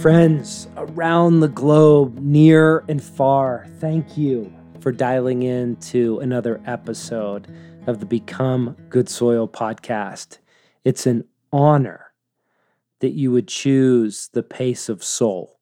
Friends 0.00 0.66
around 0.78 1.40
the 1.40 1.48
globe, 1.48 2.18
near 2.20 2.84
and 2.88 3.04
far, 3.04 3.66
thank 3.80 4.16
you 4.16 4.50
for 4.80 4.92
dialing 4.92 5.42
in 5.42 5.76
to 5.76 6.18
another 6.20 6.58
episode 6.64 7.46
of 7.86 8.00
the 8.00 8.06
Become 8.06 8.78
Good 8.88 9.10
Soil 9.10 9.46
podcast. 9.46 10.38
It's 10.84 11.04
an 11.04 11.24
honor 11.52 12.14
that 13.00 13.10
you 13.10 13.30
would 13.30 13.46
choose 13.46 14.30
the 14.32 14.42
pace 14.42 14.88
of 14.88 15.04
soul, 15.04 15.60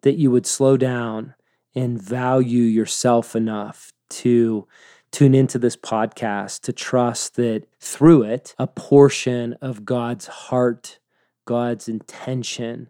that 0.00 0.14
you 0.16 0.30
would 0.30 0.46
slow 0.46 0.78
down 0.78 1.34
and 1.74 2.00
value 2.00 2.62
yourself 2.62 3.36
enough 3.36 3.92
to 4.08 4.66
tune 5.10 5.34
into 5.34 5.58
this 5.58 5.76
podcast, 5.76 6.60
to 6.62 6.72
trust 6.72 7.36
that 7.36 7.66
through 7.78 8.22
it, 8.22 8.54
a 8.58 8.66
portion 8.66 9.52
of 9.60 9.84
God's 9.84 10.28
heart, 10.28 10.98
God's 11.44 11.90
intention, 11.90 12.88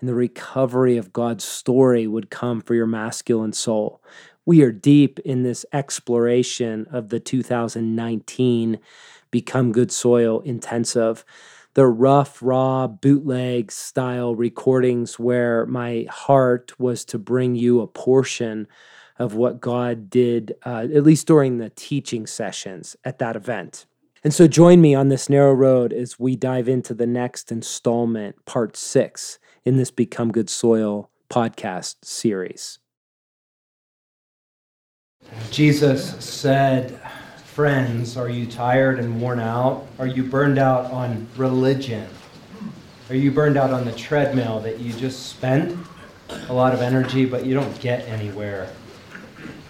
and 0.00 0.08
the 0.08 0.14
recovery 0.14 0.96
of 0.96 1.12
God's 1.12 1.44
story 1.44 2.06
would 2.06 2.30
come 2.30 2.60
for 2.60 2.74
your 2.74 2.86
masculine 2.86 3.52
soul. 3.52 4.02
We 4.46 4.62
are 4.62 4.72
deep 4.72 5.18
in 5.20 5.42
this 5.42 5.64
exploration 5.72 6.86
of 6.90 7.08
the 7.08 7.20
2019 7.20 8.78
Become 9.30 9.72
Good 9.72 9.90
Soil 9.90 10.40
intensive. 10.40 11.24
The 11.74 11.86
rough, 11.86 12.40
raw, 12.40 12.86
bootleg 12.86 13.72
style 13.72 14.34
recordings 14.34 15.18
where 15.18 15.66
my 15.66 16.06
heart 16.10 16.78
was 16.78 17.04
to 17.06 17.18
bring 17.18 17.54
you 17.54 17.80
a 17.80 17.86
portion 17.86 18.68
of 19.18 19.34
what 19.34 19.60
God 19.60 20.10
did, 20.10 20.54
uh, 20.64 20.86
at 20.94 21.02
least 21.02 21.26
during 21.26 21.58
the 21.58 21.70
teaching 21.70 22.26
sessions 22.26 22.96
at 23.04 23.18
that 23.18 23.36
event. 23.36 23.86
And 24.22 24.32
so 24.32 24.48
join 24.48 24.80
me 24.80 24.94
on 24.94 25.08
this 25.08 25.28
narrow 25.28 25.52
road 25.52 25.92
as 25.92 26.18
we 26.18 26.34
dive 26.36 26.68
into 26.68 26.94
the 26.94 27.06
next 27.06 27.52
installment, 27.52 28.44
part 28.46 28.76
six, 28.76 29.38
in 29.64 29.78
this 29.78 29.90
Become 29.90 30.30
Good 30.30 30.50
Soil 30.50 31.10
podcast 31.30 31.96
series. 32.02 32.78
Jesus 35.50 36.22
said, 36.22 37.00
Friends, 37.44 38.16
are 38.16 38.28
you 38.28 38.46
tired 38.46 38.98
and 38.98 39.20
worn 39.20 39.40
out? 39.40 39.86
Are 39.98 40.06
you 40.06 40.22
burned 40.24 40.58
out 40.58 40.90
on 40.90 41.26
religion? 41.36 42.06
Are 43.08 43.14
you 43.14 43.30
burned 43.30 43.56
out 43.56 43.70
on 43.70 43.84
the 43.84 43.92
treadmill 43.92 44.60
that 44.60 44.80
you 44.80 44.92
just 44.92 45.26
spend 45.26 45.78
a 46.48 46.52
lot 46.52 46.74
of 46.74 46.82
energy 46.82 47.24
but 47.24 47.46
you 47.46 47.54
don't 47.54 47.80
get 47.80 48.06
anywhere? 48.08 48.70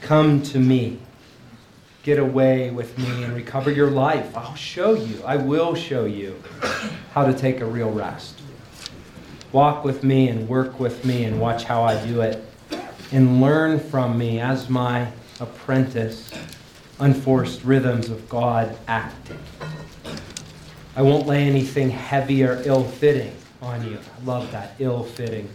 Come 0.00 0.42
to 0.42 0.58
me. 0.58 0.98
Get 2.02 2.18
away 2.18 2.70
with 2.70 2.98
me 2.98 3.22
and 3.22 3.34
recover 3.34 3.70
your 3.70 3.90
life. 3.90 4.36
I'll 4.36 4.54
show 4.56 4.94
you. 4.94 5.22
I 5.24 5.36
will 5.36 5.74
show 5.74 6.04
you 6.04 6.42
how 7.12 7.24
to 7.24 7.32
take 7.32 7.60
a 7.60 7.66
real 7.66 7.90
rest. 7.90 8.33
Walk 9.54 9.84
with 9.84 10.02
me 10.02 10.30
and 10.30 10.48
work 10.48 10.80
with 10.80 11.04
me 11.04 11.22
and 11.22 11.40
watch 11.40 11.62
how 11.62 11.84
I 11.84 12.04
do 12.04 12.22
it. 12.22 12.44
And 13.12 13.40
learn 13.40 13.78
from 13.78 14.18
me 14.18 14.40
as 14.40 14.68
my 14.68 15.06
apprentice 15.38 16.28
unforced 16.98 17.62
rhythms 17.62 18.10
of 18.10 18.28
God 18.28 18.76
acting. 18.88 19.38
I 20.96 21.02
won't 21.02 21.28
lay 21.28 21.44
anything 21.44 21.88
heavy 21.88 22.42
or 22.42 22.60
ill 22.64 22.82
fitting 22.82 23.32
on 23.62 23.88
you. 23.88 23.96
I 23.96 24.24
love 24.24 24.50
that, 24.50 24.74
ill 24.80 25.04
fitting. 25.04 25.48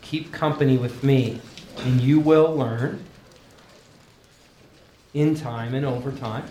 Keep 0.00 0.32
company 0.32 0.78
with 0.78 1.04
me, 1.04 1.42
and 1.80 2.00
you 2.00 2.20
will 2.20 2.56
learn 2.56 3.04
in 5.12 5.34
time 5.34 5.74
and 5.74 5.84
over 5.84 6.12
time 6.12 6.44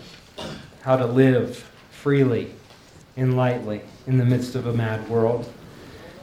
how 0.82 0.96
to 0.96 1.06
live 1.06 1.56
freely 1.90 2.54
and 3.16 3.36
lightly 3.36 3.80
in 4.06 4.16
the 4.16 4.24
midst 4.24 4.54
of 4.54 4.68
a 4.68 4.72
mad 4.72 5.08
world. 5.08 5.52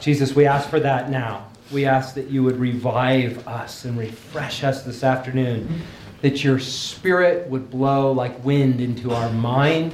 Jesus, 0.01 0.33
we 0.33 0.47
ask 0.47 0.67
for 0.67 0.79
that 0.79 1.11
now. 1.11 1.47
We 1.71 1.85
ask 1.85 2.15
that 2.15 2.27
you 2.27 2.41
would 2.43 2.57
revive 2.57 3.47
us 3.47 3.85
and 3.85 3.95
refresh 3.95 4.63
us 4.63 4.81
this 4.81 5.03
afternoon, 5.03 5.83
that 6.21 6.43
your 6.43 6.57
spirit 6.57 7.47
would 7.49 7.69
blow 7.69 8.11
like 8.11 8.43
wind 8.43 8.81
into 8.81 9.11
our 9.11 9.31
mind 9.31 9.93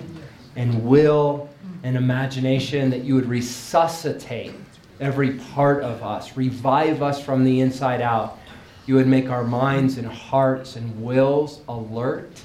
and 0.55 0.85
will 0.85 1.49
and 1.83 1.97
imagination, 1.97 2.89
that 2.89 3.03
you 3.03 3.15
would 3.15 3.27
resuscitate 3.27 4.53
every 5.01 5.33
part 5.33 5.83
of 5.83 6.01
us, 6.01 6.37
revive 6.37 7.03
us 7.03 7.21
from 7.21 7.43
the 7.43 7.59
inside 7.59 8.01
out. 8.01 8.39
You 8.85 8.95
would 8.95 9.07
make 9.07 9.29
our 9.29 9.43
minds 9.43 9.97
and 9.97 10.07
hearts 10.07 10.77
and 10.77 11.03
wills 11.03 11.59
alert 11.67 12.41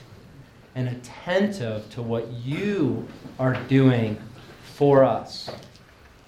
and 0.75 0.89
attentive 0.89 1.89
to 1.91 2.03
what 2.03 2.27
you 2.33 3.07
are 3.39 3.55
doing 3.69 4.21
for 4.75 5.05
us 5.05 5.49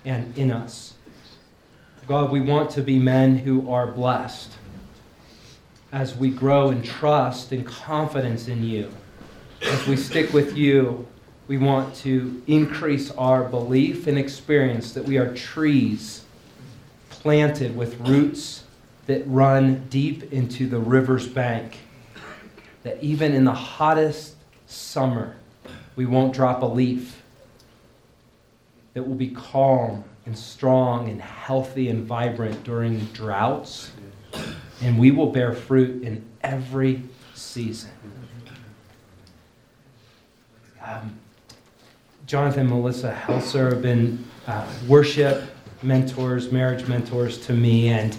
and 0.05 0.39
in 0.39 0.53
us. 0.53 0.94
God, 2.07 2.31
we 2.31 2.41
want 2.41 2.69
to 2.73 2.83
be 2.83 2.99
men 2.99 3.39
who 3.39 3.71
are 3.71 3.87
blessed 3.87 4.53
as 5.91 6.15
we 6.15 6.29
grow 6.29 6.69
in 6.69 6.83
trust 6.83 7.51
and 7.51 7.65
confidence 7.65 8.47
in 8.47 8.63
you. 8.63 8.93
As 9.63 9.87
we 9.87 9.97
stick 9.97 10.31
with 10.35 10.55
you, 10.55 11.07
we 11.49 11.57
want 11.57 11.95
to 11.97 12.43
increase 12.47 13.11
our 13.13 13.45
belief 13.45 14.07
and 14.07 14.19
experience 14.19 14.93
that 14.93 15.07
we 15.07 15.17
are 15.17 15.33
trees 15.33 16.27
planted 17.09 17.75
with 17.75 17.99
roots 18.01 18.65
that 19.07 19.27
run 19.27 19.87
deep 19.89 20.31
into 20.31 20.69
the 20.69 20.79
river's 20.79 21.27
bank. 21.27 21.79
That 22.83 23.03
even 23.03 23.33
in 23.33 23.45
the 23.45 23.55
hottest 23.55 24.35
summer, 24.67 25.37
we 25.97 26.05
won't 26.05 26.35
drop 26.35 26.61
a 26.61 26.67
leaf. 26.67 27.23
That 28.93 29.09
will 29.09 29.15
be 29.15 29.31
calm 29.31 30.05
and 30.27 30.37
strong 30.37 31.09
and 31.09 31.21
healthy 31.21 31.89
and 31.89 32.05
vibrant 32.05 32.65
during 32.65 32.99
droughts, 33.07 33.91
and 34.83 34.99
we 34.99 35.11
will 35.11 35.31
bear 35.31 35.53
fruit 35.53 36.03
in 36.03 36.25
every 36.43 37.03
season. 37.35 37.91
Um, 40.85 41.19
Jonathan 42.27 42.61
and 42.61 42.71
Melissa 42.71 43.19
Helser 43.27 43.73
have 43.73 43.83
been 43.83 44.25
uh, 44.47 44.67
worship 44.89 45.45
mentors, 45.83 46.51
marriage 46.51 46.87
mentors 46.87 47.39
to 47.47 47.53
me, 47.53 47.89
and 47.89 48.17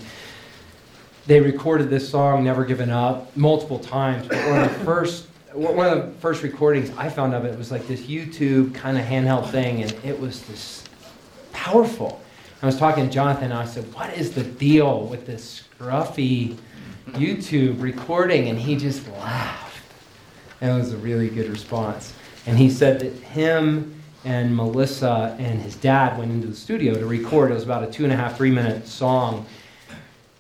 they 1.28 1.42
recorded 1.42 1.90
this 1.90 2.08
song, 2.08 2.44
Never 2.44 2.66
Given 2.66 2.92
Up, 2.92 3.36
multiple 3.36 3.80
times. 3.80 4.28
But 4.28 4.48
one 4.48 4.62
of 4.64 4.78
the 4.78 4.86
first 4.86 5.28
one 5.54 5.88
of 5.88 6.06
the 6.06 6.20
first 6.20 6.44
recordings 6.44 6.92
I 6.98 7.08
found 7.10 7.34
of 7.34 7.46
it 7.46 7.58
was 7.58 7.72
like 7.72 7.88
this 7.88 8.02
YouTube 8.02 8.76
kind 8.76 8.98
of 8.98 9.06
handheld 9.06 9.50
thing, 9.52 9.84
and 9.84 9.94
it 10.04 10.20
was 10.20 10.44
this 10.44 10.84
powerful. 11.66 12.22
I 12.62 12.68
was 12.68 12.78
talking 12.78 13.08
to 13.08 13.12
Jonathan, 13.12 13.46
and 13.46 13.54
I 13.56 13.66
said, 13.66 13.92
What 13.96 14.16
is 14.16 14.34
the 14.34 14.44
deal 14.44 15.08
with 15.08 15.26
this 15.26 15.64
scruffy 15.80 16.58
YouTube 17.08 17.82
recording? 17.82 18.50
And 18.50 18.60
he 18.60 18.76
just 18.76 19.08
laughed. 19.14 19.92
And 20.62 20.72
it 20.72 20.76
was 20.76 20.94
a 20.94 20.98
really 20.98 21.28
good 21.28 21.50
response. 21.50 22.14
And 22.46 22.56
he 22.56 22.70
said 22.70 23.00
that 23.00 23.14
him 23.14 24.00
and 24.24 24.56
Melissa 24.56 25.36
and 25.40 25.60
his 25.60 25.76
dad 25.76 26.20
went 26.20 26.32
into 26.32 26.46
the 26.46 26.56
studio 26.56 26.94
to 26.94 27.06
record. 27.08 27.50
It 27.50 27.56
was 27.56 27.64
about 27.64 27.84
a 27.84 27.92
two 27.92 28.04
and 28.04 28.14
a 28.14 28.16
half, 28.16 28.38
three 28.38 28.52
minute 28.52 28.88
song. 28.88 29.48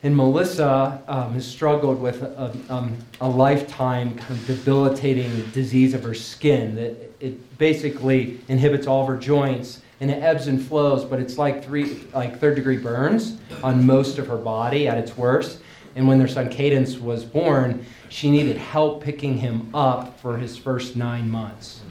And 0.03 0.15
Melissa 0.15 1.01
um, 1.07 1.33
has 1.33 1.47
struggled 1.47 1.99
with 1.99 2.21
a, 2.21 2.55
um, 2.69 2.95
a, 3.19 3.27
lifetime 3.27 4.13
kind 4.15 4.31
of 4.39 4.45
debilitating 4.45 5.49
disease 5.53 5.95
of 5.95 6.03
her 6.03 6.13
skin 6.13 6.75
that 6.75 7.11
it 7.19 7.57
basically 7.57 8.39
inhibits 8.47 8.85
all 8.85 9.01
of 9.01 9.07
her 9.07 9.17
joints 9.17 9.81
and 10.01 10.11
it 10.11 10.21
ebbs 10.21 10.47
and 10.47 10.61
flows, 10.61 11.05
but 11.05 11.19
it's 11.19 11.37
like 11.37 11.63
three 11.63 12.07
like 12.13 12.39
third 12.39 12.55
degree 12.55 12.77
burns 12.77 13.37
on 13.63 13.85
most 13.85 14.17
of 14.17 14.27
her 14.27 14.37
body 14.37 14.87
at 14.87 14.97
its 14.97 15.17
worst. 15.17 15.59
And 15.95 16.07
when 16.07 16.17
their 16.17 16.27
son 16.27 16.49
Cadence 16.49 16.97
was 16.97 17.23
born, 17.23 17.85
she 18.09 18.29
needed 18.29 18.57
help 18.57 19.01
picking 19.01 19.37
him 19.37 19.73
up 19.73 20.19
for 20.19 20.37
his 20.37 20.57
first 20.57 20.95
nine 20.95 21.29
months. 21.29 21.81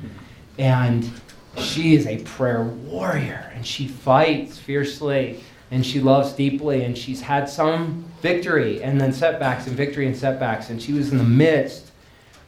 And 0.58 1.10
she 1.56 1.94
is 1.94 2.06
a 2.06 2.18
prayer 2.22 2.64
warrior 2.64 3.52
and 3.54 3.66
she 3.66 3.86
fights 3.86 4.58
fiercely 4.58 5.42
and 5.70 5.84
she 5.84 6.00
loves 6.00 6.32
deeply 6.32 6.84
and 6.84 6.96
she's 6.96 7.20
had 7.20 7.48
some 7.48 8.04
victory 8.20 8.82
and 8.82 9.00
then 9.00 9.12
setbacks 9.12 9.66
and 9.66 9.76
victory 9.76 10.06
and 10.06 10.16
setbacks 10.16 10.70
and 10.70 10.82
she 10.82 10.92
was 10.92 11.12
in 11.12 11.18
the 11.18 11.24
midst 11.24 11.92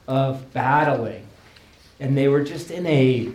of 0.08 0.53
battling 0.53 1.26
and 2.00 2.17
they 2.17 2.29
were 2.29 2.43
just 2.43 2.70
in 2.70 2.87
a 2.87 3.32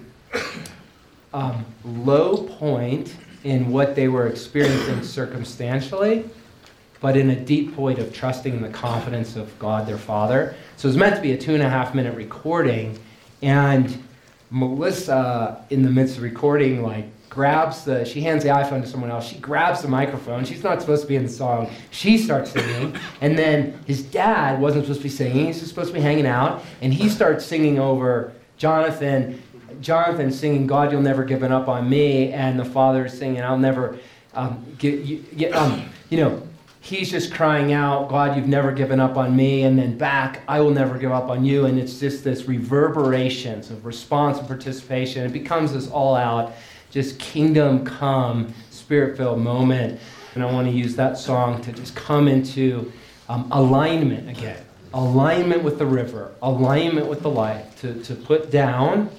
um, 1.33 1.65
low 1.83 2.43
point 2.43 3.15
in 3.43 3.71
what 3.71 3.95
they 3.95 4.07
were 4.07 4.27
experiencing 4.27 5.03
circumstantially, 5.17 6.25
but 6.99 7.17
in 7.17 7.31
a 7.31 7.35
deep 7.35 7.75
point 7.75 7.99
of 7.99 8.13
trusting 8.13 8.53
in 8.53 8.61
the 8.61 8.69
confidence 8.69 9.35
of 9.35 9.57
God 9.57 9.87
their 9.87 9.97
Father. 9.97 10.55
So 10.77 10.87
it 10.87 10.89
was 10.89 10.97
meant 10.97 11.15
to 11.15 11.21
be 11.21 11.31
a 11.31 11.37
two 11.37 11.53
and 11.53 11.63
a 11.63 11.69
half 11.69 11.95
minute 11.95 12.15
recording, 12.15 12.99
and 13.41 14.03
Melissa, 14.51 15.65
in 15.69 15.81
the 15.81 15.89
midst 15.89 16.17
of 16.17 16.23
recording, 16.23 16.83
like 16.83 17.05
grabs 17.31 17.85
the 17.85 18.03
she 18.03 18.19
hands 18.19 18.43
the 18.43 18.49
iphone 18.49 18.81
to 18.81 18.87
someone 18.87 19.09
else. 19.09 19.25
She 19.25 19.37
grabs 19.37 19.81
the 19.81 19.87
microphone. 19.87 20.43
She's 20.43 20.63
not 20.63 20.81
supposed 20.81 21.03
to 21.03 21.07
be 21.07 21.15
in 21.15 21.23
the 21.23 21.29
song. 21.29 21.71
She 21.89 22.17
starts 22.17 22.51
singing 22.51 22.97
and 23.21 23.39
then 23.39 23.79
his 23.87 24.03
dad 24.03 24.59
wasn't 24.59 24.83
supposed 24.83 24.99
to 24.99 25.03
be 25.03 25.09
singing. 25.09 25.45
He's 25.45 25.65
supposed 25.65 25.87
to 25.87 25.93
be 25.93 26.01
hanging 26.01 26.27
out 26.27 26.61
and 26.81 26.93
he 26.93 27.07
starts 27.07 27.45
singing 27.45 27.79
over 27.79 28.33
jonathan 28.57 29.41
Jonathan 29.81 30.31
singing, 30.31 30.67
God, 30.67 30.91
you'll 30.91 31.01
never 31.01 31.23
give 31.23 31.43
up 31.43 31.67
on 31.67 31.89
me, 31.89 32.31
and 32.31 32.59
the 32.59 32.65
father 32.65 33.05
is 33.05 33.17
singing, 33.17 33.41
I'll 33.41 33.57
never 33.57 33.97
um, 34.33 34.63
get, 34.77 34.99
you, 35.01 35.17
get, 35.35 35.53
um, 35.53 35.89
you 36.09 36.17
know, 36.17 36.41
he's 36.79 37.09
just 37.11 37.33
crying 37.33 37.73
out, 37.73 38.09
God, 38.09 38.37
you've 38.37 38.47
never 38.47 38.71
given 38.71 38.99
up 38.99 39.17
on 39.17 39.35
me, 39.35 39.63
and 39.63 39.77
then 39.77 39.97
back, 39.97 40.41
I 40.47 40.61
will 40.61 40.71
never 40.71 40.97
give 40.97 41.11
up 41.11 41.29
on 41.29 41.43
you. 41.43 41.65
And 41.65 41.79
it's 41.79 41.99
just 41.99 42.23
this 42.23 42.45
reverberations 42.47 43.69
of 43.71 43.85
response 43.85 44.37
and 44.39 44.47
participation. 44.47 45.25
It 45.25 45.33
becomes 45.33 45.73
this 45.73 45.89
all 45.89 46.15
out, 46.15 46.53
just 46.89 47.19
kingdom 47.19 47.83
come, 47.85 48.53
spirit 48.69 49.17
filled 49.17 49.39
moment. 49.39 49.99
And 50.33 50.43
I 50.43 50.51
want 50.51 50.67
to 50.67 50.73
use 50.73 50.95
that 50.95 51.17
song 51.17 51.61
to 51.63 51.71
just 51.71 51.95
come 51.95 52.27
into 52.27 52.91
um, 53.29 53.47
alignment 53.51 54.29
again 54.29 54.63
alignment 54.93 55.63
with 55.63 55.77
the 55.77 55.85
river, 55.85 56.33
alignment 56.41 57.07
with 57.07 57.21
the 57.21 57.29
life, 57.29 57.79
to, 57.79 57.93
to 58.03 58.15
put 58.15 58.51
down 58.51 59.09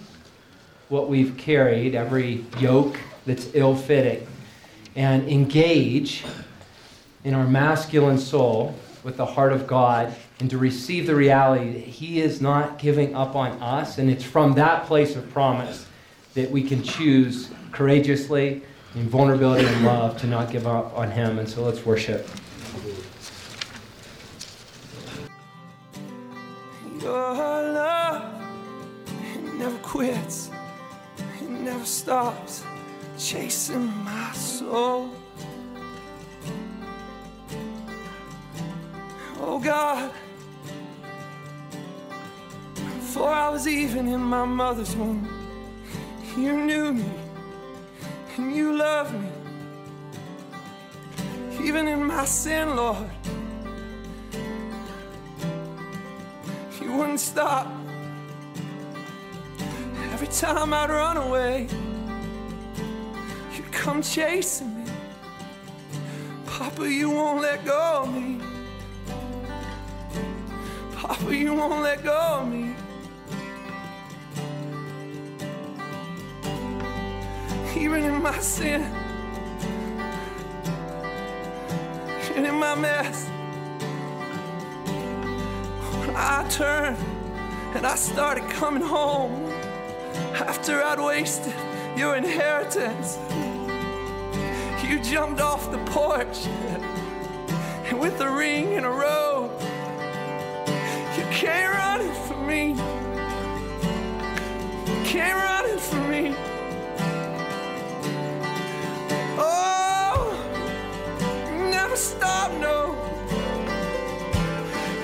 what 0.92 1.08
we've 1.08 1.38
carried, 1.38 1.94
every 1.94 2.44
yoke 2.60 2.98
that's 3.24 3.48
ill 3.54 3.74
fitting, 3.74 4.26
and 4.94 5.26
engage 5.26 6.22
in 7.24 7.32
our 7.32 7.46
masculine 7.46 8.18
soul 8.18 8.74
with 9.02 9.16
the 9.16 9.24
heart 9.24 9.54
of 9.54 9.66
God 9.66 10.14
and 10.38 10.50
to 10.50 10.58
receive 10.58 11.06
the 11.06 11.14
reality 11.14 11.72
that 11.72 11.84
He 11.84 12.20
is 12.20 12.42
not 12.42 12.78
giving 12.78 13.14
up 13.14 13.34
on 13.34 13.52
us. 13.62 13.96
And 13.96 14.10
it's 14.10 14.22
from 14.22 14.52
that 14.54 14.84
place 14.84 15.16
of 15.16 15.28
promise 15.30 15.86
that 16.34 16.50
we 16.50 16.62
can 16.62 16.82
choose 16.82 17.50
courageously, 17.70 18.60
in 18.94 19.08
vulnerability 19.08 19.66
and 19.66 19.86
love, 19.86 20.18
to 20.20 20.26
not 20.26 20.50
give 20.50 20.66
up 20.66 20.94
on 20.96 21.10
Him. 21.10 21.38
And 21.38 21.48
so 21.48 21.62
let's 21.62 21.86
worship. 21.86 22.28
Your 27.00 27.32
love, 27.32 28.42
never 29.54 29.78
quits, 29.78 30.50
it 30.50 30.61
never 31.62 31.84
stops 31.84 32.64
chasing 33.16 33.86
my 34.04 34.32
soul. 34.32 35.10
Oh 39.38 39.60
God, 39.60 40.10
before 42.74 43.28
I 43.28 43.48
was 43.48 43.68
even 43.68 44.08
in 44.08 44.20
my 44.20 44.44
mother's 44.44 44.96
womb, 44.96 45.28
you 46.36 46.56
knew 46.56 46.92
me 46.94 47.10
and 48.36 48.54
you 48.54 48.76
loved 48.76 49.14
me. 49.14 49.28
Even 51.62 51.86
in 51.86 52.04
my 52.04 52.24
sin, 52.24 52.74
Lord, 52.74 53.10
you 56.80 56.92
wouldn't 56.92 57.20
stop. 57.20 57.81
Every 60.22 60.34
time 60.34 60.72
I'd 60.72 60.88
run 60.88 61.16
away, 61.16 61.66
you'd 63.56 63.72
come 63.72 64.00
chasing 64.00 64.84
me. 64.84 64.90
Papa, 66.46 66.88
you 66.88 67.10
won't 67.10 67.42
let 67.42 67.64
go 67.64 68.04
of 68.04 68.14
me. 68.14 68.40
Papa, 70.94 71.36
you 71.36 71.54
won't 71.54 71.82
let 71.82 72.04
go 72.04 72.16
of 72.16 72.46
me. 72.46 72.76
Even 77.76 78.04
in 78.04 78.22
my 78.22 78.38
sin, 78.38 78.82
even 82.30 82.44
in 82.44 82.54
my 82.54 82.76
mess, 82.76 83.26
when 85.98 86.14
I 86.14 86.46
turned 86.48 86.96
and 87.74 87.84
I 87.84 87.96
started 87.96 88.48
coming 88.50 88.84
home 88.84 89.51
after 90.62 90.80
I'd 90.80 91.00
wasted 91.00 91.52
your 91.96 92.14
inheritance, 92.14 93.18
you 94.86 95.00
jumped 95.00 95.40
off 95.40 95.72
the 95.72 95.78
porch 95.86 96.46
and 97.86 97.98
with 97.98 98.20
a 98.20 98.30
ring 98.30 98.74
and 98.74 98.86
a 98.86 98.88
robe. 98.88 99.50
You 101.18 101.24
came 101.32 101.68
running 101.68 102.14
for 102.28 102.36
me. 102.36 102.74
You 104.86 105.04
came 105.04 105.34
running 105.34 105.78
for 105.80 106.00
me. 106.06 106.32
Oh, 109.36 110.38
never 111.72 111.96
stop, 111.96 112.52
no. 112.60 112.94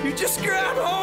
You 0.05 0.15
just 0.15 0.41
grabbed 0.41 0.79
hold 0.79 0.98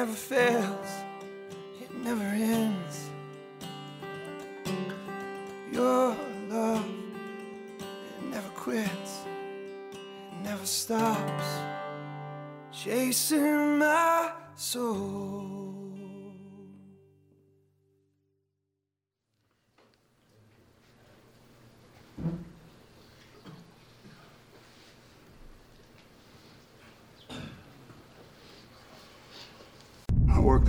never 0.00 0.14
fails, 0.14 0.92
it 1.78 1.94
never 2.02 2.24
ends. 2.24 3.10
Your 5.70 6.16
love, 6.48 6.86
it 7.78 8.24
never 8.30 8.48
quits, 8.56 9.12
it 9.92 10.42
never 10.42 10.64
stops 10.64 11.48
chasing 12.72 13.76
my 13.76 14.32
soul. 14.56 15.39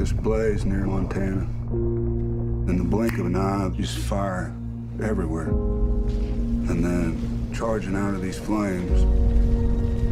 This 0.01 0.11
blaze 0.13 0.65
near 0.65 0.83
Montana. 0.83 1.47
In 1.71 2.75
the 2.75 2.83
blink 2.83 3.19
of 3.19 3.27
an 3.27 3.35
eye, 3.35 3.69
just 3.77 3.99
fire 3.99 4.51
everywhere. 4.99 5.49
And 5.49 6.83
then 6.83 7.53
charging 7.53 7.95
out 7.95 8.15
of 8.15 8.21
these 8.23 8.39
flames 8.39 8.99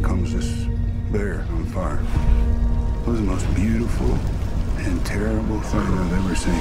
comes 0.06 0.32
this 0.32 0.68
bear 1.10 1.44
on 1.50 1.64
fire. 1.66 1.98
It 3.00 3.08
was 3.08 3.18
the 3.18 3.26
most 3.26 3.52
beautiful 3.56 4.14
and 4.78 5.04
terrible 5.04 5.60
thing 5.60 5.80
I've 5.80 6.12
ever 6.12 6.36
seen. 6.36 6.54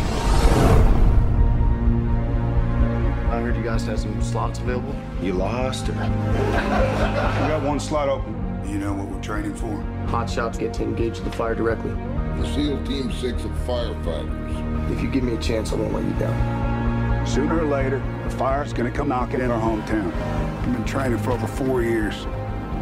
I 3.30 3.42
heard 3.42 3.56
you 3.56 3.64
guys 3.64 3.86
had 3.86 4.00
some 4.00 4.20
slots 4.24 4.58
available. 4.58 4.96
You 5.22 5.34
lost 5.34 5.86
her. 5.86 5.94
I 7.44 7.48
got 7.48 7.62
one 7.62 7.80
slot 7.80 8.10
open. 8.10 8.34
You 8.68 8.80
know 8.80 8.94
what 8.94 9.08
we're 9.08 9.22
training 9.22 9.54
for? 9.54 9.80
Hot 10.08 10.28
shots 10.28 10.58
get 10.58 10.74
to 10.76 10.84
engage 10.84 11.20
the 11.20 11.32
fire 11.32 11.54
directly. 11.54 11.96
The 12.38 12.48
SEAL 12.54 12.84
Team 12.86 13.12
6 13.12 13.44
of 13.44 13.52
firefighters. 13.68 14.92
If 14.92 15.02
you 15.02 15.10
give 15.10 15.24
me 15.24 15.34
a 15.34 15.38
chance, 15.40 15.72
I 15.74 15.76
won't 15.76 15.94
let 15.94 16.04
you 16.04 16.14
down. 16.14 17.28
Sooner 17.28 17.60
or 17.60 17.66
later, 17.66 18.02
the 18.24 18.30
fire's 18.32 18.74
gonna 18.74 18.92
come 18.92 19.10
knocking 19.10 19.42
in 19.42 19.52
our 19.52 19.60
hometown. 19.60 20.12
We've 20.66 20.76
been 20.78 20.86
training 20.86 21.20
for 21.20 21.32
over 21.32 21.48
four 21.48 21.82
years. 21.84 22.26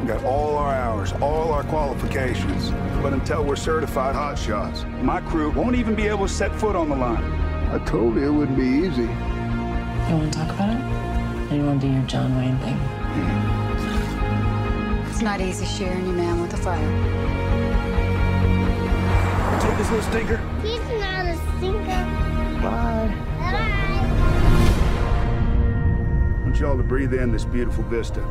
We 0.01 0.08
got 0.08 0.24
all 0.24 0.58
our 0.58 0.74
hours, 0.74 1.12
all 1.22 1.51
our 1.51 1.63
qualifications. 1.63 2.72
But 3.01 3.13
until 3.13 3.44
we're 3.44 3.56
certified 3.56 4.16
hot 4.16 4.38
shots, 4.38 4.86
my 5.01 5.22
crew 5.22 5.50
won't 5.51 5.75
even 5.75 5.96
be 5.96 6.08
able 6.08 6.27
to 6.27 6.34
set 6.34 6.54
foot 6.56 6.75
on 6.75 6.89
the 6.89 6.96
line. 6.96 7.24
I 7.72 7.80
told 7.86 8.16
you 8.16 8.27
it 8.27 8.32
wouldn't 8.32 8.58
be 8.58 8.63
easy. 8.63 9.01
You 9.01 10.16
want 10.16 10.32
to 10.32 10.39
talk 10.39 10.50
about 10.51 10.70
it? 10.70 10.82
Or 11.51 11.56
you 11.56 11.66
want 11.66 11.82
to 11.82 11.88
do 11.88 11.94
your 11.94 12.04
John 12.04 12.36
Wayne 12.38 12.58
thing? 12.60 12.75
Mm-hmm. 12.75 13.58
It's 15.10 15.22
not 15.22 15.42
easy 15.42 15.66
sharing 15.66 16.06
your 16.06 16.16
man 16.16 16.42
with 16.42 16.54
a 16.54 16.58
fire. 16.58 17.37
Take 19.59 19.77
this 19.77 19.89
little 19.89 20.09
stinker. 20.09 20.37
He's 20.61 20.79
not 20.99 21.25
a 21.25 21.35
stinker. 21.57 22.03
Bye. 22.61 23.13
Bye. 23.39 23.77
I 26.35 26.43
want 26.43 26.59
y'all 26.59 26.77
to 26.77 26.83
breathe 26.83 27.13
in 27.13 27.31
this 27.31 27.45
beautiful 27.45 27.83
vista. 27.85 28.21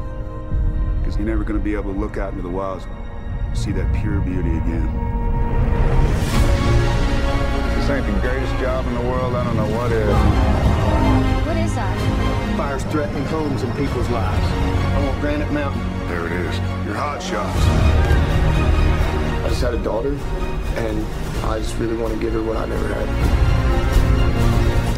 Because 1.00 1.16
you're 1.16 1.26
never 1.26 1.44
gonna 1.44 1.58
be 1.58 1.74
able 1.74 1.92
to 1.92 1.98
look 1.98 2.16
out 2.16 2.30
into 2.30 2.42
the 2.42 2.48
wilds 2.48 2.84
and 2.84 3.58
see 3.58 3.72
that 3.72 3.92
pure 3.94 4.20
beauty 4.20 4.56
again. 4.56 4.86
This 7.76 7.90
ain't 7.90 8.06
the 8.06 8.20
greatest 8.20 8.52
job 8.60 8.86
in 8.86 8.94
the 8.94 9.00
world. 9.02 9.34
I 9.34 9.44
don't 9.44 9.56
know 9.56 9.68
what 9.76 9.92
is. 9.92 10.14
What 11.46 11.56
is 11.56 11.74
that? 11.74 12.56
Fire's 12.56 12.84
threatening 12.84 13.24
homes 13.26 13.62
and 13.62 13.72
people's 13.76 14.08
lives. 14.10 14.46
I 14.46 15.04
want 15.04 15.20
Granite 15.20 15.52
Mountain. 15.52 15.82
There 16.08 16.26
it 16.26 16.32
is. 16.32 16.58
Your 16.86 16.94
hot 16.94 17.22
shots. 17.22 18.15
I 19.56 19.58
just 19.58 19.72
had 19.72 19.80
a 19.80 19.82
daughter, 19.82 20.12
and 20.76 21.06
I 21.46 21.58
just 21.58 21.78
really 21.78 21.96
want 21.96 22.12
to 22.12 22.20
give 22.20 22.34
her 22.34 22.42
what 22.42 22.58
I 22.58 22.66
never 22.66 22.88
had. 22.88 23.08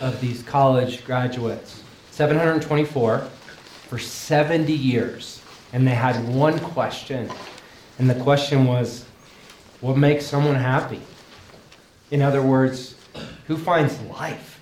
of 0.00 0.20
these 0.20 0.42
college 0.42 1.04
graduates, 1.04 1.82
724 2.10 3.18
for 3.88 3.98
70 3.98 4.72
years. 4.72 5.40
And 5.72 5.86
they 5.86 5.94
had 5.94 6.28
one 6.28 6.58
question. 6.58 7.30
And 7.98 8.10
the 8.10 8.16
question 8.16 8.66
was, 8.66 9.04
what 9.80 9.96
makes 9.96 10.26
someone 10.26 10.56
happy? 10.56 11.00
In 12.10 12.22
other 12.22 12.42
words, 12.42 12.96
who 13.46 13.56
finds 13.56 14.00
life? 14.02 14.60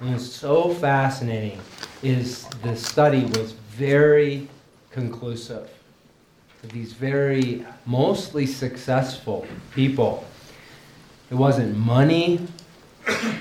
And 0.00 0.12
what's 0.12 0.26
so 0.26 0.74
fascinating 0.74 1.58
is 2.02 2.44
the 2.62 2.76
study 2.76 3.24
was 3.24 3.54
very 3.76 4.48
conclusive. 4.90 5.68
These 6.72 6.94
very 6.94 7.64
mostly 7.84 8.46
successful 8.46 9.46
people. 9.72 10.24
It 11.30 11.34
wasn't 11.34 11.76
money, 11.76 12.40
it 13.06 13.34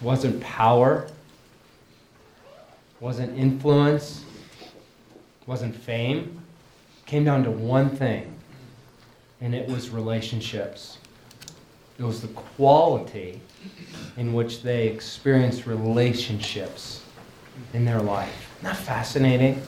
wasn't 0.00 0.40
power, 0.40 1.08
it 2.46 3.02
wasn't 3.02 3.36
influence, 3.36 4.24
it 4.62 5.48
wasn't 5.48 5.74
fame. 5.74 6.40
It 7.00 7.06
came 7.06 7.24
down 7.24 7.42
to 7.44 7.50
one 7.50 7.90
thing, 7.90 8.32
and 9.40 9.54
it 9.54 9.68
was 9.68 9.90
relationships. 9.90 10.98
It 11.98 12.04
was 12.04 12.22
the 12.22 12.28
quality 12.28 13.40
in 14.16 14.32
which 14.32 14.62
they 14.62 14.86
experienced 14.86 15.66
relationships 15.66 17.02
in 17.74 17.84
their 17.84 18.00
life. 18.00 18.45
That 18.66 18.76
fascinating? 18.76 19.62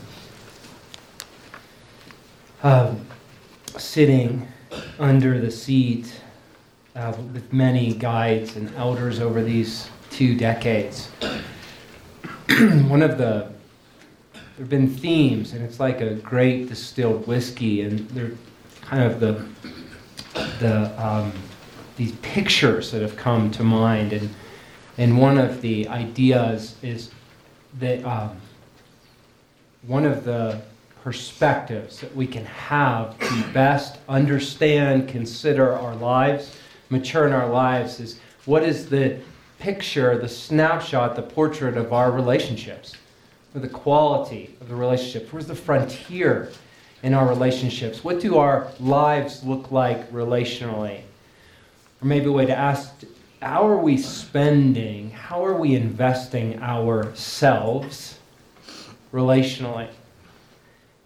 Um, 2.65 3.07
sitting 3.77 4.49
under 4.99 5.39
the 5.39 5.53
seat 5.53 6.21
uh, 6.97 7.15
with 7.33 7.53
many 7.53 7.95
guides 7.95 8.57
and 8.57 8.75
elders 8.75 9.21
over 9.21 9.41
these 9.41 9.89
two 10.11 10.37
decades. 10.37 11.11
One 12.89 13.03
of 13.03 13.19
the 13.19 13.53
there 14.33 14.43
have 14.59 14.69
been 14.69 14.91
themes, 14.91 15.53
and 15.53 15.65
it's 15.65 15.79
like 15.79 16.01
a 16.01 16.15
great 16.15 16.69
distilled 16.69 17.25
whiskey, 17.29 17.83
and 17.83 18.01
they're 18.09 18.33
kind 18.81 19.05
of 19.05 19.21
the 19.21 19.47
the 20.59 20.93
um, 21.01 21.33
these 21.95 22.11
pictures 22.23 22.91
that 22.91 23.03
have 23.03 23.15
come 23.15 23.53
to 23.53 23.63
mind, 23.63 24.13
and 24.13 24.29
and 24.97 25.21
one 25.21 25.39
of 25.39 25.61
the 25.61 25.87
ideas 25.87 26.75
is 26.83 27.13
that 27.79 28.05
um, 28.05 28.41
one 29.83 30.05
of 30.05 30.25
the 30.25 30.61
perspectives 31.03 32.01
that 32.01 32.15
we 32.15 32.27
can 32.27 32.45
have 32.45 33.19
to 33.19 33.53
best 33.53 33.99
understand, 34.09 35.09
consider 35.09 35.73
our 35.73 35.95
lives, 35.95 36.57
mature 36.91 37.27
in 37.27 37.33
our 37.33 37.49
lives 37.49 38.01
is 38.01 38.21
what 38.45 38.63
is 38.63 38.89
the 38.89 39.19
picture, 39.59 40.19
the 40.19 40.29
snapshot, 40.29 41.17
the 41.17 41.23
portrait 41.23 41.77
of 41.77 41.93
our 41.93 42.11
relationships, 42.11 42.97
or 43.55 43.61
the 43.61 43.69
quality 43.69 44.55
of 44.61 44.69
the 44.69 44.75
relationships. 44.75 45.33
Where's 45.33 45.47
the 45.47 45.55
frontier 45.55 46.51
in 47.03 47.15
our 47.15 47.29
relationships? 47.29 48.03
What 48.05 48.21
do 48.21 48.39
our 48.39 48.69
lives 48.81 49.45
look 49.45 49.71
like 49.71 50.11
relationally? 50.13 51.01
Or 52.03 52.07
maybe 52.07 52.27
a 52.27 52.33
way 52.33 52.47
to 52.47 52.57
ask 52.57 52.93
how 53.41 53.67
are 53.67 53.79
we 53.79 53.97
spending, 53.97 55.11
how 55.11 55.45
are 55.45 55.57
we 55.57 55.75
investing 55.77 56.61
ourselves 56.61 58.18
relationally? 59.13 59.89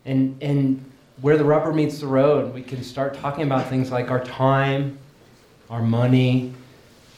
And, 0.05 0.41
and 0.43 0.85
where 1.21 1.37
the 1.37 1.45
rubber 1.45 1.73
meets 1.73 2.01
the 2.01 2.07
road, 2.07 2.53
we 2.53 2.63
can 2.63 2.83
start 2.83 3.15
talking 3.15 3.45
about 3.45 3.69
things 3.69 3.91
like 3.91 4.11
our 4.11 4.25
time, 4.25 4.99
our 5.71 5.83
money, 5.83 6.53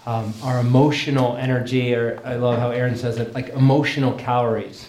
um, 0.07 0.35
our 0.43 0.61
emotional 0.61 1.37
energy, 1.37 1.95
or 1.95 2.21
I 2.25 2.37
love 2.37 2.59
how 2.59 2.71
Aaron 2.71 2.97
says 2.97 3.19
it, 3.19 3.33
like 3.33 3.49
emotional 3.51 4.13
calories. 4.13 4.89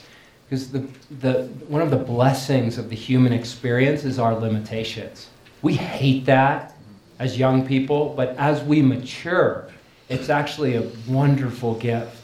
Because 0.49 0.71
the, 0.71 0.85
the, 1.21 1.43
one 1.67 1.81
of 1.81 1.89
the 1.89 1.97
blessings 1.97 2.77
of 2.77 2.89
the 2.89 2.95
human 2.95 3.33
experience 3.33 4.03
is 4.03 4.19
our 4.19 4.35
limitations. 4.35 5.29
We 5.61 5.73
hate 5.73 6.25
that 6.25 6.75
as 7.17 7.39
young 7.39 7.65
people, 7.65 8.13
but 8.15 8.35
as 8.37 8.61
we 8.63 8.81
mature, 8.81 9.69
it's 10.09 10.29
actually 10.29 10.75
a 10.75 10.87
wonderful 11.07 11.75
gift. 11.75 12.21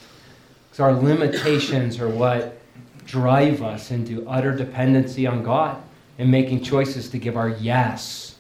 Because 0.69 0.79
our 0.81 0.93
limitations 0.93 1.99
are 1.99 2.09
what 2.09 2.60
drive 3.11 3.61
us 3.61 3.91
into 3.91 4.25
utter 4.25 4.55
dependency 4.55 5.27
on 5.27 5.43
God 5.43 5.81
and 6.17 6.31
making 6.31 6.63
choices 6.63 7.09
to 7.09 7.17
give 7.17 7.35
our 7.35 7.49
yes 7.49 8.35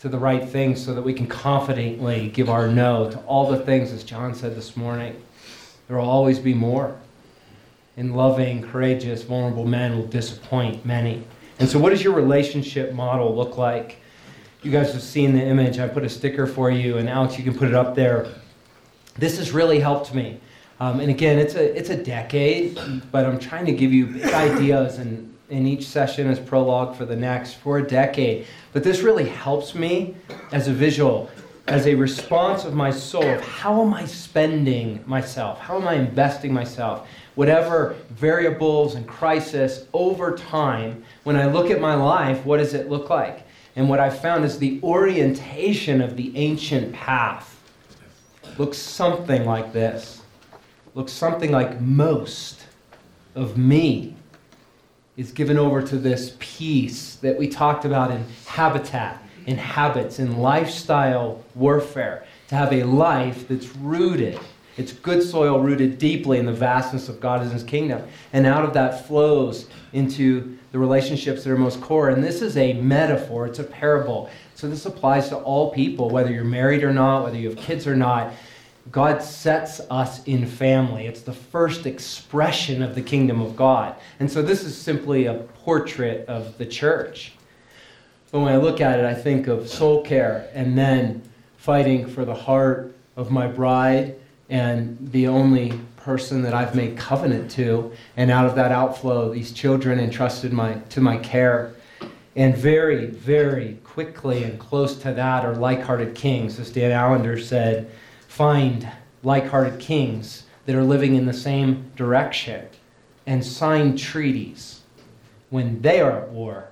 to 0.00 0.08
the 0.08 0.16
right 0.16 0.48
things 0.48 0.82
so 0.82 0.94
that 0.94 1.02
we 1.02 1.12
can 1.12 1.26
confidently 1.26 2.30
give 2.30 2.48
our 2.48 2.66
no 2.66 3.10
to 3.10 3.18
all 3.20 3.50
the 3.50 3.58
things, 3.58 3.92
as 3.92 4.04
John 4.04 4.34
said 4.34 4.56
this 4.56 4.74
morning. 4.74 5.22
There 5.86 5.98
will 5.98 6.08
always 6.08 6.38
be 6.38 6.54
more. 6.54 6.96
And 7.98 8.16
loving, 8.16 8.62
courageous, 8.62 9.22
vulnerable 9.22 9.66
men 9.66 9.96
will 9.96 10.06
disappoint 10.06 10.86
many. 10.86 11.22
And 11.58 11.68
so, 11.68 11.78
what 11.78 11.90
does 11.90 12.02
your 12.02 12.14
relationship 12.14 12.94
model 12.94 13.36
look 13.36 13.58
like? 13.58 13.98
You 14.62 14.70
guys 14.70 14.92
have 14.94 15.02
seen 15.02 15.34
the 15.34 15.44
image. 15.44 15.78
I 15.78 15.88
put 15.88 16.04
a 16.04 16.08
sticker 16.08 16.46
for 16.46 16.70
you, 16.70 16.96
and 16.96 17.08
Alex, 17.08 17.36
you 17.36 17.44
can 17.44 17.56
put 17.56 17.68
it 17.68 17.74
up 17.74 17.94
there. 17.94 18.28
This 19.16 19.36
has 19.36 19.52
really 19.52 19.78
helped 19.78 20.14
me. 20.14 20.40
Um, 20.80 21.00
and 21.00 21.10
again, 21.10 21.38
it's 21.38 21.54
a, 21.54 21.76
it's 21.78 21.90
a 21.90 22.02
decade, 22.02 22.78
but 23.12 23.24
I'm 23.24 23.38
trying 23.38 23.66
to 23.66 23.72
give 23.72 23.92
you 23.92 24.06
big 24.06 24.24
ideas 24.24 24.98
and 24.98 25.34
in 25.50 25.66
each 25.66 25.86
session 25.86 26.28
as 26.28 26.40
prologue 26.40 26.96
for 26.96 27.04
the 27.04 27.16
next 27.16 27.54
for 27.54 27.78
a 27.78 27.86
decade. 27.86 28.46
But 28.72 28.82
this 28.82 29.02
really 29.02 29.28
helps 29.28 29.74
me 29.74 30.16
as 30.52 30.68
a 30.68 30.72
visual, 30.72 31.30
as 31.68 31.86
a 31.86 31.94
response 31.94 32.64
of 32.64 32.74
my 32.74 32.90
soul 32.90 33.24
of 33.24 33.40
how 33.42 33.82
am 33.82 33.94
I 33.94 34.04
spending 34.06 35.02
myself? 35.06 35.60
How 35.60 35.76
am 35.76 35.86
I 35.86 35.94
investing 35.94 36.52
myself? 36.52 37.06
Whatever 37.34 37.96
variables 38.10 38.94
and 38.94 39.06
crisis 39.06 39.86
over 39.92 40.36
time, 40.36 41.04
when 41.24 41.36
I 41.36 41.46
look 41.46 41.70
at 41.70 41.80
my 41.80 41.94
life, 41.94 42.44
what 42.44 42.56
does 42.56 42.74
it 42.74 42.88
look 42.88 43.10
like? 43.10 43.46
And 43.76 43.88
what 43.88 44.00
I 44.00 44.08
found 44.08 44.44
is 44.44 44.58
the 44.58 44.80
orientation 44.82 46.00
of 46.00 46.16
the 46.16 46.36
ancient 46.36 46.92
path 46.92 47.50
looks 48.56 48.78
something 48.78 49.44
like 49.44 49.72
this. 49.72 50.23
Looks 50.94 51.12
something 51.12 51.50
like 51.50 51.80
most 51.80 52.60
of 53.34 53.58
me 53.58 54.14
is 55.16 55.32
given 55.32 55.58
over 55.58 55.82
to 55.82 55.96
this 55.96 56.36
peace 56.38 57.16
that 57.16 57.36
we 57.36 57.48
talked 57.48 57.84
about 57.84 58.12
in 58.12 58.24
habitat, 58.46 59.20
in 59.46 59.56
habits, 59.56 60.20
in 60.20 60.38
lifestyle 60.38 61.42
warfare, 61.56 62.24
to 62.46 62.54
have 62.54 62.72
a 62.72 62.84
life 62.84 63.48
that's 63.48 63.74
rooted. 63.76 64.38
It's 64.76 64.92
good 64.92 65.22
soil 65.22 65.58
rooted 65.60 65.98
deeply 65.98 66.38
in 66.38 66.46
the 66.46 66.52
vastness 66.52 67.08
of 67.08 67.20
God 67.20 67.42
and 67.42 67.50
His 67.50 67.64
kingdom. 67.64 68.06
And 68.32 68.46
out 68.46 68.64
of 68.64 68.72
that 68.74 69.08
flows 69.08 69.68
into 69.92 70.56
the 70.70 70.78
relationships 70.78 71.42
that 71.42 71.50
are 71.50 71.58
most 71.58 71.80
core. 71.80 72.10
And 72.10 72.22
this 72.22 72.40
is 72.40 72.56
a 72.56 72.72
metaphor, 72.74 73.46
it's 73.46 73.58
a 73.58 73.64
parable. 73.64 74.30
So 74.54 74.68
this 74.68 74.86
applies 74.86 75.28
to 75.30 75.38
all 75.38 75.72
people, 75.72 76.08
whether 76.08 76.30
you're 76.30 76.44
married 76.44 76.84
or 76.84 76.92
not, 76.92 77.24
whether 77.24 77.36
you 77.36 77.48
have 77.48 77.58
kids 77.58 77.88
or 77.88 77.96
not. 77.96 78.32
God 78.90 79.22
sets 79.22 79.80
us 79.90 80.22
in 80.24 80.46
family. 80.46 81.06
It's 81.06 81.22
the 81.22 81.32
first 81.32 81.86
expression 81.86 82.82
of 82.82 82.94
the 82.94 83.02
kingdom 83.02 83.40
of 83.40 83.56
God. 83.56 83.96
And 84.20 84.30
so 84.30 84.42
this 84.42 84.62
is 84.62 84.76
simply 84.76 85.26
a 85.26 85.34
portrait 85.34 86.28
of 86.28 86.58
the 86.58 86.66
church. 86.66 87.32
But 88.30 88.40
when 88.40 88.52
I 88.52 88.56
look 88.56 88.80
at 88.80 88.98
it, 88.98 89.04
I 89.04 89.14
think 89.14 89.46
of 89.46 89.68
soul 89.68 90.02
care 90.02 90.50
and 90.54 90.76
then 90.76 91.22
fighting 91.56 92.06
for 92.06 92.24
the 92.24 92.34
heart 92.34 92.94
of 93.16 93.30
my 93.30 93.46
bride 93.46 94.16
and 94.50 94.98
the 95.12 95.28
only 95.28 95.72
person 95.96 96.42
that 96.42 96.52
I've 96.52 96.74
made 96.74 96.98
covenant 96.98 97.50
to. 97.52 97.92
And 98.16 98.30
out 98.30 98.44
of 98.44 98.54
that 98.56 98.70
outflow, 98.70 99.32
these 99.32 99.52
children 99.52 99.98
entrusted 99.98 100.52
my, 100.52 100.74
to 100.90 101.00
my 101.00 101.16
care. 101.16 101.72
And 102.36 102.54
very, 102.54 103.06
very 103.06 103.78
quickly 103.84 104.44
and 104.44 104.58
close 104.58 104.96
to 104.98 105.12
that 105.14 105.44
are 105.44 105.54
like 105.54 105.80
hearted 105.80 106.14
kings. 106.14 106.58
As 106.58 106.70
Dan 106.70 106.90
Allender 106.90 107.40
said, 107.40 107.90
find 108.34 108.90
like 109.22 109.46
hearted 109.46 109.78
kings 109.78 110.42
that 110.66 110.74
are 110.74 110.82
living 110.82 111.14
in 111.14 111.24
the 111.24 111.32
same 111.32 111.88
direction 111.94 112.66
and 113.26 113.46
sign 113.46 113.96
treaties. 113.96 114.80
When 115.50 115.80
they 115.82 116.00
are 116.00 116.22
at 116.22 116.30
war, 116.30 116.68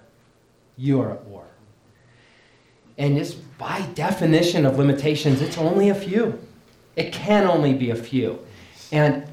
you 0.76 1.00
are 1.00 1.12
at 1.12 1.24
war. 1.26 1.44
And 2.98 3.16
just 3.16 3.38
by 3.58 3.82
definition 3.94 4.66
of 4.66 4.76
limitations, 4.76 5.40
it's 5.40 5.56
only 5.56 5.88
a 5.88 5.94
few. 5.94 6.36
It 6.96 7.12
can 7.12 7.46
only 7.46 7.74
be 7.74 7.90
a 7.90 7.96
few. 7.96 8.40
And 8.90 9.24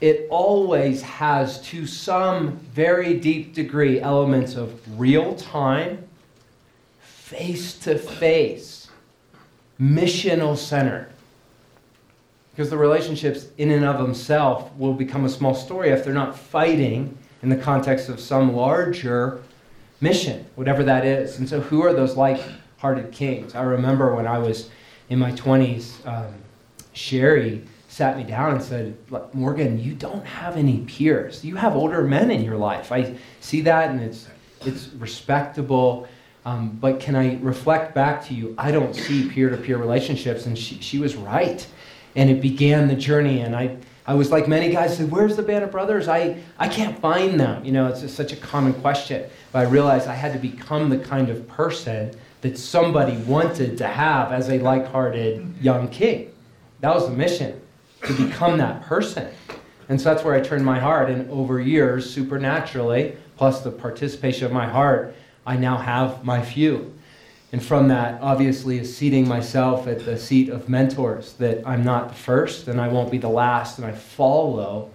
it 0.00 0.26
always 0.28 1.02
has, 1.02 1.60
to 1.68 1.86
some 1.86 2.56
very 2.74 3.14
deep 3.20 3.54
degree, 3.54 4.00
elements 4.00 4.56
of 4.56 4.98
real 4.98 5.36
time, 5.36 6.04
face 6.98 7.78
to 7.78 7.96
face, 7.96 8.88
missional 9.78 10.56
centered 10.56 11.12
because 12.56 12.70
the 12.70 12.78
relationships 12.78 13.48
in 13.58 13.70
and 13.70 13.84
of 13.84 13.98
themselves 13.98 14.64
will 14.78 14.94
become 14.94 15.26
a 15.26 15.28
small 15.28 15.54
story 15.54 15.90
if 15.90 16.02
they're 16.02 16.14
not 16.14 16.38
fighting 16.38 17.16
in 17.42 17.50
the 17.50 17.56
context 17.56 18.08
of 18.08 18.18
some 18.18 18.56
larger 18.56 19.42
mission, 20.00 20.46
whatever 20.54 20.82
that 20.82 21.04
is. 21.04 21.38
And 21.38 21.46
so, 21.46 21.60
who 21.60 21.82
are 21.82 21.92
those 21.92 22.16
like 22.16 22.40
hearted 22.78 23.12
kings? 23.12 23.54
I 23.54 23.62
remember 23.62 24.14
when 24.14 24.26
I 24.26 24.38
was 24.38 24.70
in 25.10 25.18
my 25.18 25.32
20s, 25.32 26.06
um, 26.06 26.32
Sherry 26.94 27.62
sat 27.88 28.16
me 28.16 28.24
down 28.24 28.54
and 28.54 28.62
said, 28.62 28.96
Morgan, 29.34 29.78
you 29.78 29.92
don't 29.92 30.24
have 30.24 30.56
any 30.56 30.78
peers. 30.78 31.44
You 31.44 31.56
have 31.56 31.76
older 31.76 32.02
men 32.04 32.30
in 32.30 32.42
your 32.42 32.56
life. 32.56 32.90
I 32.90 33.16
see 33.40 33.60
that 33.62 33.90
and 33.90 34.00
it's, 34.00 34.28
it's 34.62 34.88
respectable. 34.94 36.08
Um, 36.46 36.70
but 36.80 37.00
can 37.00 37.16
I 37.16 37.38
reflect 37.40 37.94
back 37.94 38.24
to 38.26 38.34
you? 38.34 38.54
I 38.56 38.70
don't 38.70 38.94
see 38.94 39.28
peer 39.28 39.50
to 39.50 39.58
peer 39.58 39.76
relationships. 39.76 40.46
And 40.46 40.58
she, 40.58 40.80
she 40.80 40.98
was 40.98 41.16
right 41.16 41.66
and 42.16 42.28
it 42.28 42.40
began 42.40 42.88
the 42.88 42.96
journey. 42.96 43.40
And 43.42 43.54
I, 43.54 43.76
I 44.06 44.14
was 44.14 44.32
like 44.32 44.48
many 44.48 44.72
guys 44.72 44.96
said, 44.96 45.10
"Where's 45.10 45.36
the 45.36 45.42
band 45.42 45.62
of 45.62 45.70
brothers? 45.70 46.08
I, 46.08 46.42
I 46.58 46.68
can't 46.68 46.98
find 46.98 47.38
them." 47.38 47.64
You 47.64 47.72
know, 47.72 47.86
it's 47.86 48.10
such 48.12 48.32
a 48.32 48.36
common 48.36 48.74
question. 48.74 49.30
But 49.52 49.66
I 49.66 49.70
realized 49.70 50.08
I 50.08 50.14
had 50.14 50.32
to 50.32 50.38
become 50.38 50.88
the 50.88 50.98
kind 50.98 51.28
of 51.28 51.46
person 51.46 52.12
that 52.40 52.58
somebody 52.58 53.16
wanted 53.18 53.78
to 53.78 53.86
have 53.86 54.32
as 54.32 54.48
a 54.48 54.58
like-hearted 54.58 55.56
young 55.60 55.88
king. 55.88 56.32
That 56.80 56.94
was 56.94 57.08
the 57.08 57.14
mission 57.14 57.60
to 58.02 58.12
become 58.12 58.58
that 58.58 58.82
person. 58.82 59.28
And 59.88 60.00
so 60.00 60.12
that's 60.12 60.24
where 60.24 60.34
I 60.34 60.40
turned 60.40 60.64
my 60.64 60.78
heart. 60.78 61.10
And 61.10 61.30
over 61.30 61.60
years, 61.60 62.08
supernaturally, 62.08 63.16
plus 63.36 63.62
the 63.62 63.70
participation 63.70 64.46
of 64.46 64.52
my 64.52 64.68
heart, 64.68 65.14
I 65.46 65.56
now 65.56 65.76
have 65.76 66.24
my 66.24 66.42
few. 66.42 66.92
And 67.56 67.64
from 67.64 67.88
that, 67.88 68.20
obviously, 68.20 68.80
is 68.80 68.94
seating 68.94 69.26
myself 69.26 69.86
at 69.86 70.04
the 70.04 70.18
seat 70.18 70.50
of 70.50 70.68
mentors, 70.68 71.32
that 71.38 71.66
I'm 71.66 71.82
not 71.82 72.10
the 72.10 72.14
first 72.14 72.68
and 72.68 72.78
I 72.78 72.88
won't 72.88 73.10
be 73.10 73.16
the 73.16 73.30
last, 73.30 73.78
and 73.78 73.86
I 73.86 73.92
follow 73.92 74.90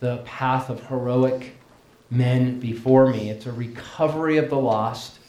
the 0.00 0.18
path 0.18 0.68
of 0.68 0.88
heroic 0.88 1.52
men 2.10 2.60
before 2.60 3.06
me. 3.06 3.30
It's 3.30 3.46
a 3.46 3.52
recovery 3.52 4.36
of 4.36 4.50
the 4.50 4.58
lost 4.58 5.20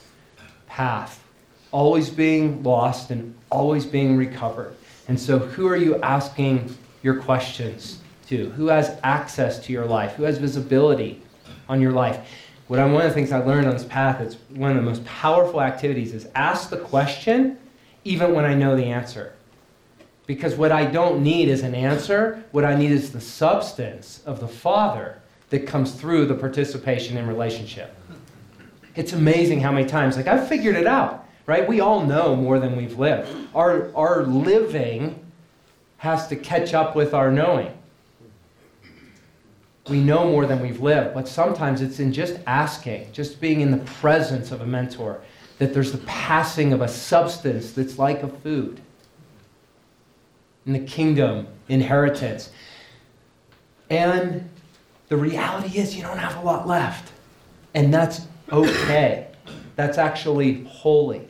path, 0.68 1.24
always 1.72 2.10
being 2.10 2.62
lost 2.64 3.12
and 3.12 3.34
always 3.50 3.86
being 3.86 4.18
recovered. 4.18 4.76
And 5.08 5.18
so, 5.18 5.40
who 5.40 5.70
are 5.70 5.78
you 5.78 5.96
asking 6.02 6.76
your 7.02 7.22
questions 7.22 8.02
to? 8.28 8.50
Who 8.58 8.68
has 8.68 9.00
access 9.04 9.58
to 9.68 9.72
your 9.72 9.86
life? 9.86 10.16
Who 10.16 10.24
has 10.24 10.38
visibility 10.38 11.22
on 11.70 11.80
your 11.80 11.94
life? 11.94 12.28
What 12.68 12.80
I, 12.80 12.86
one 12.86 13.04
of 13.04 13.10
the 13.10 13.14
things 13.14 13.32
I 13.32 13.40
learned 13.40 13.68
on 13.68 13.74
this 13.74 13.86
path, 13.86 14.20
it's 14.20 14.36
one 14.50 14.72
of 14.72 14.78
the 14.78 14.84
most 14.84 15.06
powerful 15.06 15.62
activities 15.62 16.14
is 16.14 16.28
ask 16.36 16.70
the 16.70 16.78
question 16.78 17.58
even 18.04 18.34
when 18.34 18.46
I 18.46 18.54
know 18.54 18.76
the 18.76 18.86
answer. 18.86 19.34
Because 20.26 20.56
what 20.56 20.72
I 20.72 20.86
don't 20.86 21.24
need 21.24 21.48
is 21.48 21.62
an 21.64 21.74
answer, 21.74 22.44
what 22.52 22.66
I 22.66 22.76
need 22.76 22.92
is 22.92 23.14
the 23.14 23.22
substance 23.22 24.22
of 24.26 24.42
the 24.42 24.48
Father 24.48 25.22
that 25.50 25.66
comes 25.66 25.94
through 25.94 26.26
the 26.26 26.36
participation 26.36 27.16
in 27.18 27.26
relationship. 27.28 27.96
It's 28.96 29.14
amazing 29.14 29.62
how 29.62 29.72
many 29.72 29.88
times, 29.88 30.18
like, 30.18 30.28
I've 30.28 30.50
figured 30.50 30.76
it 30.76 30.88
out, 30.88 31.26
right? 31.46 31.66
We 31.68 31.80
all 31.80 32.06
know 32.06 32.36
more 32.36 32.60
than 32.60 32.76
we've 32.76 33.00
lived. 33.00 33.30
Our, 33.56 33.96
our 33.96 34.24
living 34.24 35.24
has 35.98 36.28
to 36.28 36.36
catch 36.36 36.74
up 36.74 36.96
with 36.96 37.14
our 37.14 37.32
knowing 37.32 37.77
we 39.90 40.00
know 40.00 40.30
more 40.30 40.46
than 40.46 40.60
we've 40.60 40.82
lived, 40.82 41.14
but 41.14 41.28
sometimes 41.28 41.82
it's 41.82 42.00
in 42.00 42.12
just 42.14 42.40
asking, 42.46 43.12
just 43.14 43.40
being 43.40 43.62
in 43.62 43.72
the 43.72 43.78
presence 43.78 44.52
of 44.52 44.62
a 44.62 44.66
mentor, 44.66 45.22
that 45.60 45.74
there's 45.74 45.92
the 45.92 45.98
passing 46.00 46.74
of 46.74 46.82
a 46.82 46.88
substance 46.88 47.72
that's 47.72 47.98
like 47.98 48.24
a 48.24 48.28
food. 48.28 48.82
In 50.66 50.74
the 50.74 50.80
kingdom, 50.80 51.48
inheritance. 51.70 52.50
And 53.90 54.50
the 55.08 55.18
reality 55.18 55.78
is, 55.78 55.96
you 55.96 56.02
don't 56.02 56.18
have 56.18 56.38
a 56.38 56.42
lot 56.42 56.68
left. 56.68 57.12
And 57.74 57.94
that's 57.94 58.22
okay. 58.52 59.28
That's 59.76 59.98
actually 59.98 60.64
holy. 60.66 61.28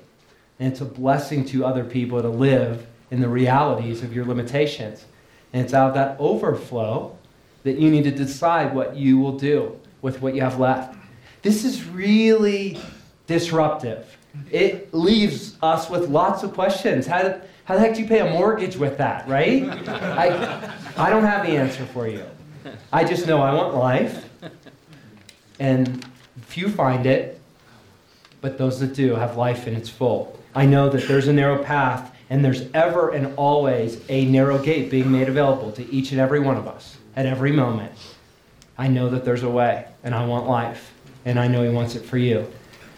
And 0.59 0.71
it's 0.71 0.81
a 0.81 0.85
blessing 0.85 1.45
to 1.45 1.65
other 1.65 1.83
people 1.83 2.21
to 2.21 2.29
live 2.29 2.87
in 3.11 3.21
the 3.21 3.29
realities 3.29 4.03
of 4.03 4.13
your 4.13 4.25
limitations. 4.25 5.05
And 5.53 5.63
it's 5.63 5.73
out 5.73 5.89
of 5.89 5.93
that 5.95 6.17
overflow 6.19 7.16
that 7.67 7.77
you 7.77 7.91
need 7.91 8.05
to 8.05 8.11
decide 8.11 8.73
what 8.73 8.95
you 8.95 9.19
will 9.19 9.37
do 9.37 9.77
with 10.01 10.21
what 10.21 10.33
you 10.33 10.41
have 10.41 10.57
left. 10.57 10.97
This 11.41 11.65
is 11.65 11.83
really 11.85 12.79
disruptive. 13.27 14.17
It 14.51 14.93
leaves 14.93 15.57
us 15.61 15.89
with 15.89 16.07
lots 16.07 16.43
of 16.43 16.53
questions. 16.53 17.05
How, 17.05 17.41
how 17.65 17.73
the 17.73 17.81
heck 17.81 17.95
do 17.95 18.01
you 18.01 18.07
pay 18.07 18.19
a 18.19 18.31
mortgage 18.31 18.77
with 18.77 18.97
that, 18.99 19.27
right? 19.27 19.63
I, 19.89 20.73
I 20.95 21.09
don't 21.09 21.25
have 21.25 21.45
the 21.45 21.57
answer 21.57 21.85
for 21.87 22.07
you. 22.07 22.23
I 22.93 23.03
just 23.03 23.27
know 23.27 23.41
I 23.41 23.53
want 23.53 23.75
life, 23.75 24.29
and 25.59 26.05
few 26.43 26.69
find 26.69 27.05
it, 27.05 27.41
but 28.39 28.57
those 28.57 28.79
that 28.79 28.93
do 28.93 29.15
have 29.15 29.35
life 29.35 29.67
in 29.67 29.75
its 29.75 29.89
full. 29.89 30.39
I 30.55 30.65
know 30.65 30.87
that 30.89 31.05
there's 31.05 31.27
a 31.27 31.33
narrow 31.33 31.61
path, 31.61 32.15
and 32.29 32.45
there's 32.45 32.63
ever 32.73 33.09
and 33.09 33.33
always 33.35 34.01
a 34.07 34.23
narrow 34.23 34.57
gate 34.57 34.89
being 34.89 35.11
made 35.11 35.27
available 35.27 35.73
to 35.73 35.89
each 35.91 36.11
and 36.11 36.21
every 36.21 36.39
one 36.39 36.55
of 36.55 36.65
us 36.65 36.96
at 37.17 37.25
every 37.25 37.51
moment. 37.51 37.91
I 38.77 38.87
know 38.87 39.09
that 39.09 39.25
there's 39.25 39.41
a 39.41 39.49
way, 39.49 39.87
and 40.03 40.13
I 40.13 40.25
want 40.25 40.47
life, 40.47 40.93
and 41.25 41.39
I 41.39 41.47
know 41.47 41.63
He 41.63 41.69
wants 41.69 41.95
it 41.95 42.05
for 42.05 42.17
you. 42.17 42.47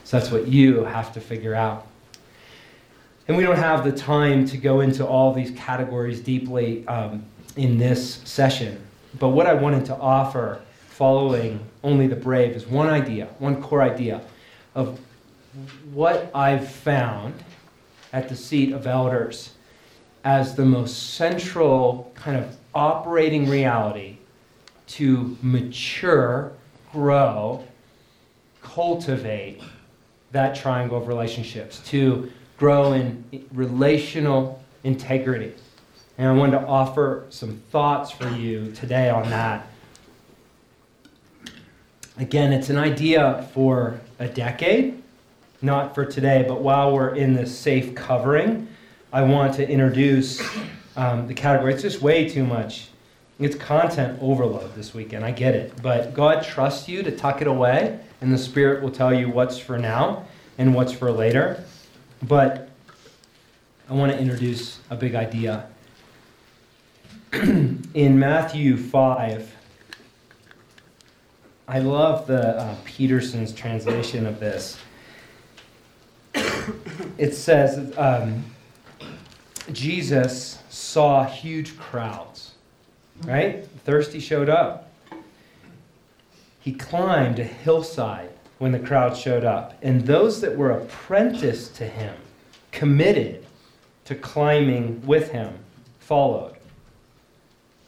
So 0.04 0.20
that's 0.20 0.30
what 0.30 0.48
you 0.48 0.84
have 0.84 1.14
to 1.14 1.22
figure 1.22 1.56
out. 1.56 1.88
And 3.28 3.38
we 3.38 3.44
don't 3.44 3.56
have 3.56 3.86
the 3.86 3.94
time 3.94 4.46
to 4.48 4.58
go 4.58 4.82
into 4.82 5.08
all 5.08 5.34
these 5.34 5.52
categories 5.52 6.20
deeply 6.20 6.86
um, 6.88 7.24
in 7.56 7.78
this 7.78 8.16
session. 8.26 8.86
But 9.18 9.30
what 9.30 9.48
I 9.48 9.54
wanted 9.54 9.86
to 9.86 9.96
offer 9.96 10.62
following 10.90 11.60
Only 11.82 12.08
the 12.08 12.16
Brave 12.16 12.56
is 12.56 12.68
one 12.68 12.90
idea, 12.90 13.28
one 13.40 13.62
core 13.62 13.82
idea 13.82 14.22
of 14.76 15.00
what 15.94 16.30
I've 16.36 16.70
found 16.70 17.36
at 18.12 18.28
the 18.28 18.36
seat 18.36 18.74
of 18.74 18.86
elders 18.86 19.54
as 20.26 20.56
the 20.56 20.66
most 20.66 21.14
central 21.14 22.12
kind 22.16 22.36
of 22.36 22.59
operating 22.74 23.50
reality 23.50 24.18
to 24.88 25.38
mature, 25.42 26.52
grow, 26.92 27.64
cultivate 28.62 29.62
that 30.32 30.56
triangle 30.56 30.98
of 30.98 31.08
relationships, 31.08 31.80
to 31.88 32.32
grow 32.58 32.94
in 32.94 33.24
relational 33.52 34.64
integrity. 34.84 35.54
And 36.18 36.28
I 36.28 36.34
wanted 36.34 36.60
to 36.60 36.68
offer 36.68 37.26
some 37.30 37.62
thoughts 37.72 38.12
for 38.12 38.30
you 38.30 38.72
today 38.74 39.10
on 39.10 39.30
that. 39.30 39.68
Again, 42.18 42.52
it's 42.52 42.70
an 42.70 42.78
idea 42.78 43.48
for 43.54 44.02
a 44.20 44.28
decade, 44.28 45.02
not 45.62 45.96
for 45.96 46.06
today, 46.06 46.44
but 46.46 46.62
while 46.62 46.94
we're 46.94 47.16
in 47.16 47.34
this 47.34 47.58
safe 47.58 47.96
covering, 47.96 48.68
I 49.14 49.22
want 49.22 49.56
to 49.56 49.68
introduce 49.68 50.42
um, 51.00 51.28
the 51.28 51.34
category. 51.34 51.74
It's 51.74 51.82
just 51.82 52.02
way 52.02 52.28
too 52.28 52.46
much. 52.46 52.90
It's 53.40 53.56
content 53.56 54.20
overload 54.22 54.76
this 54.76 54.94
weekend. 54.94 55.24
I 55.24 55.32
get 55.32 55.56
it. 55.56 55.82
But 55.82 56.14
God 56.14 56.44
trusts 56.44 56.90
you 56.90 57.04
to 57.04 57.12
tuck 57.16 57.42
it 57.42 57.48
away, 57.48 58.02
and 58.20 58.34
the 58.34 58.38
Spirit 58.38 58.84
will 58.84 58.92
tell 58.92 59.14
you 59.14 59.30
what's 59.30 59.58
for 59.58 59.78
now 59.78 60.26
and 60.58 60.76
what's 60.76 60.92
for 60.92 61.10
later. 61.10 61.64
But 62.22 62.70
I 63.90 63.94
want 63.94 64.12
to 64.12 64.20
introduce 64.20 64.80
a 64.90 64.98
big 64.98 65.16
idea. 65.16 65.70
in 67.32 68.20
Matthew 68.20 68.76
5, 68.76 69.56
I 71.70 71.80
love 71.80 72.28
the 72.28 72.60
uh, 72.60 72.76
Peterson's 72.84 73.54
translation 73.54 74.26
of 74.26 74.42
this. 74.42 74.78
it 77.18 77.34
says 77.34 77.98
um, 77.98 78.44
Jesus 79.74 80.60
saw 80.70 81.24
huge 81.24 81.78
crowds, 81.78 82.54
right? 83.24 83.66
Thirsty 83.86 84.20
showed 84.20 84.50
up. 84.50 84.92
He 86.60 86.74
climbed 86.74 87.40
a 87.40 87.44
hillside 87.44 88.30
when 88.58 88.72
the 88.72 88.80
crowd 88.80 89.16
showed 89.16 89.46
up, 89.46 89.78
and 89.82 90.06
those 90.06 90.42
that 90.42 90.58
were 90.58 90.72
apprenticed 90.72 91.76
to 91.78 91.86
him, 91.86 92.16
committed 92.72 93.46
to 94.06 94.16
climbing 94.16 95.02
with 95.06 95.32
him, 95.32 95.54
followed. 96.00 96.56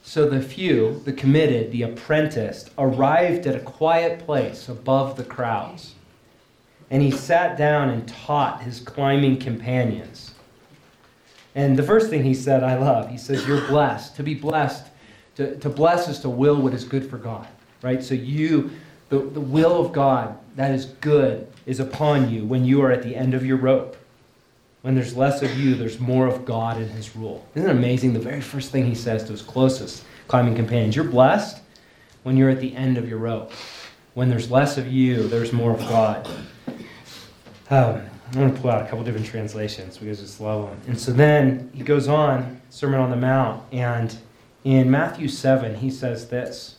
So 0.04 0.28
the 0.28 0.42
few, 0.42 1.02
the 1.06 1.14
committed, 1.14 1.72
the 1.72 1.84
apprenticed, 1.84 2.72
arrived 2.78 3.46
at 3.48 3.56
a 3.56 3.60
quiet 3.60 4.26
place 4.26 4.70
above 4.70 5.18
the 5.18 5.24
crowds. 5.24 5.96
And 6.90 7.02
he 7.02 7.12
sat 7.12 7.58
down 7.58 7.90
and 7.90 8.08
taught 8.08 8.64
his 8.64 8.80
climbing 8.80 9.38
companions. 9.38 10.31
And 11.56 11.78
the 11.78 11.84
first 11.84 12.10
thing 12.10 12.24
he 12.24 12.34
said, 12.34 12.64
I 12.64 12.78
love. 12.78 13.10
He 13.10 13.18
says, 13.18 13.46
You're 13.46 13.66
blessed. 13.68 14.16
To 14.16 14.24
be 14.24 14.34
blessed, 14.34 14.88
to, 15.36 15.58
to 15.58 15.70
bless 15.70 16.08
is 16.08 16.20
to 16.20 16.30
will 16.30 16.62
what 16.62 16.74
is 16.74 16.84
good 16.84 17.10
for 17.10 17.18
God, 17.18 17.48
right? 17.82 18.04
So 18.04 18.14
you, 18.14 18.72
the, 19.10 19.20
the 19.20 19.42
will 19.42 19.80
of 19.80 19.92
God 19.92 20.38
that 20.56 20.72
is 20.72 20.86
good 20.86 21.48
is 21.66 21.80
upon 21.80 22.30
you 22.30 22.46
when 22.46 22.66
you 22.66 22.82
are 22.82 22.92
at 22.92 23.04
the 23.04 23.16
end 23.16 23.34
of 23.34 23.46
your 23.46 23.58
rope. 23.58 23.98
When 24.82 24.96
there's 24.96 25.16
less 25.16 25.44
of 25.44 25.58
you, 25.60 25.76
there's 25.76 26.00
more 26.00 26.26
of 26.28 26.44
God 26.44 26.78
in 26.78 26.90
his 26.90 27.16
rule. 27.16 27.46
Isn't 27.54 27.70
it 27.70 27.72
amazing? 27.72 28.14
The 28.14 28.20
very 28.20 28.42
first 28.42 28.72
thing 28.72 28.86
he 28.86 28.96
says 28.96 29.24
to 29.26 29.32
his 29.32 29.42
closest 29.42 30.04
climbing 30.28 30.56
companions 30.56 30.96
You're 30.96 31.06
blessed 31.06 31.62
when 32.24 32.36
you're 32.36 32.50
at 32.50 32.60
the 32.60 32.76
end 32.76 32.98
of 32.98 33.08
your 33.08 33.20
rope. 33.20 33.52
When 34.14 34.30
there's 34.30 34.52
less 34.52 34.78
of 34.78 34.92
you, 34.92 35.28
there's 35.28 35.54
more 35.54 35.72
of 35.72 35.80
God. 35.82 36.28
Um, 37.70 38.02
I'm 38.32 38.40
going 38.40 38.54
to 38.54 38.62
pull 38.62 38.72
out 38.72 38.82
a 38.82 38.88
couple 38.88 39.04
different 39.04 39.26
translations 39.26 39.98
because 39.98 40.20
I 40.20 40.22
just 40.24 40.40
love 40.40 40.70
them. 40.70 40.80
And 40.88 40.98
so 40.98 41.12
then 41.12 41.70
he 41.74 41.84
goes 41.84 42.08
on, 42.08 42.62
Sermon 42.70 43.02
on 43.02 43.10
the 43.10 43.18
Mount, 43.18 43.62
and 43.74 44.18
in 44.64 44.90
Matthew 44.90 45.28
7, 45.28 45.76
he 45.76 45.90
says 45.90 46.30
this. 46.30 46.76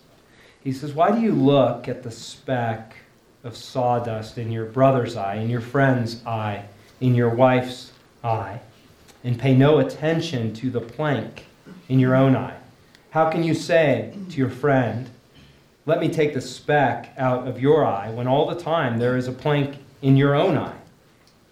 He 0.65 0.73
says, 0.73 0.95
Why 0.95 1.11
do 1.11 1.21
you 1.21 1.33
look 1.33 1.89
at 1.89 2.03
the 2.03 2.11
speck 2.11 2.97
of 3.45 3.55
sawdust 3.55 4.39
in 4.39 4.51
your 4.51 4.65
brother's 4.65 5.15
eye, 5.15 5.35
in 5.35 5.51
your 5.51 5.61
friend's 5.61 6.25
eye, 6.25 6.65
in 7.03 7.15
your 7.15 7.29
wife's 7.29 7.93
eye, 8.25 8.61
and 9.23 9.39
pay 9.39 9.55
no 9.55 9.79
attention 9.79 10.55
to 10.55 10.71
the 10.71 10.81
plank 10.81 11.45
in 11.91 11.99
your 11.99 12.15
own 12.15 12.35
eye? 12.35 12.57
How 13.11 13.29
can 13.29 13.43
you 13.43 13.53
say 13.53 14.15
to 14.31 14.37
your 14.39 14.49
friend, 14.49 15.11
Let 15.85 16.01
me 16.01 16.09
take 16.09 16.33
the 16.33 16.41
speck 16.41 17.13
out 17.19 17.47
of 17.47 17.61
your 17.61 17.85
eye, 17.85 18.09
when 18.09 18.27
all 18.27 18.47
the 18.47 18.59
time 18.59 18.99
there 18.99 19.19
is 19.19 19.29
a 19.29 19.33
plank 19.33 19.77
in 20.01 20.17
your 20.17 20.35
own 20.35 20.57
eye? 20.57 20.79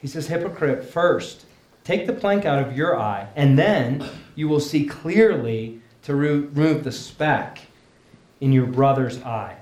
He 0.00 0.08
says, 0.08 0.28
Hypocrite, 0.28 0.84
first, 0.84 1.44
take 1.84 2.06
the 2.06 2.12
plank 2.12 2.44
out 2.44 2.58
of 2.58 2.76
your 2.76 2.98
eye, 2.98 3.28
and 3.36 3.58
then 3.58 4.04
you 4.34 4.48
will 4.48 4.60
see 4.60 4.86
clearly 4.86 5.80
to 6.02 6.14
remove 6.14 6.84
the 6.84 6.92
speck 6.92 7.60
in 8.40 8.52
your 8.52 8.66
brother's 8.66 9.22
eye. 9.22 9.56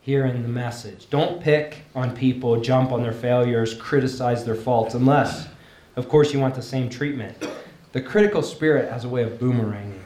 Here 0.00 0.26
in 0.26 0.42
the 0.42 0.48
message. 0.48 1.08
Don't 1.10 1.40
pick 1.40 1.82
on 1.94 2.16
people, 2.16 2.60
jump 2.60 2.92
on 2.92 3.02
their 3.02 3.12
failures, 3.12 3.74
criticize 3.74 4.44
their 4.44 4.54
faults, 4.54 4.94
unless, 4.94 5.48
of 5.96 6.08
course, 6.08 6.32
you 6.32 6.40
want 6.40 6.54
the 6.54 6.62
same 6.62 6.88
treatment. 6.88 7.36
The 7.92 8.00
critical 8.00 8.42
spirit 8.42 8.90
has 8.90 9.04
a 9.04 9.08
way 9.08 9.22
of 9.22 9.32
boomeranging. 9.32 9.98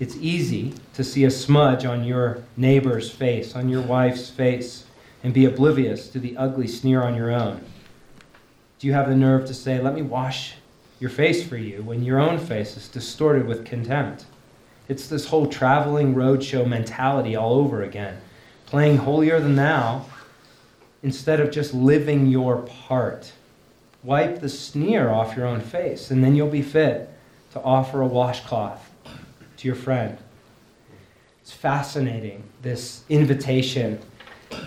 It's 0.00 0.16
easy 0.16 0.74
to 0.94 1.04
see 1.04 1.24
a 1.24 1.30
smudge 1.30 1.84
on 1.84 2.04
your 2.04 2.42
neighbor's 2.56 3.10
face, 3.10 3.54
on 3.54 3.68
your 3.68 3.82
wife's 3.82 4.30
face, 4.30 4.84
and 5.22 5.34
be 5.34 5.44
oblivious 5.44 6.08
to 6.08 6.18
the 6.18 6.36
ugly 6.36 6.66
sneer 6.66 7.02
on 7.02 7.14
your 7.14 7.30
own. 7.30 7.64
Do 8.78 8.86
you 8.86 8.92
have 8.94 9.08
the 9.08 9.16
nerve 9.16 9.46
to 9.46 9.54
say, 9.54 9.80
Let 9.80 9.94
me 9.94 10.02
wash 10.02 10.54
your 10.98 11.10
face 11.10 11.46
for 11.46 11.56
you, 11.56 11.82
when 11.82 12.02
your 12.02 12.18
own 12.18 12.38
face 12.38 12.76
is 12.76 12.88
distorted 12.88 13.46
with 13.46 13.64
contempt? 13.64 14.26
It's 14.88 15.06
this 15.06 15.26
whole 15.26 15.46
traveling 15.46 16.14
roadshow 16.14 16.66
mentality 16.66 17.36
all 17.36 17.54
over 17.54 17.82
again, 17.82 18.20
playing 18.66 18.98
holier 18.98 19.40
than 19.40 19.56
thou 19.56 20.04
instead 21.02 21.40
of 21.40 21.50
just 21.50 21.72
living 21.72 22.26
your 22.26 22.58
part. 22.58 23.32
Wipe 24.02 24.40
the 24.40 24.48
sneer 24.48 25.10
off 25.10 25.36
your 25.36 25.46
own 25.46 25.60
face, 25.60 26.10
and 26.10 26.24
then 26.24 26.34
you'll 26.34 26.48
be 26.48 26.62
fit 26.62 27.08
to 27.52 27.60
offer 27.60 28.00
a 28.00 28.06
washcloth 28.06 28.90
to 29.58 29.68
your 29.68 29.76
friend. 29.76 30.16
It's 31.42 31.52
fascinating, 31.52 32.44
this 32.62 33.04
invitation. 33.08 34.00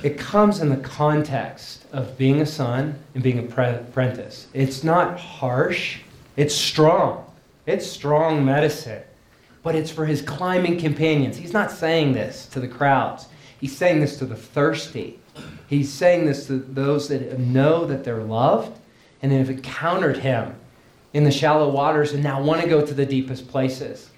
It 0.03 0.17
comes 0.17 0.59
in 0.59 0.69
the 0.69 0.77
context 0.77 1.85
of 1.91 2.17
being 2.17 2.41
a 2.41 2.45
son 2.45 2.97
and 3.13 3.23
being 3.23 3.39
a 3.39 3.43
pre- 3.43 3.65
apprentice. 3.65 4.47
It's 4.53 4.83
not 4.83 5.19
harsh, 5.19 5.99
it's 6.37 6.55
strong. 6.55 7.25
It's 7.65 7.87
strong 7.87 8.43
medicine 8.43 9.03
but 9.63 9.75
it's 9.75 9.89
for 9.89 10.05
his 10.05 10.21
climbing 10.21 10.77
companions. 10.77 11.37
He's 11.37 11.53
not 11.53 11.71
saying 11.71 12.13
this 12.13 12.45
to 12.47 12.59
the 12.59 12.67
crowds, 12.67 13.27
he's 13.59 13.75
saying 13.75 14.01
this 14.01 14.17
to 14.17 14.25
the 14.25 14.35
thirsty. 14.35 15.19
He's 15.67 15.91
saying 15.91 16.25
this 16.27 16.45
to 16.47 16.59
those 16.59 17.07
that 17.07 17.39
know 17.39 17.85
that 17.85 18.03
they're 18.03 18.21
loved 18.21 18.77
and 19.23 19.31
have 19.31 19.49
encountered 19.49 20.17
him 20.17 20.53
in 21.13 21.23
the 21.23 21.31
shallow 21.31 21.69
waters 21.69 22.13
and 22.13 22.21
now 22.21 22.43
want 22.43 22.61
to 22.61 22.67
go 22.67 22.85
to 22.85 22.93
the 22.93 23.05
deepest 23.05 23.47
places. 23.47 24.11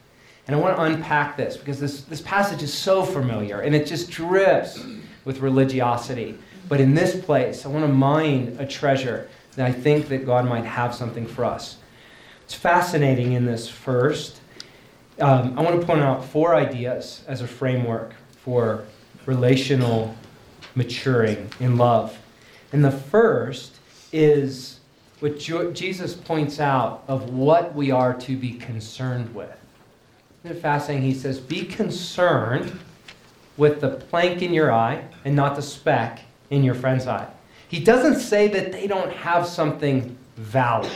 And 0.48 0.56
I 0.56 0.60
want 0.60 0.76
to 0.76 0.82
unpack 0.82 1.38
this 1.38 1.56
because 1.56 1.80
this, 1.80 2.02
this 2.02 2.20
passage 2.20 2.62
is 2.62 2.74
so 2.74 3.04
familiar 3.04 3.62
and 3.62 3.74
it 3.74 3.88
just 3.88 4.12
drips 4.12 4.84
with 5.26 5.40
religiosity. 5.40 6.38
But 6.70 6.80
in 6.80 6.96
this 6.96 7.20
place, 7.20 7.66
I 7.66 7.70
want 7.70 7.86
to 7.86 7.92
mine 7.92 8.56
a 8.60 8.66
treasure 8.66 9.28
that 9.56 9.66
I 9.66 9.72
think 9.72 10.08
that 10.08 10.26
God 10.26 10.46
might 10.46 10.66
have 10.66 10.96
something 10.96 11.28
for 11.28 11.44
us. 11.44 11.78
It's 12.46 12.54
fascinating 12.54 13.34
in 13.34 13.46
this 13.46 13.68
first 13.68 14.40
um, 15.20 15.58
I 15.58 15.62
want 15.62 15.80
to 15.80 15.88
point 15.88 16.02
out 16.02 16.26
four 16.26 16.56
ideas 16.56 17.24
as 17.28 17.42
a 17.42 17.48
framework 17.48 18.14
for 18.44 18.84
relational 19.26 20.14
maturing 20.76 21.50
in 21.62 21.78
love. 21.78 22.18
And 22.74 22.84
the 22.84 22.92
first 22.92 23.78
is 24.12 24.80
what 25.22 25.40
Jesus 25.40 26.14
points 26.14 26.60
out 26.60 27.04
of 27.08 27.30
what 27.30 27.74
we 27.74 27.92
are 27.92 28.14
to 28.14 28.36
be 28.36 28.54
concerned 28.54 29.34
with. 29.34 29.58
Isn't 30.44 30.58
it 30.58 30.62
fascinating? 30.62 31.04
He 31.04 31.14
says, 31.14 31.40
Be 31.40 31.64
concerned 31.64 32.78
with 33.58 33.82
the 33.82 33.90
plank 33.90 34.42
in 34.42 34.54
your 34.54 34.72
eye 34.72 35.04
and 35.24 35.36
not 35.36 35.56
the 35.56 35.62
speck 35.62 36.22
in 36.50 36.64
your 36.64 36.76
friend's 36.76 37.08
eye. 37.08 37.28
He 37.68 37.80
doesn't 37.80 38.20
say 38.20 38.48
that 38.50 38.72
they 38.72 38.88
don't 38.88 39.12
have 39.12 39.48
something 39.48 40.18
valid, 40.36 40.92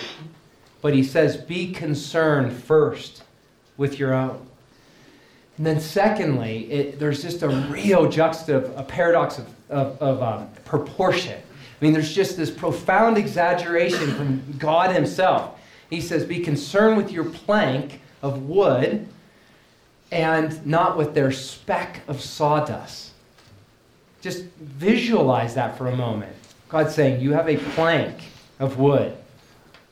but 0.81 0.93
he 0.93 1.03
says, 1.03 1.37
Be 1.37 1.71
concerned 1.71 2.53
first 2.53 3.23
with 3.77 3.97
your 3.97 4.13
own. 4.13 4.45
And 5.57 5.65
then, 5.65 5.79
secondly, 5.79 6.71
it, 6.71 6.99
there's 6.99 7.21
just 7.21 7.41
a 7.41 7.49
real 7.49 8.07
juxtap, 8.07 8.77
a 8.77 8.83
paradox 8.83 9.39
of, 9.39 9.47
of, 9.69 10.01
of 10.01 10.23
um, 10.23 10.49
proportion. 10.63 11.37
I 11.37 11.85
mean, 11.85 11.93
there's 11.93 12.13
just 12.13 12.37
this 12.37 12.49
profound 12.49 13.17
exaggeration 13.17 14.13
from 14.15 14.43
God 14.57 14.95
Himself. 14.95 15.59
He 15.89 16.01
says, 16.01 16.25
Be 16.25 16.39
concerned 16.39 16.97
with 16.97 17.11
your 17.11 17.25
plank 17.25 18.01
of 18.21 18.43
wood 18.43 19.07
and 20.11 20.65
not 20.65 20.97
with 20.97 21.13
their 21.13 21.31
speck 21.31 22.01
of 22.07 22.21
sawdust. 22.21 23.11
Just 24.21 24.43
visualize 24.59 25.55
that 25.55 25.77
for 25.77 25.87
a 25.87 25.95
moment. 25.95 26.35
God's 26.67 26.93
saying, 26.93 27.21
You 27.21 27.33
have 27.33 27.47
a 27.47 27.57
plank 27.57 28.17
of 28.59 28.77
wood, 28.77 29.15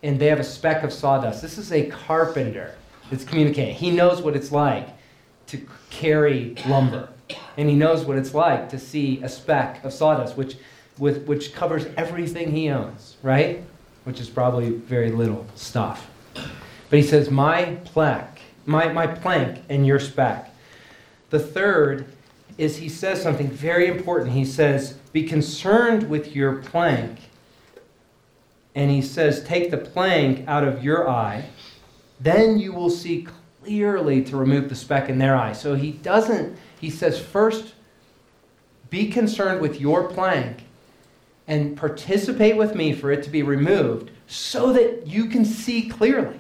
and 0.04 0.20
they 0.20 0.28
have 0.28 0.40
a 0.40 0.44
speck 0.44 0.84
of 0.84 0.92
sawdust. 0.92 1.42
This 1.42 1.58
is 1.58 1.72
a 1.72 1.88
carpenter 1.88 2.76
that's 3.10 3.24
communicating. 3.24 3.76
He 3.76 3.92
knows 3.92 4.22
what 4.22 4.36
it's 4.36 4.52
like 4.52 4.90
to 5.48 5.62
carry 5.90 6.56
lumber, 6.68 7.10
and 7.56 7.70
he 7.70 7.76
knows 7.76 8.06
what 8.06 8.18
it's 8.18 8.34
like 8.34 8.70
to 8.70 8.80
see 8.80 9.22
a 9.24 9.30
speck 9.30 9.84
of 9.84 9.94
sawdust, 9.94 10.36
which, 10.36 10.58
with, 10.98 11.26
which 11.26 11.54
covers 11.54 11.86
everything 11.96 12.52
he 12.52 12.70
owns, 12.70 13.16
right? 13.24 13.64
Which 14.04 14.20
is 14.20 14.30
probably 14.30 14.72
very 14.72 15.12
little 15.12 15.46
stuff. 15.56 16.10
But 16.90 17.00
he 17.00 17.04
says, 17.04 17.30
My 17.30 17.78
plank 17.86 18.37
my, 18.68 18.92
my 18.92 19.08
plank 19.08 19.64
and 19.70 19.88
your 19.88 20.00
speck. 20.00 20.54
The 21.32 21.40
third 21.40 22.06
is 22.58 22.78
he 22.78 22.90
says 22.90 23.22
something 23.22 23.50
very 23.50 23.88
important. 23.88 24.34
He 24.34 24.46
says, 24.46 24.94
Be 25.14 25.24
concerned 25.24 26.10
with 26.10 26.36
your 26.36 26.58
plank. 26.58 27.20
And 28.76 28.92
he 28.92 29.02
says, 29.02 29.44
Take 29.44 29.72
the 29.72 29.78
plank 29.78 30.48
out 30.48 30.64
of 30.64 30.84
your 30.84 31.10
eye, 31.10 31.46
then 32.20 32.60
you 32.60 32.74
will 32.74 32.90
see 32.90 33.28
clearly 33.64 34.24
to 34.26 34.38
remove 34.38 34.70
the 34.70 34.76
speck 34.76 35.10
in 35.10 35.18
their 35.18 35.36
eye. 35.36 35.54
So 35.54 35.76
he 35.76 35.92
doesn't, 35.92 36.58
he 36.80 36.90
says, 36.90 37.20
First, 37.20 37.74
be 38.90 39.10
concerned 39.10 39.62
with 39.62 39.80
your 39.80 40.10
plank 40.10 40.64
and 41.48 41.78
participate 41.78 42.58
with 42.58 42.76
me 42.76 42.94
for 42.94 43.12
it 43.12 43.24
to 43.24 43.30
be 43.30 43.44
removed 43.44 44.12
so 44.28 44.74
that 44.74 45.08
you 45.08 45.28
can 45.28 45.46
see 45.46 45.88
clearly. 45.88 46.40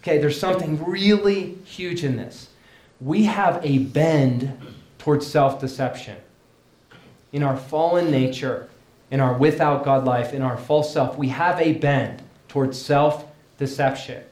Okay, 0.00 0.18
there's 0.18 0.38
something 0.38 0.84
really 0.84 1.56
huge 1.64 2.04
in 2.04 2.16
this. 2.16 2.48
We 3.00 3.24
have 3.24 3.60
a 3.64 3.78
bend 3.78 4.58
towards 4.98 5.26
self 5.26 5.60
deception. 5.60 6.16
In 7.32 7.42
our 7.42 7.56
fallen 7.56 8.10
nature, 8.10 8.68
in 9.10 9.20
our 9.20 9.34
without 9.34 9.84
God 9.84 10.04
life, 10.04 10.32
in 10.32 10.42
our 10.42 10.56
false 10.56 10.92
self, 10.92 11.16
we 11.16 11.28
have 11.28 11.60
a 11.60 11.72
bend 11.74 12.22
towards 12.48 12.80
self 12.80 13.24
deception. 13.58 14.22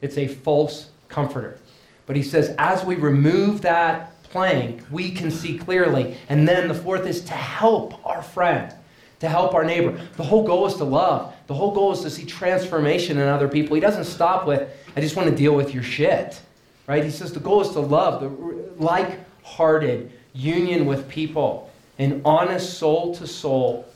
It's 0.00 0.18
a 0.18 0.26
false 0.26 0.90
comforter. 1.08 1.58
But 2.06 2.16
he 2.16 2.22
says, 2.22 2.54
as 2.58 2.84
we 2.84 2.96
remove 2.96 3.62
that 3.62 4.20
plank, 4.24 4.82
we 4.90 5.10
can 5.10 5.30
see 5.30 5.58
clearly. 5.58 6.16
And 6.28 6.46
then 6.48 6.68
the 6.68 6.74
fourth 6.74 7.06
is 7.06 7.22
to 7.22 7.34
help 7.34 8.04
our 8.06 8.22
friend 8.22 8.74
to 9.20 9.28
help 9.28 9.54
our 9.54 9.64
neighbor. 9.64 10.00
The 10.16 10.24
whole 10.24 10.44
goal 10.44 10.66
is 10.66 10.74
to 10.74 10.84
love. 10.84 11.34
The 11.46 11.54
whole 11.54 11.72
goal 11.72 11.92
is 11.92 12.00
to 12.00 12.10
see 12.10 12.24
transformation 12.24 13.18
in 13.18 13.28
other 13.28 13.48
people. 13.48 13.74
He 13.74 13.80
doesn't 13.80 14.04
stop 14.04 14.46
with, 14.46 14.68
I 14.96 15.00
just 15.00 15.14
want 15.14 15.28
to 15.28 15.36
deal 15.36 15.54
with 15.54 15.72
your 15.72 15.82
shit. 15.82 16.40
Right? 16.86 17.04
He 17.04 17.10
says 17.10 17.32
the 17.32 17.40
goal 17.40 17.60
is 17.60 17.68
to 17.70 17.80
love, 17.80 18.20
the 18.20 18.82
like 18.82 19.20
hearted 19.44 20.10
union 20.32 20.86
with 20.86 21.08
people, 21.08 21.70
an 21.98 22.22
honest 22.24 22.78
soul 22.78 23.14
to 23.16 23.26
soul, 23.26 23.86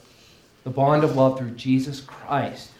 the 0.62 0.70
bond 0.70 1.04
of 1.04 1.16
love 1.16 1.38
through 1.38 1.50
Jesus 1.52 2.00
Christ. 2.00 2.70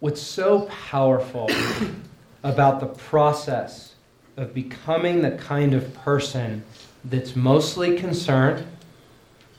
What's 0.00 0.20
so 0.20 0.68
powerful 0.90 1.48
about 2.42 2.80
the 2.80 2.86
process 2.86 3.94
of 4.36 4.52
becoming 4.52 5.22
the 5.22 5.32
kind 5.32 5.74
of 5.74 5.94
person 5.94 6.64
that's 7.04 7.34
mostly 7.34 7.96
concerned 7.98 8.66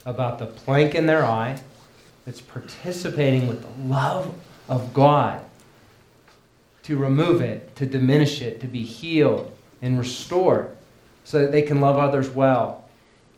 about 0.06 0.40
the 0.40 0.46
plank 0.46 0.96
in 0.96 1.06
their 1.06 1.26
eye 1.26 1.60
that's 2.26 2.42
participating 2.42 3.48
with 3.48 3.62
the 3.62 3.88
love 3.88 4.34
of 4.68 4.94
God 4.94 5.44
to 6.84 6.98
remove 6.98 7.42
it, 7.42 7.76
to 7.76 7.86
diminish 7.86 8.42
it, 8.42 8.60
to 8.62 8.68
be 8.68 8.84
healed 8.84 9.52
and 9.82 9.98
restored 9.98 10.76
so 11.24 11.40
that 11.42 11.52
they 11.52 11.62
can 11.62 11.80
love 11.80 11.98
others 11.98 12.30
well, 12.30 12.90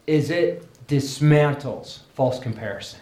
is 0.08 0.30
it 0.30 0.68
dismantles 0.88 2.00
false 2.14 2.40
comparison. 2.40 3.00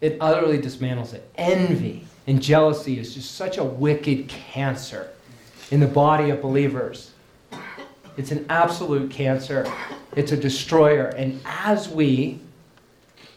It 0.00 0.18
utterly 0.20 0.58
dismantles 0.58 1.14
it. 1.14 1.30
Envy 1.36 2.06
and 2.26 2.42
jealousy 2.42 2.98
is 2.98 3.14
just 3.14 3.34
such 3.34 3.58
a 3.58 3.64
wicked 3.64 4.28
cancer 4.28 5.10
in 5.70 5.80
the 5.80 5.86
body 5.86 6.30
of 6.30 6.42
believers. 6.42 7.12
It's 8.16 8.30
an 8.30 8.46
absolute 8.48 9.10
cancer. 9.10 9.70
It's 10.16 10.32
a 10.32 10.36
destroyer. 10.36 11.06
And 11.08 11.40
as 11.44 11.88
we 11.88 12.40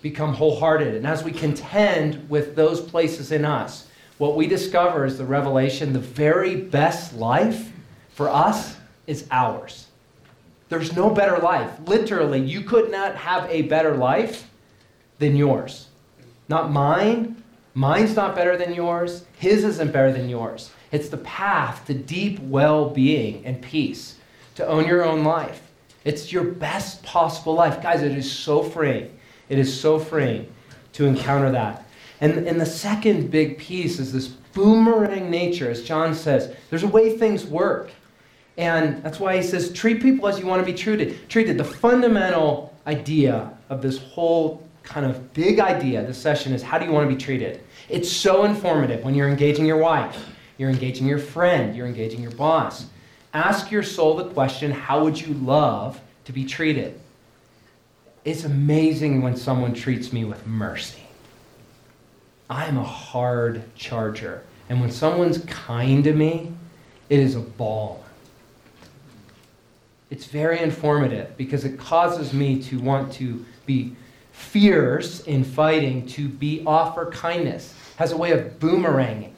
become 0.01 0.33
wholehearted 0.33 0.95
and 0.95 1.05
as 1.05 1.23
we 1.23 1.31
contend 1.31 2.29
with 2.29 2.55
those 2.55 2.81
places 2.81 3.31
in 3.31 3.45
us, 3.45 3.87
what 4.17 4.35
we 4.35 4.47
discover 4.47 5.05
is 5.05 5.17
the 5.17 5.25
revelation 5.25 5.93
the 5.93 5.99
very 5.99 6.55
best 6.55 7.13
life 7.13 7.71
for 8.09 8.29
us 8.29 8.77
is 9.07 9.27
ours. 9.29 9.87
There's 10.69 10.95
no 10.95 11.09
better 11.09 11.37
life. 11.37 11.71
Literally, 11.85 12.39
you 12.39 12.61
could 12.61 12.91
not 12.91 13.15
have 13.15 13.49
a 13.49 13.63
better 13.63 13.95
life 13.95 14.49
than 15.19 15.35
yours. 15.35 15.87
Not 16.47 16.71
mine. 16.71 17.43
Mine's 17.73 18.15
not 18.15 18.35
better 18.35 18.57
than 18.57 18.73
yours. 18.73 19.25
His 19.37 19.63
isn't 19.63 19.91
better 19.91 20.11
than 20.11 20.29
yours. 20.29 20.71
It's 20.91 21.09
the 21.09 21.17
path 21.17 21.85
to 21.87 21.93
deep 21.93 22.39
well 22.39 22.89
being 22.89 23.45
and 23.45 23.61
peace 23.61 24.15
to 24.55 24.67
own 24.67 24.87
your 24.87 25.03
own 25.03 25.23
life. 25.23 25.68
It's 26.05 26.31
your 26.31 26.43
best 26.43 27.03
possible 27.03 27.53
life. 27.53 27.81
Guys, 27.81 28.01
it 28.01 28.17
is 28.17 28.31
so 28.31 28.63
freeing. 28.63 29.17
It 29.49 29.59
is 29.59 29.79
so 29.79 29.99
freeing 29.99 30.51
to 30.93 31.05
encounter 31.05 31.51
that. 31.51 31.85
And, 32.21 32.47
and 32.47 32.59
the 32.59 32.65
second 32.65 33.31
big 33.31 33.57
piece 33.57 33.99
is 33.99 34.11
this 34.11 34.27
boomerang 34.27 35.29
nature, 35.29 35.69
as 35.69 35.83
John 35.83 36.13
says. 36.13 36.55
There's 36.69 36.83
a 36.83 36.87
way 36.87 37.17
things 37.17 37.45
work. 37.45 37.91
And 38.57 39.01
that's 39.03 39.19
why 39.19 39.37
he 39.37 39.43
says, 39.43 39.71
treat 39.71 40.01
people 40.01 40.27
as 40.27 40.37
you 40.37 40.45
want 40.45 40.65
to 40.65 40.69
be 40.69 40.77
treated. 40.77 41.29
Treated. 41.29 41.57
The 41.57 41.63
fundamental 41.63 42.75
idea 42.87 43.51
of 43.69 43.81
this 43.81 43.97
whole 43.97 44.67
kind 44.83 45.05
of 45.05 45.33
big 45.33 45.59
idea, 45.59 46.05
this 46.05 46.17
session, 46.17 46.51
is 46.51 46.61
how 46.61 46.77
do 46.77 46.85
you 46.85 46.91
want 46.91 47.09
to 47.09 47.15
be 47.15 47.21
treated? 47.21 47.61
It's 47.87 48.11
so 48.11 48.43
informative 48.43 49.03
when 49.03 49.15
you're 49.15 49.29
engaging 49.29 49.65
your 49.65 49.77
wife, 49.77 50.27
you're 50.57 50.69
engaging 50.69 51.07
your 51.07 51.19
friend, 51.19 51.75
you're 51.75 51.87
engaging 51.87 52.21
your 52.21 52.31
boss. 52.31 52.87
Ask 53.33 53.71
your 53.71 53.83
soul 53.83 54.15
the 54.15 54.25
question 54.25 54.71
how 54.71 55.03
would 55.03 55.19
you 55.19 55.33
love 55.35 55.99
to 56.25 56.31
be 56.31 56.45
treated? 56.45 56.99
It's 58.25 58.43
amazing 58.43 59.21
when 59.21 59.35
someone 59.35 59.73
treats 59.73 60.11
me 60.11 60.25
with 60.25 60.45
mercy. 60.45 61.03
I'm 62.49 62.77
a 62.77 62.83
hard 62.83 63.63
charger. 63.75 64.43
And 64.69 64.81
when 64.81 64.91
someone's 64.91 65.39
kind 65.45 66.03
to 66.03 66.13
me, 66.13 66.51
it 67.09 67.19
is 67.19 67.35
a 67.35 67.39
balm. 67.39 67.99
It's 70.09 70.25
very 70.25 70.59
informative 70.59 71.37
because 71.37 71.65
it 71.65 71.77
causes 71.77 72.33
me 72.33 72.61
to 72.63 72.79
want 72.79 73.13
to 73.13 73.45
be 73.65 73.95
fierce 74.31 75.21
in 75.21 75.43
fighting, 75.43 76.07
to 76.07 76.27
be 76.27 76.63
offer 76.65 77.11
kindness, 77.11 77.73
has 77.97 78.11
a 78.11 78.17
way 78.17 78.31
of 78.31 78.59
boomeranging. 78.59 79.31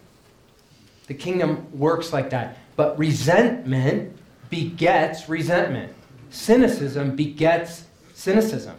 The 1.07 1.13
kingdom 1.13 1.67
works 1.77 2.13
like 2.13 2.29
that. 2.29 2.57
But 2.75 2.97
resentment 2.97 4.17
begets 4.49 5.29
resentment. 5.29 5.93
Cynicism 6.29 7.15
begets 7.15 7.85
cynicism. 8.13 8.75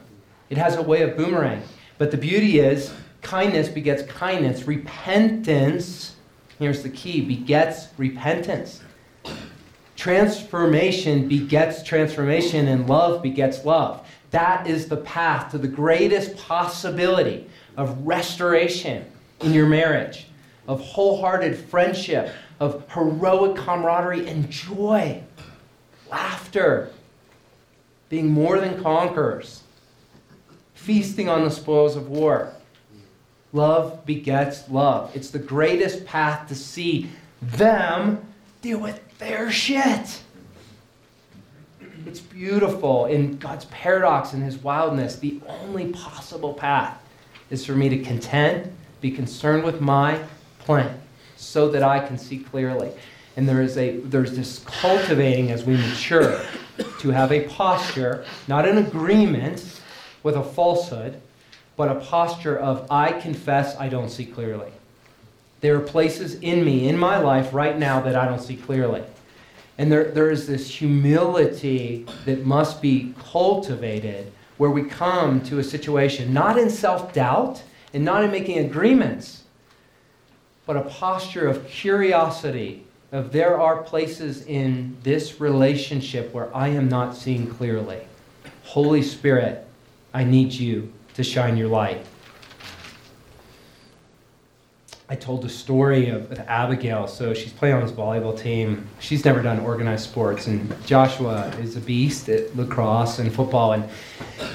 It 0.51 0.59
has 0.59 0.77
a 0.77 0.83
way 0.83 1.03
of 1.03 1.17
boomerang. 1.17 1.63
But 1.99 2.11
the 2.11 2.17
beauty 2.17 2.59
is, 2.59 2.93
kindness 3.23 3.69
begets 3.69 4.03
kindness. 4.05 4.67
Repentance, 4.67 6.17
here's 6.59 6.83
the 6.83 6.91
key, 6.91 7.21
begets 7.21 7.89
repentance. 7.97 8.83
Transformation 9.97 11.29
begets 11.29 11.83
transformation, 11.83 12.69
and 12.69 12.89
love 12.89 13.23
begets 13.23 13.65
love. 13.65 14.07
That 14.31 14.67
is 14.67 14.89
the 14.89 14.97
path 14.97 15.53
to 15.53 15.59
the 15.59 15.69
greatest 15.69 16.37
possibility 16.37 17.49
of 17.77 18.07
restoration 18.07 19.05
in 19.41 19.53
your 19.53 19.67
marriage, 19.67 20.27
of 20.67 20.81
wholehearted 20.81 21.57
friendship, 21.57 22.33
of 22.63 22.89
heroic 22.93 23.57
camaraderie 23.57 24.29
and 24.29 24.49
joy, 24.49 25.21
laughter, 26.09 26.93
being 28.09 28.31
more 28.31 28.61
than 28.61 28.81
conquerors, 28.81 29.65
feasting 30.73 31.29
on 31.29 31.43
the 31.43 31.51
spoils 31.51 31.97
of 31.97 32.09
war. 32.09 32.55
Love 33.53 34.07
begets 34.07 34.69
love. 34.71 35.11
It's 35.13 35.31
the 35.31 35.41
greatest 35.41 36.07
path 36.07 36.47
to 36.49 36.55
see 36.55 37.11
them 37.41 38.25
deal 38.61 38.79
with 38.79 39.01
their 39.19 39.51
shit. 39.51 40.23
It's 42.07 42.21
beautiful 42.21 43.07
in 43.07 43.39
God's 43.39 43.65
paradox 43.65 44.35
and 44.35 44.43
His 44.45 44.57
wildness. 44.59 45.17
The 45.17 45.41
only 45.49 45.89
possible 45.89 46.55
path 46.55 46.97
is 47.51 47.67
for 47.67 47.73
me 47.73 47.89
to 47.89 47.99
contend, 47.99 48.73
be 49.01 49.11
concerned 49.11 49.65
with 49.65 49.81
my 49.81 50.23
plan 50.61 51.02
so 51.43 51.69
that 51.71 51.83
I 51.83 52.01
can 52.01 52.19
see 52.19 52.39
clearly. 52.39 52.91
And 53.37 53.49
there 53.49 53.63
is 53.63 53.77
a 53.77 53.99
there's 53.99 54.37
this 54.37 54.61
cultivating 54.61 55.51
as 55.51 55.65
we 55.65 55.77
mature 55.77 56.41
to 57.01 57.11
have 57.11 57.33
a 57.33 57.49
posture, 57.49 58.25
not 58.49 58.69
an 58.69 58.79
agreement 58.79 59.81
with 60.23 60.37
a 60.37 60.43
falsehood, 60.43 61.21
but 61.77 61.89
a 61.89 62.01
posture 62.01 62.59
of 62.59 62.87
I 62.91 63.13
confess 63.13 63.77
I 63.77 63.89
don't 63.89 64.11
see 64.11 64.27
clearly. 64.27 64.71
There 65.61 65.77
are 65.77 65.81
places 65.81 66.35
in 66.35 66.65
me, 66.65 66.89
in 66.89 66.99
my 66.99 67.19
life 67.19 67.55
right 67.55 67.79
now, 67.79 68.01
that 68.01 68.17
I 68.17 68.27
don't 68.27 68.41
see 68.41 68.57
clearly. 68.57 69.03
And 69.79 69.91
there, 69.91 70.11
there 70.11 70.31
is 70.31 70.47
this 70.47 70.69
humility 70.69 72.05
that 72.25 72.45
must 72.45 72.83
be 72.83 73.15
cultivated 73.19 74.33
where 74.59 74.71
we 74.71 74.85
come 74.85 75.41
to 75.43 75.59
a 75.59 75.65
situation 75.65 76.33
not 76.33 76.59
in 76.59 76.69
self 76.69 77.13
doubt 77.13 77.63
and 77.95 78.05
not 78.05 78.25
in 78.25 78.31
making 78.31 78.59
agreements, 78.59 79.42
but 80.67 80.77
a 80.77 80.83
posture 80.83 81.49
of 81.49 81.67
curiosity 81.67 82.85
of 83.11 83.33
there 83.33 83.61
are 83.61 83.83
places 83.83 84.47
in 84.47 84.97
this 85.03 85.41
relationship 85.41 86.33
where 86.33 86.55
I 86.57 86.69
am 86.69 86.89
not 86.89 87.15
seeing 87.15 87.47
clearly. 87.47 88.01
Holy 88.65 89.03
Spirit, 89.03 89.67
I 90.15 90.25
need 90.25 90.53
you 90.53 90.93
to 91.15 91.23
shine 91.23 91.57
your 91.57 91.69
light. 91.69 92.07
I 95.13 95.15
told 95.15 95.43
the 95.43 95.49
story 95.51 96.09
of, 96.09 96.33
Abigail. 96.49 97.07
So 97.07 97.35
she's 97.35 97.53
playing 97.53 97.75
on 97.75 97.83
this 97.83 97.93
volleyball 97.93 98.39
team. 98.39 98.89
She's 98.99 99.27
never 99.27 99.43
done 99.43 99.61
organized 99.61 100.05
sports, 100.05 100.47
and 100.47 100.75
Joshua 100.87 101.49
is 101.61 101.77
a 101.77 101.81
beast 101.81 102.31
at 102.31 102.57
lacrosse 102.57 103.19
and 103.19 103.31
football. 103.31 103.75
And 103.75 103.85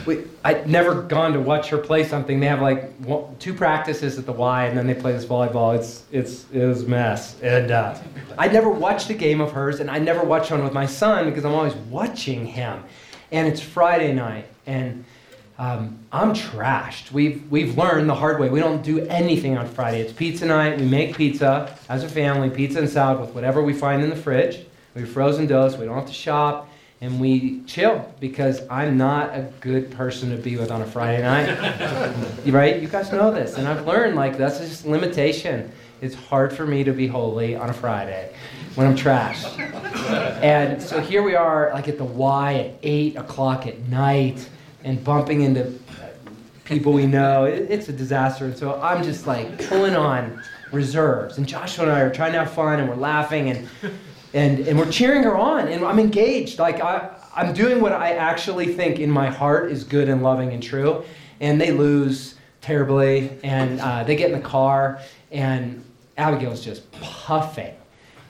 we, 0.07 0.23
I'd 0.43 0.67
never 0.67 1.03
gone 1.03 1.33
to 1.33 1.39
watch 1.39 1.69
her 1.69 1.77
play 1.77 2.03
something. 2.03 2.39
They 2.39 2.47
have 2.47 2.63
like 2.63 2.91
one, 2.95 3.35
two 3.37 3.53
practices 3.53 4.17
at 4.17 4.25
the 4.25 4.31
Y, 4.31 4.65
and 4.65 4.75
then 4.75 4.87
they 4.87 4.95
play 4.95 5.11
this 5.11 5.25
volleyball. 5.25 5.77
It's 5.77 6.05
it's 6.11 6.49
it 6.51 6.65
was 6.65 6.81
a 6.81 6.87
mess. 6.87 7.39
And 7.41 7.69
uh, 7.69 7.95
I 8.39 8.47
never 8.47 8.69
watched 8.69 9.11
a 9.11 9.13
game 9.13 9.41
of 9.41 9.51
hers, 9.51 9.79
and 9.79 9.91
I 9.91 9.99
never 9.99 10.23
watched 10.23 10.49
one 10.49 10.63
with 10.63 10.73
my 10.73 10.87
son 10.87 11.25
because 11.25 11.45
I'm 11.45 11.53
always 11.53 11.75
watching 11.91 12.47
him. 12.47 12.83
And 13.31 13.47
it's 13.47 13.61
Friday 13.61 14.11
night, 14.11 14.47
and 14.65 15.05
um, 15.59 15.97
I'm 16.11 16.33
trashed. 16.33 17.11
We've, 17.11 17.49
we've 17.49 17.77
learned 17.77 18.07
the 18.07 18.15
hard 18.15 18.39
way. 18.39 18.49
We 18.49 18.59
don't 18.59 18.83
do 18.83 18.99
anything 19.07 19.57
on 19.57 19.67
Friday. 19.67 20.01
It's 20.01 20.13
pizza 20.13 20.45
night. 20.45 20.79
We 20.79 20.85
make 20.85 21.15
pizza 21.15 21.75
as 21.89 22.03
a 22.03 22.09
family, 22.09 22.49
pizza 22.49 22.79
and 22.79 22.89
salad 22.89 23.19
with 23.19 23.31
whatever 23.31 23.63
we 23.63 23.73
find 23.73 24.03
in 24.03 24.09
the 24.11 24.15
fridge. 24.15 24.65
We 24.93 25.01
have 25.01 25.09
frozen 25.09 25.47
dough, 25.47 25.69
so 25.69 25.79
we 25.79 25.85
don't 25.85 25.95
have 25.95 26.07
to 26.07 26.13
shop. 26.13 26.69
And 27.01 27.19
we 27.19 27.63
chill 27.65 28.11
because 28.19 28.61
I'm 28.69 28.97
not 28.97 29.29
a 29.35 29.51
good 29.59 29.91
person 29.91 30.29
to 30.31 30.37
be 30.37 30.57
with 30.57 30.71
on 30.71 30.81
a 30.81 30.85
Friday 30.85 31.21
night. 31.23 32.45
right? 32.45 32.79
You 32.79 32.87
guys 32.87 33.11
know 33.11 33.31
this. 33.31 33.57
And 33.57 33.67
I've 33.67 33.85
learned, 33.85 34.15
like, 34.15 34.37
that's 34.37 34.59
just 34.59 34.85
limitation. 34.85 35.71
It's 36.01 36.15
hard 36.15 36.53
for 36.53 36.65
me 36.67 36.83
to 36.83 36.93
be 36.93 37.07
holy 37.07 37.55
on 37.55 37.69
a 37.69 37.73
Friday 37.73 38.31
when 38.75 38.85
I'm 38.85 38.95
trashed. 38.95 39.57
and 40.43 40.81
so 40.81 40.99
here 40.99 41.23
we 41.23 41.33
are, 41.33 41.71
like 41.73 41.87
at 41.87 41.97
the 41.97 42.03
Y 42.03 42.53
at 42.53 42.75
8 42.83 43.15
o'clock 43.15 43.65
at 43.65 43.79
night 43.87 44.47
and 44.87 45.03
bumping 45.03 45.41
into 45.41 45.77
people 46.63 46.93
we 46.93 47.05
know. 47.05 47.43
It, 47.43 47.67
it's 47.69 47.89
a 47.89 47.93
disaster. 47.93 48.45
And 48.45 48.57
so 48.57 48.81
I'm 48.81 49.03
just 49.03 49.27
like 49.27 49.67
pulling 49.67 49.97
on 49.97 50.41
reserves. 50.71 51.37
And 51.37 51.45
Joshua 51.45 51.83
and 51.83 51.91
I 51.91 51.99
are 51.99 52.13
trying 52.13 52.31
to 52.31 52.39
have 52.39 52.51
fun 52.51 52.79
and 52.79 52.87
we're 52.87 52.95
laughing 52.95 53.49
and, 53.49 53.67
and, 54.33 54.59
and 54.65 54.79
we're 54.79 54.89
cheering 54.89 55.23
her 55.23 55.35
on. 55.35 55.67
And 55.67 55.83
I'm 55.83 55.99
engaged. 55.99 56.57
Like 56.57 56.79
I, 56.79 57.09
I'm 57.35 57.53
doing 57.53 57.81
what 57.81 57.91
I 57.91 58.13
actually 58.13 58.73
think 58.73 58.99
in 58.99 59.11
my 59.11 59.29
heart 59.29 59.71
is 59.71 59.83
good 59.83 60.07
and 60.07 60.23
loving 60.23 60.53
and 60.53 60.63
true. 60.63 61.03
And 61.41 61.59
they 61.59 61.71
lose 61.71 62.35
terribly. 62.61 63.37
And 63.43 63.81
uh, 63.81 64.05
they 64.05 64.15
get 64.15 64.31
in 64.31 64.37
the 64.37 64.47
car 64.47 65.01
and 65.33 65.83
Abigail's 66.17 66.63
just 66.63 66.89
puffing. 66.93 67.75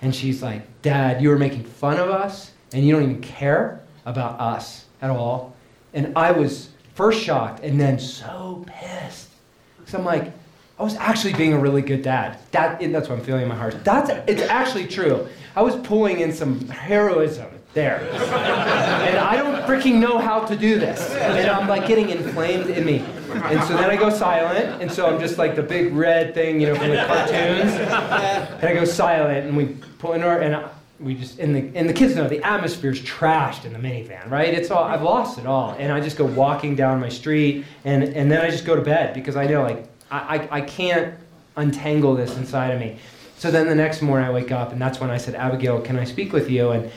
And 0.01 0.13
she's 0.13 0.41
like, 0.41 0.63
Dad, 0.81 1.21
you 1.21 1.31
are 1.31 1.37
making 1.37 1.65
fun 1.65 1.99
of 1.99 2.09
us 2.09 2.51
and 2.73 2.83
you 2.83 2.93
don't 2.93 3.03
even 3.03 3.21
care 3.21 3.79
about 4.05 4.39
us 4.39 4.85
at 5.03 5.11
all. 5.11 5.55
And 5.93 6.17
I 6.17 6.31
was 6.31 6.69
first 6.95 7.21
shocked 7.21 7.63
and 7.63 7.79
then 7.79 7.99
so 7.99 8.65
pissed. 8.67 9.29
Because 9.77 9.93
I'm 9.93 10.05
like, 10.05 10.31
I 10.79 10.83
was 10.83 10.95
actually 10.95 11.33
being 11.33 11.53
a 11.53 11.59
really 11.59 11.81
good 11.81 12.03
dad. 12.03 12.37
That, 12.51 12.79
that's 12.91 13.09
what 13.09 13.17
I'm 13.17 13.25
feeling 13.25 13.43
in 13.43 13.47
my 13.47 13.55
heart. 13.55 13.83
That's, 13.83 14.11
it's 14.27 14.43
actually 14.43 14.87
true. 14.87 15.27
I 15.55 15.61
was 15.61 15.75
pulling 15.77 16.19
in 16.19 16.31
some 16.31 16.67
heroism 16.69 17.47
there. 17.73 17.99
and 18.01 19.17
I 19.17 19.37
don't 19.37 19.63
freaking 19.63 19.99
know 19.99 20.19
how 20.19 20.41
to 20.45 20.55
do 20.55 20.79
this. 20.79 21.11
And 21.15 21.49
I'm 21.49 21.67
like 21.67 21.87
getting 21.87 22.09
inflamed 22.09 22.69
in 22.69 22.85
me. 22.85 22.99
And 23.31 23.63
so 23.63 23.75
then 23.75 23.89
I 23.89 23.95
go 23.95 24.09
silent. 24.09 24.81
And 24.81 24.91
so 24.91 25.07
I'm 25.07 25.19
just 25.19 25.37
like 25.37 25.55
the 25.55 25.63
big 25.63 25.93
red 25.93 26.33
thing, 26.33 26.61
you 26.61 26.67
know, 26.67 26.75
from 26.75 26.89
the 26.89 27.05
cartoons. 27.05 27.73
And 27.73 28.63
I 28.63 28.73
go 28.73 28.85
silent 28.85 29.47
and 29.47 29.57
we 29.57 29.77
pull 29.99 30.13
in 30.13 30.23
our, 30.23 30.41
and 30.41 30.69
we 30.99 31.13
just 31.13 31.39
and 31.39 31.55
the 31.55 31.77
and 31.77 31.87
the 31.87 31.93
kids 31.93 32.15
know 32.15 32.27
the 32.27 32.43
atmosphere's 32.43 33.01
trashed 33.01 33.65
in 33.65 33.73
the 33.73 33.79
minivan, 33.79 34.29
right? 34.29 34.53
It's 34.53 34.71
all 34.71 34.83
I've 34.83 35.03
lost 35.03 35.37
it 35.37 35.45
all, 35.45 35.75
and 35.77 35.91
I 35.91 35.99
just 35.99 36.17
go 36.17 36.25
walking 36.25 36.75
down 36.75 36.99
my 36.99 37.09
street, 37.09 37.65
and 37.85 38.03
and 38.03 38.31
then 38.31 38.41
I 38.41 38.49
just 38.49 38.65
go 38.65 38.75
to 38.75 38.81
bed 38.81 39.13
because 39.13 39.35
I 39.35 39.45
know 39.45 39.61
like 39.61 39.87
I 40.09 40.37
I, 40.37 40.57
I 40.57 40.61
can't 40.61 41.13
untangle 41.55 42.15
this 42.15 42.35
inside 42.37 42.71
of 42.71 42.79
me. 42.79 42.97
So 43.37 43.51
then 43.51 43.67
the 43.67 43.75
next 43.75 44.01
morning 44.01 44.27
I 44.27 44.31
wake 44.31 44.51
up, 44.51 44.71
and 44.71 44.81
that's 44.81 44.99
when 44.99 45.11
I 45.11 45.17
said, 45.17 45.35
Abigail, 45.35 45.79
can 45.81 45.97
I 45.97 46.03
speak 46.03 46.33
with 46.33 46.49
you? 46.49 46.71
And 46.71 46.91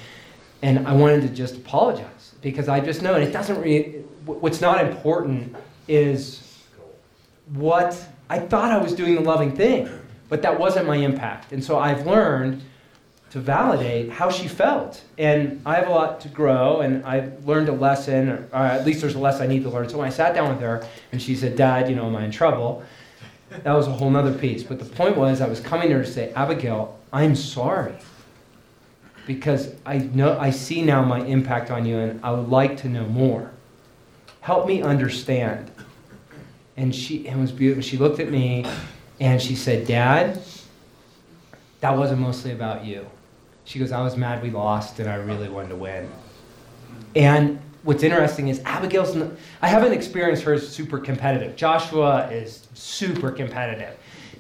and 0.62 0.86
I 0.88 0.94
wanted 0.94 1.22
to 1.22 1.28
just 1.28 1.56
apologize 1.56 2.34
because 2.40 2.68
I 2.68 2.80
just 2.80 3.02
know, 3.02 3.14
and 3.14 3.24
it 3.24 3.32
doesn't 3.32 3.60
really. 3.60 4.04
What's 4.24 4.60
not 4.60 4.84
important 4.84 5.56
is 5.88 6.62
what 7.54 8.02
I 8.28 8.38
thought 8.38 8.70
I 8.70 8.78
was 8.78 8.94
doing 8.94 9.14
the 9.16 9.22
loving 9.22 9.54
thing, 9.54 9.88
but 10.28 10.40
that 10.42 10.58
wasn't 10.58 10.86
my 10.86 10.96
impact, 10.96 11.52
and 11.52 11.62
so 11.62 11.78
I've 11.78 12.06
learned 12.06 12.62
to 13.30 13.38
validate 13.38 14.10
how 14.10 14.28
she 14.28 14.48
felt. 14.48 15.02
And 15.16 15.62
I 15.64 15.76
have 15.76 15.86
a 15.86 15.92
lot 15.92 16.20
to 16.22 16.28
grow, 16.28 16.80
and 16.80 17.04
I've 17.04 17.46
learned 17.46 17.68
a 17.68 17.72
lesson, 17.72 18.48
or 18.52 18.58
at 18.58 18.84
least 18.84 19.00
there's 19.00 19.14
a 19.14 19.20
lesson 19.20 19.42
I 19.42 19.46
need 19.46 19.62
to 19.62 19.70
learn. 19.70 19.88
So 19.88 19.98
when 19.98 20.06
I 20.06 20.10
sat 20.10 20.34
down 20.34 20.48
with 20.48 20.60
her, 20.60 20.86
and 21.12 21.22
she 21.22 21.36
said, 21.36 21.56
Dad, 21.56 21.88
you 21.88 21.94
know, 21.94 22.06
am 22.06 22.16
I 22.16 22.24
in 22.24 22.32
trouble? 22.32 22.82
That 23.50 23.72
was 23.72 23.86
a 23.86 23.92
whole 23.92 24.14
other 24.16 24.36
piece. 24.36 24.64
But 24.64 24.80
the 24.80 24.84
point 24.84 25.16
was, 25.16 25.40
I 25.40 25.48
was 25.48 25.60
coming 25.60 25.88
to 25.88 25.94
her 25.94 26.04
to 26.04 26.10
say, 26.10 26.32
Abigail, 26.34 26.98
I'm 27.12 27.36
sorry. 27.36 27.94
Because 29.26 29.74
I, 29.86 29.98
know, 29.98 30.36
I 30.38 30.50
see 30.50 30.82
now 30.82 31.04
my 31.04 31.24
impact 31.24 31.70
on 31.70 31.86
you, 31.86 31.98
and 31.98 32.24
I 32.24 32.32
would 32.32 32.48
like 32.48 32.78
to 32.78 32.88
know 32.88 33.06
more. 33.06 33.52
Help 34.40 34.66
me 34.66 34.82
understand. 34.82 35.70
And 36.76 36.94
she 36.94 37.26
it 37.28 37.36
was 37.36 37.52
beautiful. 37.52 37.82
She 37.82 37.96
looked 37.96 38.18
at 38.18 38.30
me, 38.30 38.64
and 39.20 39.40
she 39.40 39.54
said, 39.54 39.86
Dad, 39.86 40.40
that 41.80 41.96
wasn't 41.96 42.20
mostly 42.20 42.50
about 42.50 42.84
you. 42.84 43.06
She 43.70 43.78
goes, 43.78 43.92
I 43.92 44.02
was 44.02 44.16
mad 44.16 44.42
we 44.42 44.50
lost 44.50 44.98
and 44.98 45.08
I 45.08 45.14
really 45.14 45.48
wanted 45.48 45.68
to 45.68 45.76
win. 45.76 46.10
And 47.14 47.60
what's 47.84 48.02
interesting 48.02 48.48
is 48.48 48.60
Abigail's, 48.64 49.14
not, 49.14 49.30
I 49.62 49.68
haven't 49.68 49.92
experienced 49.92 50.42
her 50.42 50.54
as 50.54 50.68
super 50.68 50.98
competitive. 50.98 51.54
Joshua 51.54 52.28
is 52.32 52.66
super 52.74 53.30
competitive. 53.30 53.96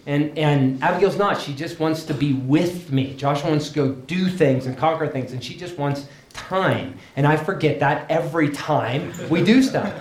And, 0.06 0.36
and 0.36 0.82
Abigail's 0.82 1.16
not. 1.16 1.40
She 1.40 1.54
just 1.54 1.78
wants 1.78 2.02
to 2.06 2.14
be 2.14 2.32
with 2.32 2.90
me. 2.90 3.14
Joshua 3.14 3.50
wants 3.50 3.68
to 3.68 3.74
go 3.76 3.92
do 3.92 4.28
things 4.28 4.66
and 4.66 4.76
conquer 4.76 5.06
things, 5.06 5.30
and 5.30 5.44
she 5.44 5.54
just 5.54 5.78
wants 5.78 6.08
time. 6.32 6.98
And 7.14 7.24
I 7.24 7.36
forget 7.36 7.78
that 7.78 8.10
every 8.10 8.50
time 8.50 9.12
we 9.28 9.44
do 9.44 9.62
stuff. 9.62 9.94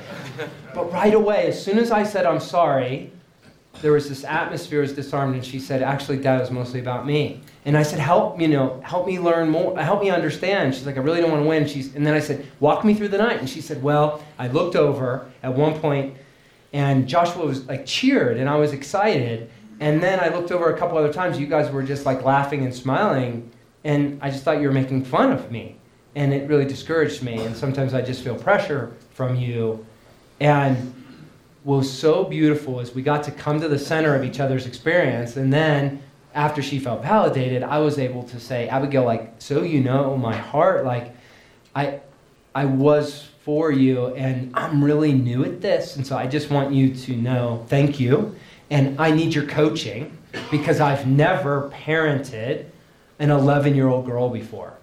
But 0.73 0.91
right 0.91 1.13
away, 1.13 1.45
as 1.45 1.63
soon 1.63 1.77
as 1.77 1.91
I 1.91 2.01
said 2.01 2.25
I'm 2.25 2.39
sorry, 2.39 3.11
there 3.81 3.91
was 3.93 4.09
this 4.09 4.23
atmosphere 4.23 4.81
was 4.81 4.93
disarmed, 4.93 5.35
and 5.35 5.45
she 5.45 5.59
said, 5.59 5.81
actually, 5.81 6.17
Dad, 6.17 6.39
was 6.39 6.51
mostly 6.51 6.79
about 6.79 7.05
me. 7.05 7.41
And 7.65 7.77
I 7.77 7.83
said, 7.83 7.99
help, 7.99 8.39
you 8.39 8.47
know, 8.47 8.81
help 8.83 9.05
me 9.07 9.19
learn 9.19 9.49
more, 9.49 9.77
help 9.77 10.01
me 10.01 10.09
understand. 10.09 10.75
She's 10.75 10.85
like, 10.85 10.97
I 10.97 11.01
really 11.01 11.21
don't 11.21 11.31
want 11.31 11.43
to 11.43 11.47
win. 11.47 11.67
She's, 11.67 11.95
and 11.95 12.05
then 12.05 12.13
I 12.13 12.19
said, 12.19 12.45
walk 12.59 12.83
me 12.83 12.93
through 12.93 13.09
the 13.09 13.17
night. 13.17 13.39
And 13.39 13.49
she 13.49 13.61
said, 13.61 13.83
well, 13.83 14.23
I 14.37 14.47
looked 14.47 14.75
over 14.75 15.29
at 15.43 15.53
one 15.53 15.79
point, 15.79 16.15
and 16.73 17.07
Joshua 17.07 17.45
was 17.45 17.65
like 17.67 17.85
cheered, 17.85 18.37
and 18.37 18.49
I 18.49 18.55
was 18.55 18.73
excited. 18.73 19.49
And 19.79 20.03
then 20.03 20.19
I 20.19 20.29
looked 20.29 20.51
over 20.51 20.73
a 20.73 20.77
couple 20.77 20.97
other 20.97 21.13
times. 21.13 21.39
You 21.39 21.47
guys 21.47 21.71
were 21.71 21.83
just 21.83 22.05
like 22.05 22.23
laughing 22.23 22.65
and 22.65 22.73
smiling, 22.73 23.49
and 23.83 24.19
I 24.21 24.29
just 24.29 24.43
thought 24.43 24.59
you 24.59 24.67
were 24.67 24.73
making 24.73 25.05
fun 25.05 25.31
of 25.31 25.51
me, 25.51 25.77
and 26.15 26.33
it 26.33 26.49
really 26.49 26.65
discouraged 26.65 27.23
me. 27.23 27.41
And 27.41 27.55
sometimes 27.55 27.93
I 27.93 28.01
just 28.01 28.23
feel 28.23 28.35
pressure 28.35 28.93
from 29.13 29.35
you, 29.35 29.85
and 30.39 30.93
was 31.77 31.91
so 31.91 32.23
beautiful 32.23 32.79
is 32.79 32.93
we 32.93 33.01
got 33.01 33.23
to 33.23 33.31
come 33.31 33.61
to 33.61 33.67
the 33.67 33.79
center 33.79 34.15
of 34.15 34.23
each 34.23 34.39
other's 34.39 34.65
experience. 34.65 35.37
And 35.37 35.51
then 35.53 36.01
after 36.33 36.61
she 36.61 36.79
felt 36.79 37.01
validated 37.01 37.63
i 37.63 37.79
was 37.79 37.97
able 37.97 38.23
to 38.23 38.39
say 38.39 38.67
abigail 38.67 39.03
like 39.03 39.33
so 39.39 39.63
you 39.63 39.81
know 39.81 40.15
my 40.15 40.35
heart 40.35 40.85
like 40.85 41.15
i 41.75 41.99
i 42.53 42.65
was 42.65 43.27
for 43.41 43.71
you 43.71 44.07
and 44.15 44.51
i'm 44.55 44.83
really 44.83 45.11
new 45.11 45.43
at 45.43 45.59
this 45.61 45.95
and 45.95 46.05
so 46.05 46.15
i 46.15 46.27
just 46.27 46.51
want 46.51 46.73
you 46.73 46.93
to 46.93 47.15
know 47.15 47.65
thank 47.67 47.99
you. 47.99 48.35
And 48.71 49.01
i 49.01 49.09
need 49.09 49.33
your 49.33 49.47
coaching 49.47 50.15
because 50.51 50.79
i've 50.79 51.07
never 51.07 51.71
parented 51.71 52.65
an 53.17 53.31
11 53.31 53.73
year 53.75 53.87
old 53.87 54.05
girl 54.05 54.29
before 54.29 54.77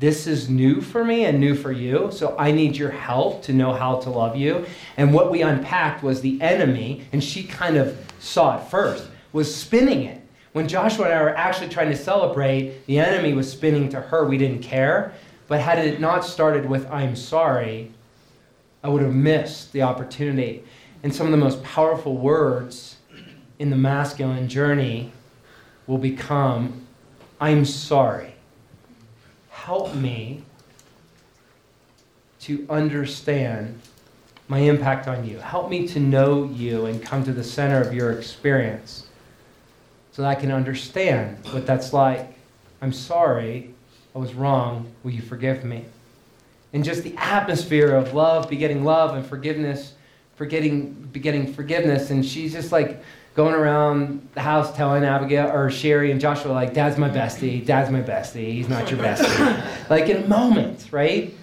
this 0.00 0.26
is 0.26 0.48
new 0.48 0.80
for 0.80 1.04
me 1.04 1.26
and 1.26 1.38
new 1.38 1.54
for 1.54 1.70
you, 1.70 2.08
so 2.10 2.34
I 2.38 2.52
need 2.52 2.74
your 2.74 2.90
help 2.90 3.42
to 3.44 3.52
know 3.52 3.74
how 3.74 3.96
to 4.00 4.08
love 4.08 4.34
you. 4.34 4.64
And 4.96 5.12
what 5.12 5.30
we 5.30 5.42
unpacked 5.42 6.02
was 6.02 6.22
the 6.22 6.40
enemy, 6.40 7.04
and 7.12 7.22
she 7.22 7.44
kind 7.44 7.76
of 7.76 7.98
saw 8.18 8.56
it 8.56 8.70
first, 8.70 9.06
was 9.34 9.54
spinning 9.54 10.04
it. 10.04 10.22
When 10.52 10.66
Joshua 10.66 11.04
and 11.04 11.14
I 11.14 11.22
were 11.22 11.36
actually 11.36 11.68
trying 11.68 11.90
to 11.90 11.96
celebrate, 11.96 12.86
the 12.86 12.98
enemy 12.98 13.34
was 13.34 13.52
spinning 13.52 13.90
to 13.90 14.00
her. 14.00 14.26
We 14.26 14.38
didn't 14.38 14.62
care. 14.62 15.12
But 15.48 15.60
had 15.60 15.78
it 15.78 16.00
not 16.00 16.24
started 16.24 16.68
with, 16.68 16.90
I'm 16.90 17.14
sorry, 17.14 17.92
I 18.82 18.88
would 18.88 19.02
have 19.02 19.14
missed 19.14 19.72
the 19.72 19.82
opportunity. 19.82 20.64
And 21.02 21.14
some 21.14 21.26
of 21.26 21.30
the 21.30 21.38
most 21.38 21.62
powerful 21.62 22.16
words 22.16 22.96
in 23.58 23.68
the 23.68 23.76
masculine 23.76 24.48
journey 24.48 25.12
will 25.86 25.98
become, 25.98 26.86
I'm 27.38 27.66
sorry 27.66 28.29
help 29.64 29.94
me 29.94 30.42
to 32.40 32.66
understand 32.70 33.78
my 34.48 34.58
impact 34.58 35.06
on 35.06 35.26
you. 35.28 35.38
Help 35.38 35.68
me 35.68 35.86
to 35.86 36.00
know 36.00 36.44
you 36.44 36.86
and 36.86 37.02
come 37.02 37.22
to 37.22 37.32
the 37.32 37.44
center 37.44 37.80
of 37.80 37.92
your 37.92 38.10
experience 38.12 39.06
so 40.12 40.22
that 40.22 40.28
I 40.28 40.34
can 40.34 40.50
understand 40.50 41.44
what 41.50 41.66
that's 41.66 41.92
like. 41.92 42.34
I'm 42.80 42.92
sorry, 42.92 43.74
I 44.14 44.18
was 44.18 44.32
wrong. 44.32 44.90
Will 45.04 45.10
you 45.10 45.22
forgive 45.22 45.62
me? 45.62 45.84
And 46.72 46.82
just 46.82 47.02
the 47.02 47.14
atmosphere 47.18 47.94
of 47.94 48.14
love 48.14 48.48
begetting 48.48 48.82
love 48.82 49.14
and 49.14 49.26
forgiveness, 49.26 49.92
forgetting 50.36 50.92
begetting 51.12 51.52
forgiveness. 51.52 52.10
And 52.10 52.24
she's 52.24 52.52
just 52.52 52.72
like 52.72 53.02
going 53.34 53.54
around 53.54 54.28
the 54.34 54.40
house 54.40 54.74
telling 54.76 55.04
Abigail 55.04 55.50
or 55.50 55.70
Sherry 55.70 56.10
and 56.10 56.20
Joshua, 56.20 56.52
like, 56.52 56.74
Dad's 56.74 56.98
my 56.98 57.08
bestie, 57.08 57.64
Dad's 57.64 57.90
my 57.90 58.02
bestie, 58.02 58.52
he's 58.52 58.68
not 58.68 58.90
your 58.90 59.00
bestie. 59.00 59.88
like 59.90 60.08
in 60.08 60.28
moments, 60.28 60.92
right? 60.92 61.34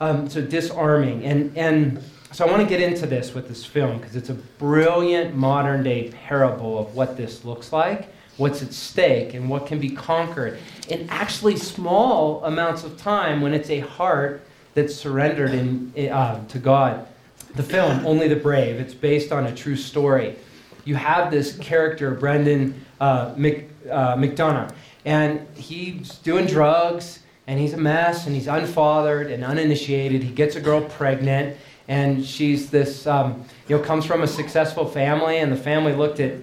Um, 0.00 0.28
so 0.28 0.40
disarming. 0.40 1.24
And 1.24 1.56
and 1.56 2.02
so 2.30 2.46
I 2.46 2.50
want 2.50 2.62
to 2.62 2.68
get 2.68 2.80
into 2.80 3.06
this 3.06 3.34
with 3.34 3.48
this 3.48 3.64
film 3.64 3.98
because 3.98 4.14
it's 4.14 4.28
a 4.28 4.34
brilliant 4.34 5.34
modern 5.34 5.82
day 5.82 6.10
parable 6.10 6.78
of 6.78 6.94
what 6.94 7.16
this 7.16 7.44
looks 7.44 7.72
like, 7.72 8.08
what's 8.36 8.62
at 8.62 8.72
stake, 8.72 9.34
and 9.34 9.48
what 9.48 9.66
can 9.66 9.80
be 9.80 9.90
conquered 9.90 10.58
in 10.88 11.08
actually 11.08 11.56
small 11.56 12.44
amounts 12.44 12.84
of 12.84 12.96
time 12.98 13.40
when 13.40 13.54
it's 13.54 13.70
a 13.70 13.80
heart 13.80 14.42
that's 14.74 14.94
surrendered 14.94 15.50
in, 15.50 15.92
uh, 16.10 16.46
to 16.48 16.58
God. 16.58 17.06
The 17.54 17.62
film, 17.62 18.06
Only 18.06 18.28
the 18.28 18.36
Brave, 18.36 18.78
it's 18.78 18.94
based 18.94 19.32
on 19.32 19.46
a 19.46 19.54
true 19.54 19.76
story. 19.76 20.36
You 20.84 20.94
have 20.94 21.30
this 21.30 21.56
character, 21.58 22.12
Brendan 22.12 22.84
uh, 23.00 23.34
Mc, 23.36 23.68
uh, 23.90 24.16
McDonough, 24.16 24.72
and 25.04 25.46
he's 25.54 26.16
doing 26.18 26.46
drugs, 26.46 27.20
and 27.46 27.58
he's 27.58 27.72
a 27.72 27.78
mess, 27.78 28.26
and 28.26 28.34
he's 28.34 28.46
unfathered 28.46 29.32
and 29.32 29.44
uninitiated. 29.44 30.22
He 30.22 30.30
gets 30.32 30.56
a 30.56 30.60
girl 30.60 30.82
pregnant, 30.82 31.56
and 31.88 32.24
she's 32.24 32.70
this, 32.70 33.06
um, 33.06 33.44
you 33.68 33.76
know, 33.76 33.82
comes 33.82 34.04
from 34.04 34.22
a 34.22 34.26
successful 34.26 34.86
family, 34.86 35.38
and 35.38 35.50
the 35.50 35.56
family 35.56 35.94
looked 35.94 36.20
at 36.20 36.34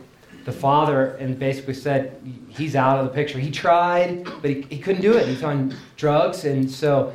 the 0.46 0.52
father 0.52 1.16
and 1.16 1.38
basically 1.40 1.74
said, 1.74 2.16
he's 2.50 2.76
out 2.76 3.00
of 3.00 3.06
the 3.06 3.12
picture. 3.12 3.40
He 3.40 3.52
tried, 3.52 4.26
but 4.42 4.50
he, 4.50 4.62
he 4.70 4.80
couldn't 4.80 5.02
do 5.02 5.14
it. 5.14 5.28
He's 5.28 5.44
on 5.44 5.76
drugs, 5.98 6.46
and 6.46 6.70
so 6.70 7.14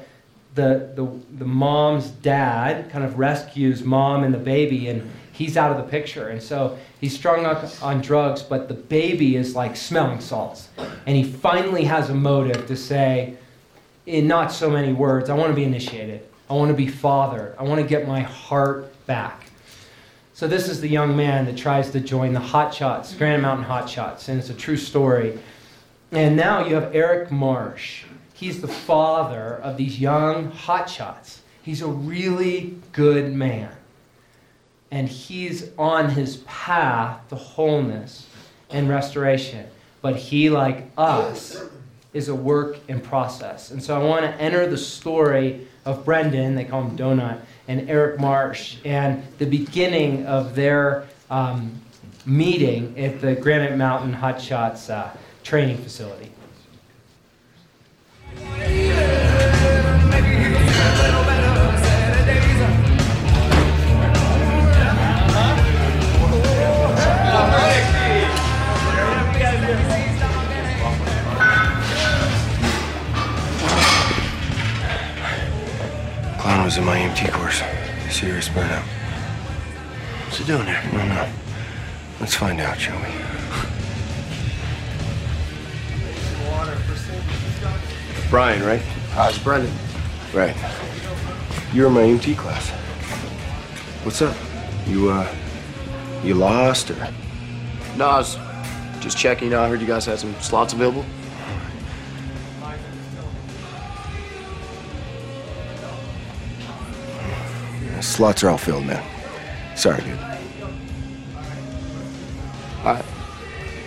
the, 0.55 0.91
the, 0.95 1.09
the 1.39 1.45
mom's 1.45 2.09
dad 2.09 2.91
kind 2.91 3.05
of 3.05 3.19
rescues 3.19 3.85
mom 3.85 4.25
and 4.25 4.35
the 4.35 4.39
baby, 4.39 4.89
and 4.89 5.09
he's 5.33 5.57
out 5.57 5.71
of 5.71 5.77
the 5.77 5.91
picture. 5.91 6.29
And 6.29 6.43
so 6.43 6.77
he's 7.01 7.15
strung 7.15 7.47
up 7.47 7.65
on 7.83 8.01
drugs, 8.01 8.43
but 8.43 8.69
the 8.69 8.75
baby 8.75 9.37
is 9.37 9.55
like 9.55 9.77
smelling 9.77 10.21
salts. 10.21 10.69
And 11.07 11.17
he 11.17 11.25
finally 11.25 11.85
has 11.85 12.11
a 12.11 12.15
motive 12.15 12.67
to 12.67 12.77
say, 12.77 13.37
in 14.07 14.27
not 14.27 14.53
so 14.53 14.71
many 14.71 14.93
words, 14.93 15.31
I 15.31 15.35
want 15.35 15.51
to 15.51 15.57
be 15.57 15.65
initiated. 15.65 16.27
I 16.49 16.55
want 16.55 16.71
to 16.71 16.77
be 16.77 16.89
fathered. 16.89 17.55
I 17.59 17.63
want 17.63 17.81
to 17.81 17.87
get 17.87 18.09
my 18.09 18.21
heart 18.21 18.93
back. 19.07 19.47
So 20.35 20.49
this 20.49 20.69
is 20.69 20.81
the 20.81 20.89
young 20.89 21.17
man 21.17 21.45
that 21.47 21.57
tries 21.57 21.91
to 21.91 22.01
join 22.01 22.33
the 22.33 22.41
Hot 22.41 22.73
Shots, 22.73 23.15
Granite 23.15 23.43
Mountain 23.43 23.67
Hot 23.67 23.89
Shots, 23.89 24.29
and 24.29 24.39
it's 24.39 24.49
a 24.49 24.55
true 24.55 24.77
story. 24.77 25.39
And 26.13 26.35
now 26.35 26.67
you 26.67 26.75
have 26.75 26.95
Eric 26.95 27.31
Marsh. 27.31 28.05
He's 28.33 28.61
the 28.63 28.69
father 28.69 29.57
of 29.63 29.77
these 29.77 30.01
young 30.01 30.51
hot 30.51 30.89
shots. 30.89 31.43
He's 31.63 31.83
a 31.83 31.87
really 31.87 32.79
good 32.93 33.35
man. 33.35 33.71
And 34.91 35.09
he's 35.09 35.71
on 35.79 36.11
his 36.11 36.39
path 36.39 37.29
to 37.29 37.37
wholeness 37.37 38.27
and 38.71 38.89
restoration. 38.89 39.67
But 40.03 40.17
he, 40.17 40.51
like 40.51 40.91
us, 40.97 41.63
is 42.13 42.29
a 42.29 42.35
work 42.35 42.79
in 42.89 43.01
process. 43.01 43.71
And 43.71 43.83
so 43.83 44.01
I 44.01 44.05
want 44.05 44.23
to 44.23 44.35
enter 44.41 44.67
the 44.67 44.79
story 44.79 45.67
of 45.85 46.05
Brendan, 46.05 46.55
they 46.55 46.65
call 46.65 46.83
him 46.83 46.97
Donut, 46.97 47.41
and 47.69 47.89
Eric 47.89 48.21
Marsh, 48.21 48.77
and 48.85 49.23
the 49.39 49.47
beginning 49.47 50.27
of 50.27 50.55
their 50.55 51.07
um, 51.31 51.81
meeting 52.27 52.99
at 52.99 53.21
the 53.21 53.35
Granite 53.35 53.77
Mountain 53.77 54.13
Hot 54.13 54.41
Shots 54.41 54.91
uh, 54.91 55.17
training 55.43 55.79
facility. 55.79 56.33
Was 76.71 76.79
in 76.79 76.85
my 76.85 76.99
EMT 76.99 77.33
course. 77.33 77.61
Serious 78.15 78.49
burnout. 78.49 78.85
What's 80.27 80.39
he 80.39 80.45
doing 80.45 80.67
here? 80.67 80.81
No, 80.93 81.05
no. 81.05 81.29
Let's 82.21 82.37
find 82.37 82.61
out, 82.61 82.79
shall 82.79 82.97
we? 82.97 83.09
Brian, 88.31 88.63
right? 88.63 88.81
Uh, 89.17 89.27
it's 89.31 89.39
Brendan. 89.41 89.75
Right. 90.33 90.55
You're 91.73 91.89
in 91.89 91.95
my 91.95 92.03
EMT 92.03 92.37
class. 92.37 92.71
What's 94.05 94.23
up? 94.23 94.37
You, 94.87 95.11
uh, 95.11 95.35
you 96.23 96.37
lost 96.37 96.93
or? 96.93 97.09
No, 97.97 98.07
I 98.07 98.19
was 98.19 98.39
just 99.01 99.19
checking. 99.19 99.47
You 99.49 99.55
know, 99.55 99.63
I 99.65 99.69
heard 99.69 99.81
you 99.81 99.89
guys 99.89 100.07
had 100.07 100.21
some 100.21 100.33
slots 100.41 100.73
available. 100.73 101.05
Slots 108.21 108.45
are 108.45 108.51
all 108.51 108.59
filled, 108.59 108.85
man. 108.85 109.03
Sorry, 109.75 110.03
dude. 110.03 110.19
All 112.85 112.93
right. 112.93 113.05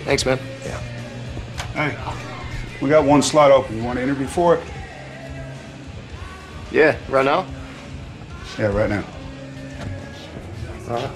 Thanks, 0.05 0.25
man. 0.25 0.39
Yeah. 0.65 0.79
Hey, 1.75 1.95
we 2.81 2.89
got 2.89 3.05
one 3.05 3.21
slot 3.21 3.51
open. 3.51 3.77
You 3.77 3.83
want 3.83 3.97
to 3.97 4.01
interview 4.01 4.25
for 4.25 4.55
it? 4.55 4.63
Yeah, 6.71 6.97
right 7.09 7.23
now? 7.23 7.45
Yeah, 8.57 8.75
right 8.75 8.89
now. 8.89 9.03
All 10.89 10.95
right. 10.95 11.11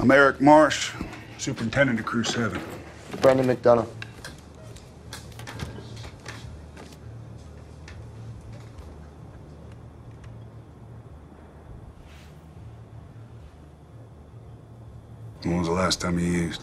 I'm 0.00 0.10
Eric 0.10 0.40
Marsh, 0.40 0.90
Superintendent 1.38 2.00
of 2.00 2.06
Crew 2.06 2.24
7. 2.24 2.60
Brendan 3.20 3.46
McDonough. 3.46 3.86
When 15.44 15.58
was 15.58 15.66
the 15.66 15.74
last 15.74 16.00
time 16.00 16.18
you 16.18 16.24
used? 16.24 16.62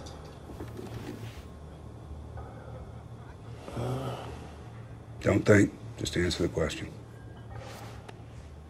Don't 5.22 5.46
think, 5.46 5.72
just 6.00 6.18
answer 6.18 6.42
the 6.42 6.50
question. 6.50 6.88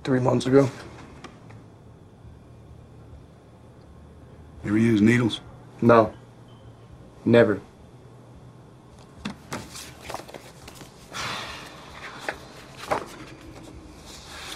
Three 0.03 0.20
months 0.20 0.47
ago. 0.47 0.70
You 4.66 4.70
ever 4.72 4.78
use 4.78 5.01
needles? 5.01 5.39
No. 5.82 6.14
Never. 7.24 7.62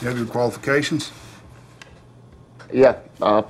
You 0.01 0.07
have 0.09 0.17
your 0.17 0.27
qualifications? 0.27 1.13
Yeah. 2.73 2.97
Uh, 3.21 3.43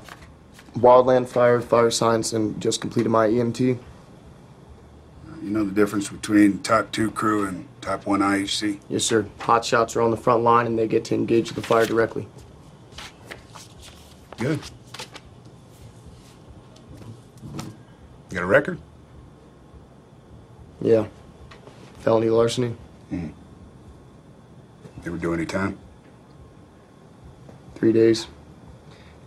wildland 0.75 1.27
fire, 1.27 1.61
fire 1.61 1.91
science, 1.91 2.33
and 2.33 2.61
just 2.61 2.81
completed 2.81 3.09
my 3.09 3.27
EMT. 3.27 3.77
You 5.41 5.51
know 5.51 5.63
the 5.63 5.71
difference 5.71 6.09
between 6.09 6.59
Type 6.63 6.91
2 6.91 7.11
crew 7.11 7.45
and 7.45 7.67
Type 7.79 8.07
1 8.07 8.19
IHC? 8.19 8.79
Yes, 8.89 9.03
sir. 9.03 9.27
Hot 9.41 9.63
shots 9.63 9.95
are 9.95 10.01
on 10.01 10.11
the 10.11 10.17
front 10.17 10.43
line 10.43 10.65
and 10.65 10.77
they 10.77 10.87
get 10.87 11.05
to 11.05 11.13
engage 11.13 11.51
the 11.51 11.61
fire 11.61 11.85
directly. 11.85 12.27
Good. 14.37 14.59
You 18.31 18.41
got 18.41 18.43
a 18.43 18.47
record? 18.47 18.79
Yeah. 20.81 21.05
Felony 21.99 22.29
larceny. 22.29 22.75
Mm-hmm. 23.11 23.29
Ever 25.05 25.17
do 25.17 25.33
any 25.33 25.45
time? 25.45 25.77
Three 27.75 27.93
days. 27.93 28.27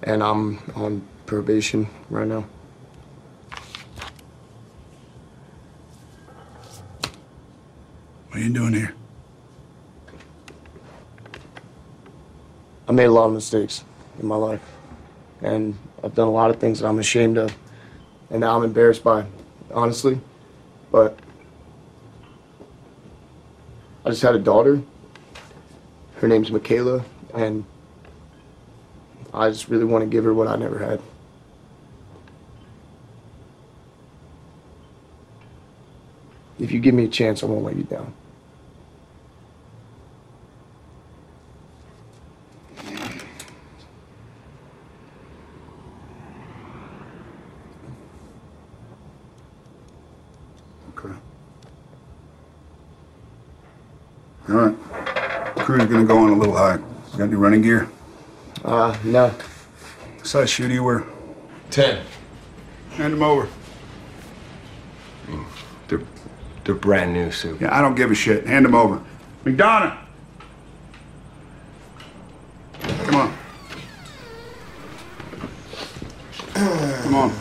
And 0.03 0.23
I'm 0.23 0.59
on 0.75 1.07
probation 1.29 1.87
right 2.09 2.27
now. 2.27 2.43
What 8.29 8.37
are 8.37 8.41
you 8.41 8.49
doing 8.49 8.73
here? 8.73 8.95
I 12.89 12.93
made 12.93 13.05
a 13.05 13.11
lot 13.11 13.27
of 13.27 13.35
mistakes 13.35 13.85
in 14.19 14.27
my 14.27 14.37
life. 14.37 14.63
And 15.43 15.77
I've 16.03 16.15
done 16.15 16.29
a 16.29 16.33
lot 16.33 16.49
of 16.49 16.57
things 16.57 16.81
that 16.81 16.89
I'm 16.89 16.99
ashamed 16.99 17.37
of. 17.37 17.55
and 18.31 18.41
now 18.41 18.57
I'm 18.57 18.65
embarrassed 18.65 19.05
by, 19.05 19.27
honestly. 19.73 20.19
But 20.91 21.19
I 24.07 24.09
just 24.11 24.23
had 24.23 24.35
a 24.35 24.39
daughter. 24.39 24.83
Her 26.17 26.27
name's 26.27 26.51
Michaela, 26.51 27.05
and 27.35 27.67
I 29.35 29.51
just 29.51 29.69
really 29.69 29.85
want 29.85 30.03
to 30.05 30.09
give 30.09 30.25
her 30.25 30.33
what 30.33 30.49
I 30.49 30.57
never 30.57 30.79
had. 30.79 31.03
If 36.69 36.75
you 36.75 36.81
give 36.81 36.95
me 36.95 37.07
a 37.07 37.09
chance, 37.09 37.43
I 37.43 37.47
won't 37.47 37.65
let 37.65 37.77
you 37.77 37.85
down. 37.85 38.13
Okay. 50.91 51.09
All 54.51 54.55
right. 54.55 54.77
Crew's 55.57 55.87
gonna 55.87 56.05
go 56.05 56.19
on 56.19 56.29
a 56.29 56.37
little 56.37 56.55
high. 56.55 56.77
Got 57.13 57.21
any 57.21 57.37
running 57.37 57.63
gear? 57.63 57.89
Uh, 58.63 58.95
no. 59.05 59.29
What 59.29 60.27
size 60.27 60.51
shoe 60.51 60.69
do 60.69 60.75
you 60.75 60.85
wear? 60.85 61.07
Ten. 61.71 62.05
Hand 62.91 63.15
them 63.15 63.23
over. 63.23 63.49
They're, 65.89 66.03
they're 66.69 66.75
brand 66.75 67.15
new, 67.15 67.31
Soup. 67.31 67.59
Yeah, 67.59 67.75
I 67.75 67.81
don't 67.81 67.95
give 67.95 68.11
a 68.11 68.15
shit. 68.15 68.47
Hand 68.47 68.67
them 68.67 68.75
over. 68.75 69.01
McDonough! 69.43 69.97
Come 72.83 73.15
on. 73.15 73.35
Come 76.53 77.15
on. 77.15 77.33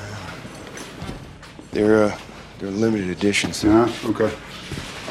They're, 1.71 2.05
uh, 2.05 2.17
they're 2.59 2.71
limited 2.71 3.09
editions. 3.09 3.65
Yeah, 3.65 3.93
okay. 4.05 4.31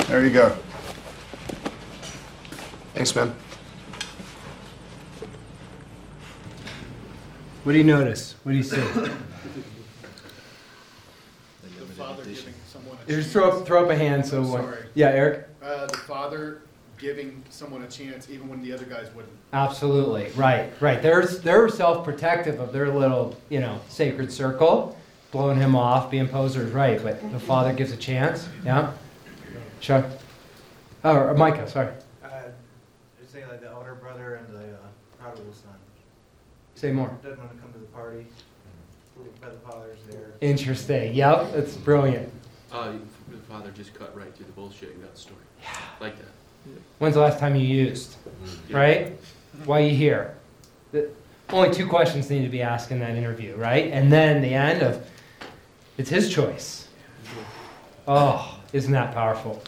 There 0.07 0.25
you 0.25 0.31
go. 0.31 0.57
Thanks, 2.95 3.15
man. 3.15 3.35
What 7.65 7.73
do 7.73 7.77
you 7.77 7.85
notice? 7.85 8.35
What 8.45 8.53
do 8.53 8.57
you 8.57 8.65
see? 8.65 8.83
father 11.97 12.25
giving 12.25 12.55
someone 12.67 12.96
a 12.96 12.96
Just 13.07 13.31
throw 13.31 13.51
up, 13.51 13.67
throw 13.67 13.85
up 13.85 13.91
a 13.91 13.97
hand 13.97 14.27
so. 14.27 14.43
I'm 14.43 14.51
sorry. 14.51 14.79
Yeah, 14.95 15.09
Eric? 15.09 15.49
Uh, 15.63 15.87
the 15.87 15.97
father 15.99 16.63
giving 16.99 17.43
someone 17.51 17.83
a 17.83 17.89
chance 17.89 18.31
even 18.31 18.49
when 18.49 18.63
the 18.63 18.73
other 18.73 18.85
guys 18.85 19.09
wouldn't. 19.15 19.33
Absolutely, 19.53 20.31
right, 20.35 20.73
right. 20.81 21.03
They're, 21.03 21.27
they're 21.27 21.69
self-protective 21.69 22.59
of 22.59 22.73
their 22.73 22.89
little, 22.91 23.37
you 23.49 23.61
know, 23.61 23.81
sacred 23.89 24.33
circle, 24.33 24.97
blowing 25.31 25.59
him 25.59 25.77
off, 25.77 26.11
being 26.11 26.27
posers, 26.27 26.73
right, 26.73 27.03
but 27.03 27.21
the 27.33 27.39
father 27.39 27.73
gives 27.73 27.93
a 27.93 27.97
chance, 27.97 28.49
yeah? 28.65 28.93
Chuck? 29.81 30.07
Oh, 31.05 31.15
or 31.15 31.35
Micah, 31.35 31.69
sorry. 31.69 31.93
Uh, 32.25 32.29
I'd 32.29 33.31
say 33.31 33.47
like 33.47 33.61
the 33.61 33.73
older 33.75 33.95
brother 33.95 34.37
and 34.37 34.49
the 34.49 34.75
uh, 34.75 34.79
prodigal 35.19 35.53
son. 35.53 35.75
Say 36.75 36.93
more. 36.93 37.09
Doesn't 37.23 37.39
want 37.39 37.55
to 37.55 37.59
come 37.59 37.73
to 37.73 37.79
the 37.79 37.87
party, 37.87 38.27
but 39.41 39.53
the 39.53 39.71
father's 39.71 39.99
there. 40.11 40.33
Interesting, 40.41 41.15
yep, 41.15 41.53
that's 41.53 41.77
brilliant. 41.77 42.33
Uh, 42.73 42.93
the 43.31 43.37
father 43.49 43.71
just 43.71 43.95
cut 43.95 44.17
right 44.17 44.35
through 44.35 44.47
the 44.47 44.53
bullshit 44.53 44.91
and 44.91 45.03
got 45.03 45.15
the 45.15 45.21
story. 45.21 45.41
Like 46.01 46.17
that. 46.19 46.27
When's 46.99 47.15
the 47.15 47.21
last 47.21 47.39
time 47.39 47.55
you 47.55 47.63
used, 47.67 48.17
Yeah. 48.69 48.77
right? 48.77 49.13
Why 49.65 49.81
are 49.83 49.85
you 49.85 49.95
here? 49.97 50.35
The, 50.93 51.09
only 51.51 51.73
two 51.73 51.87
questions 51.87 52.29
need 52.29 52.43
to 52.43 52.49
be 52.49 52.63
asked 52.63 52.91
in 52.91 52.99
that 52.99 53.15
interview, 53.15 53.55
right? 53.55 53.91
And 53.93 54.13
then 54.13 54.43
the 54.43 54.53
end 54.53 54.83
of, 54.83 55.09
it's 55.97 56.11
his 56.11 56.29
choice. 56.29 56.89
Oh, 58.09 58.59
isn't 58.73 58.93
that 58.93 59.15
powerful? 59.15 59.63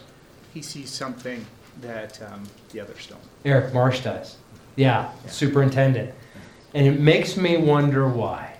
He 0.53 0.61
sees 0.61 0.89
something 0.89 1.45
that 1.81 2.21
um, 2.21 2.43
the 2.73 2.81
others 2.81 3.07
don't. 3.07 3.21
Eric 3.45 3.73
Marsh 3.73 4.01
does. 4.01 4.35
Yeah, 4.75 5.09
superintendent. 5.27 6.13
And 6.73 6.85
it 6.85 6.99
makes 6.99 7.37
me 7.37 7.57
wonder 7.57 8.07
why. 8.09 8.55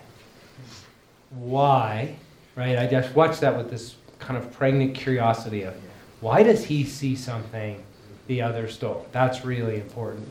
Why, 1.30 2.16
right? 2.56 2.78
I 2.78 2.86
just 2.86 3.14
watched 3.14 3.40
that 3.42 3.56
with 3.56 3.70
this 3.70 3.96
kind 4.20 4.36
of 4.36 4.52
pregnant 4.52 4.94
curiosity 4.94 5.62
of 5.62 5.74
why 6.20 6.42
does 6.42 6.64
he 6.64 6.84
see 6.84 7.16
something 7.16 7.82
the 8.26 8.42
others 8.42 8.76
don't? 8.76 9.10
That's 9.12 9.44
really 9.44 9.76
important. 9.76 10.28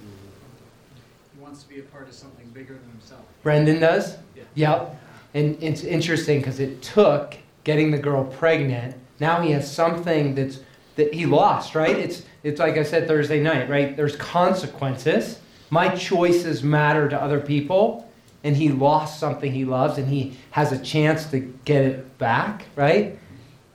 He 1.36 1.42
wants 1.42 1.64
to 1.64 1.70
be 1.70 1.80
a 1.80 1.84
part 1.84 2.08
of 2.08 2.14
something 2.14 2.48
bigger 2.50 2.76
than 2.76 2.90
himself. 2.92 3.22
Brendan 3.44 3.80
does? 3.80 4.18
Yeah. 4.36 4.44
Yep. 4.56 5.02
And 5.34 5.64
it's 5.64 5.84
interesting 5.84 6.40
because 6.40 6.60
it 6.60 6.82
took 6.82 7.36
getting 7.64 7.92
the 7.92 7.98
girl 7.98 8.24
pregnant. 8.24 8.96
Now 9.20 9.42
he 9.42 9.52
has 9.52 9.72
something 9.72 10.36
that's 10.36 10.60
that 10.96 11.14
he 11.14 11.26
lost, 11.26 11.76
right? 11.76 11.98
It's 11.98 12.24
it's 12.44 12.60
like 12.60 12.78
I 12.78 12.84
said 12.84 13.08
Thursday 13.08 13.42
night, 13.42 13.70
right? 13.70 13.96
There's 13.96 14.16
consequences. 14.16 15.40
My 15.70 15.90
choices 15.90 16.64
matter 16.64 17.08
to 17.10 17.22
other 17.22 17.40
people, 17.40 18.10
and 18.44 18.56
he 18.56 18.70
lost 18.70 19.20
something 19.20 19.52
he 19.52 19.66
loves, 19.66 19.98
and 19.98 20.08
he 20.08 20.38
has 20.52 20.72
a 20.72 20.80
chance 20.80 21.30
to 21.32 21.40
get 21.40 21.84
it 21.86 22.18
back, 22.18 22.66
right? 22.76 23.20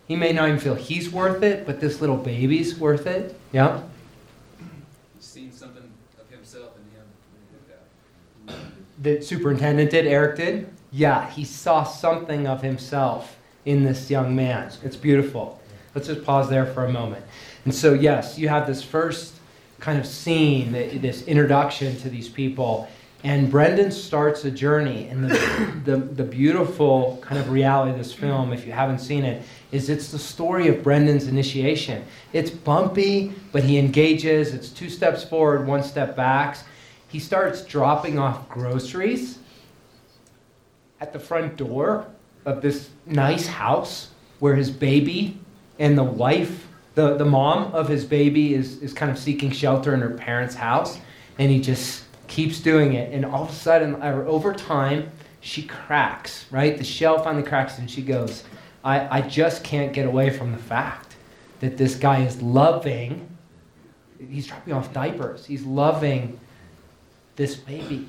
He 0.06 0.16
may 0.16 0.32
not 0.32 0.48
even 0.48 0.60
feel 0.60 0.74
he's 0.74 1.10
worth 1.10 1.42
it, 1.42 1.66
but 1.66 1.80
this 1.80 2.00
little 2.00 2.16
baby's 2.16 2.78
worth 2.78 3.06
it. 3.06 3.38
Yeah. 3.52 3.80
He's 5.16 5.24
seen 5.24 5.52
something 5.52 5.82
of 6.20 6.30
himself 6.30 6.72
in 8.48 8.54
him. 8.54 8.60
the 9.00 9.22
superintendent 9.22 9.90
did, 9.90 10.06
Eric 10.06 10.36
did? 10.36 10.68
Yeah, 10.92 11.30
he 11.30 11.44
saw 11.44 11.84
something 11.84 12.46
of 12.46 12.62
himself 12.62 13.36
in 13.64 13.82
this 13.82 14.10
young 14.10 14.36
man. 14.36 14.70
It's 14.82 14.96
beautiful. 14.96 15.60
Let's 15.94 16.08
just 16.08 16.24
pause 16.24 16.50
there 16.50 16.66
for 16.66 16.84
a 16.84 16.92
moment. 16.92 17.24
And 17.64 17.74
so, 17.74 17.94
yes, 17.94 18.38
you 18.38 18.48
have 18.48 18.66
this 18.66 18.82
first 18.82 19.34
kind 19.80 19.98
of 19.98 20.06
scene, 20.06 20.72
this 20.72 21.22
introduction 21.22 21.96
to 22.00 22.10
these 22.10 22.28
people, 22.28 22.88
and 23.24 23.50
Brendan 23.50 23.90
starts 23.90 24.44
a 24.44 24.50
journey. 24.50 25.08
And 25.08 25.24
the, 25.24 25.80
the, 25.84 25.96
the 25.96 26.24
beautiful 26.24 27.18
kind 27.22 27.40
of 27.40 27.48
reality 27.48 27.90
of 27.90 27.96
this 27.96 28.12
film, 28.12 28.52
if 28.52 28.66
you 28.66 28.72
haven't 28.72 28.98
seen 28.98 29.24
it, 29.24 29.42
is 29.72 29.88
it's 29.88 30.12
the 30.12 30.18
story 30.18 30.68
of 30.68 30.82
Brendan's 30.82 31.26
initiation. 31.26 32.04
It's 32.34 32.50
bumpy, 32.50 33.32
but 33.50 33.64
he 33.64 33.78
engages. 33.78 34.52
It's 34.52 34.68
two 34.68 34.90
steps 34.90 35.24
forward, 35.24 35.66
one 35.66 35.82
step 35.82 36.14
back. 36.14 36.58
He 37.08 37.18
starts 37.18 37.64
dropping 37.64 38.18
off 38.18 38.46
groceries 38.50 39.38
at 41.00 41.14
the 41.14 41.18
front 41.18 41.56
door 41.56 42.06
of 42.44 42.60
this 42.60 42.90
nice 43.06 43.46
house 43.46 44.10
where 44.38 44.54
his 44.54 44.70
baby 44.70 45.38
and 45.78 45.96
the 45.96 46.04
wife, 46.04 46.68
the, 46.94 47.16
the 47.16 47.24
mom 47.24 47.72
of 47.72 47.88
his 47.88 48.04
baby, 48.04 48.52
is, 48.52 48.82
is 48.82 48.92
kind 48.92 49.10
of 49.10 49.18
seeking 49.18 49.50
shelter 49.50 49.94
in 49.94 50.00
her 50.02 50.10
parents' 50.10 50.54
house. 50.54 50.98
And 51.38 51.50
he 51.50 51.58
just 51.58 52.03
keeps 52.26 52.60
doing 52.60 52.94
it. 52.94 53.12
And 53.12 53.24
all 53.24 53.44
of 53.44 53.50
a 53.50 53.54
sudden, 53.54 53.96
or 54.02 54.26
over 54.26 54.52
time, 54.52 55.10
she 55.40 55.62
cracks, 55.62 56.46
right? 56.50 56.76
The 56.76 56.84
shell 56.84 57.22
finally 57.22 57.44
cracks, 57.44 57.78
and 57.78 57.90
she 57.90 58.02
goes, 58.02 58.44
I, 58.82 59.18
I 59.18 59.20
just 59.22 59.64
can't 59.64 59.92
get 59.92 60.06
away 60.06 60.30
from 60.30 60.52
the 60.52 60.58
fact 60.58 61.16
that 61.60 61.76
this 61.76 61.94
guy 61.94 62.24
is 62.24 62.40
loving, 62.42 63.28
he's 64.18 64.46
dropping 64.46 64.74
off 64.74 64.92
diapers, 64.92 65.46
he's 65.46 65.64
loving 65.64 66.38
this 67.36 67.56
baby. 67.56 68.08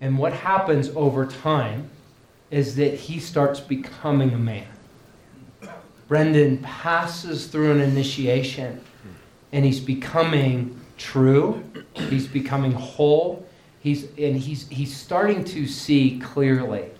And 0.00 0.18
what 0.18 0.32
happens 0.32 0.90
over 0.90 1.26
time 1.26 1.90
is 2.50 2.76
that 2.76 2.94
he 2.94 3.18
starts 3.18 3.60
becoming 3.60 4.32
a 4.32 4.38
man. 4.38 4.66
Brendan 6.08 6.58
passes 6.58 7.46
through 7.46 7.72
an 7.72 7.80
initiation 7.80 8.84
and 9.52 9.64
he's 9.64 9.80
becoming 9.80 10.78
true, 10.96 11.62
he's 11.94 12.26
becoming 12.26 12.72
whole, 12.72 13.46
he's, 13.80 14.04
and 14.18 14.36
he's, 14.36 14.68
he's 14.68 14.96
starting 14.96 15.44
to 15.44 15.66
see 15.66 16.18
clearly, 16.20 16.90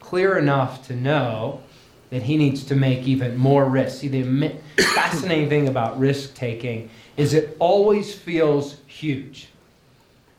clear 0.00 0.38
enough 0.38 0.86
to 0.88 0.96
know 0.96 1.62
that 2.10 2.22
he 2.22 2.36
needs 2.36 2.64
to 2.64 2.76
make 2.76 3.06
even 3.08 3.36
more 3.36 3.64
risks. 3.64 4.00
See, 4.00 4.08
the 4.08 4.54
fascinating 4.94 5.48
thing 5.48 5.68
about 5.68 5.98
risk 5.98 6.34
taking 6.34 6.90
is 7.16 7.32
it 7.32 7.56
always 7.58 8.14
feels 8.14 8.76
huge. 8.86 9.48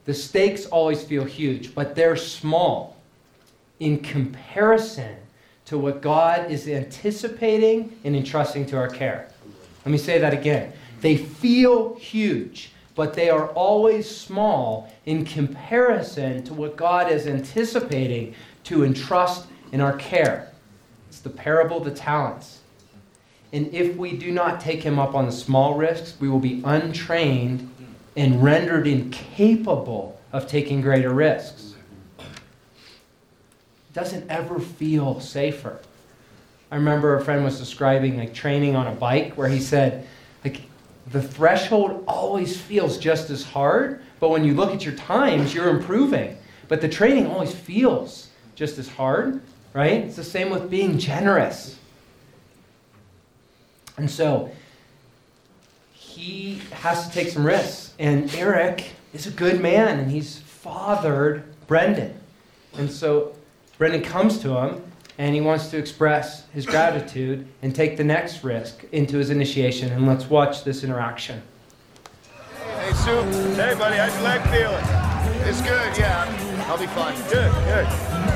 The 0.06 0.14
stakes 0.14 0.66
always 0.66 1.04
feel 1.04 1.24
huge, 1.24 1.74
but 1.74 1.96
they're 1.96 2.18
small 2.18 2.98
in 3.80 4.00
comparison 4.00 5.16
to 5.66 5.78
what 5.78 6.02
God 6.02 6.52
is 6.52 6.68
anticipating 6.68 7.98
and 8.04 8.16
entrusting 8.16 8.66
to 8.68 8.78
our 8.78 8.90
care. 8.90 9.30
Let 9.86 9.92
me 9.92 9.98
say 9.98 10.20
that 10.20 10.34
again. 10.34 10.74
They 11.02 11.18
feel 11.18 11.96
huge, 11.96 12.72
but 12.96 13.14
they 13.14 13.30
are 13.30 13.48
always 13.50 14.10
small 14.10 14.92
in 15.06 15.26
comparison 15.26 16.44
to 16.44 16.54
what 16.54 16.76
God 16.76 17.12
is 17.12 17.28
anticipating 17.28 18.36
to 18.66 18.84
entrust 18.84 19.48
in 19.72 19.82
our 19.82 19.94
care. 19.98 20.52
It's 21.10 21.20
the 21.20 21.30
parable 21.30 21.78
of 21.78 21.86
the 21.86 21.92
talents. 21.92 22.60
And 23.52 23.74
if 23.74 23.96
we 23.96 24.18
do 24.18 24.32
not 24.32 24.60
take 24.60 24.82
him 24.82 24.98
up 24.98 25.14
on 25.14 25.26
the 25.26 25.32
small 25.32 25.76
risks, 25.76 26.16
we 26.20 26.28
will 26.28 26.40
be 26.40 26.62
untrained 26.66 27.70
and 28.16 28.44
rendered 28.44 28.88
incapable 28.88 30.20
of 30.32 30.48
taking 30.48 30.82
greater 30.82 31.14
risks. 31.14 31.76
It 32.20 33.94
doesn't 33.94 34.30
ever 34.30 34.60
feel 34.60 35.20
safer. 35.20 35.80
I 36.72 36.76
remember 36.76 37.16
a 37.16 37.24
friend 37.24 37.44
was 37.44 37.60
describing 37.60 38.18
like 38.18 38.34
training 38.34 38.76
on 38.76 38.88
a 38.88 38.96
bike 38.96 39.34
where 39.34 39.48
he 39.48 39.60
said, 39.60 40.08
the 41.08 41.22
threshold 41.22 42.04
always 42.08 42.60
feels 42.60 42.98
just 42.98 43.30
as 43.30 43.44
hard, 43.44 44.02
but 44.20 44.30
when 44.30 44.44
you 44.44 44.54
look 44.54 44.74
at 44.74 44.86
your 44.86 44.96
times, 44.96 45.54
you're 45.54 45.70
improving. 45.70 46.38
But 46.68 46.82
the 46.82 46.88
training 46.88 47.28
always 47.28 47.54
feels 47.54 48.30
just 48.56 48.78
as 48.78 48.88
hard, 48.88 49.42
right? 49.74 50.04
It's 50.04 50.16
the 50.16 50.24
same 50.24 50.50
with 50.50 50.70
being 50.70 50.98
generous. 50.98 51.78
And 53.98 54.10
so 54.10 54.52
he 55.92 56.62
has 56.72 57.08
to 57.08 57.14
take 57.14 57.30
some 57.30 57.46
risks. 57.46 57.94
And 58.00 58.34
Eric 58.36 58.92
is 59.14 59.28
a 59.28 59.32
good 59.32 59.62
man, 59.62 60.00
and 60.00 60.10
he's 60.10 60.40
fathered 60.40 61.44
Brendan. 61.68 62.18
And 62.78 62.90
so 62.90 63.36
Brendan 63.78 64.04
comes 64.04 64.40
to 64.40 64.58
him, 64.58 64.84
and 65.18 65.36
he 65.36 65.42
wants 65.42 65.70
to 65.70 65.78
express 65.78 66.46
his 66.54 66.66
gratitude 66.66 67.48
and 67.62 67.76
take 67.76 67.98
the 67.98 68.04
next 68.04 68.44
risk 68.44 68.86
into 68.92 69.18
his 69.18 69.30
initiation. 69.30 69.92
And 69.92 70.08
let's 70.08 70.30
watch 70.30 70.64
this 70.64 70.84
interaction. 70.84 71.42
Hey, 72.80 72.94
Soup. 72.94 73.26
Hey, 73.56 73.76
buddy. 73.78 73.98
How's 73.98 74.14
your 74.14 74.24
leg 74.24 74.42
feeling? 74.50 74.84
It's 75.48 75.62
good, 75.62 75.98
yeah. 75.98 76.66
I'll 76.68 76.78
be 76.78 76.88
fine. 76.88 77.16
Good, 77.30 77.52
good. 77.66 77.86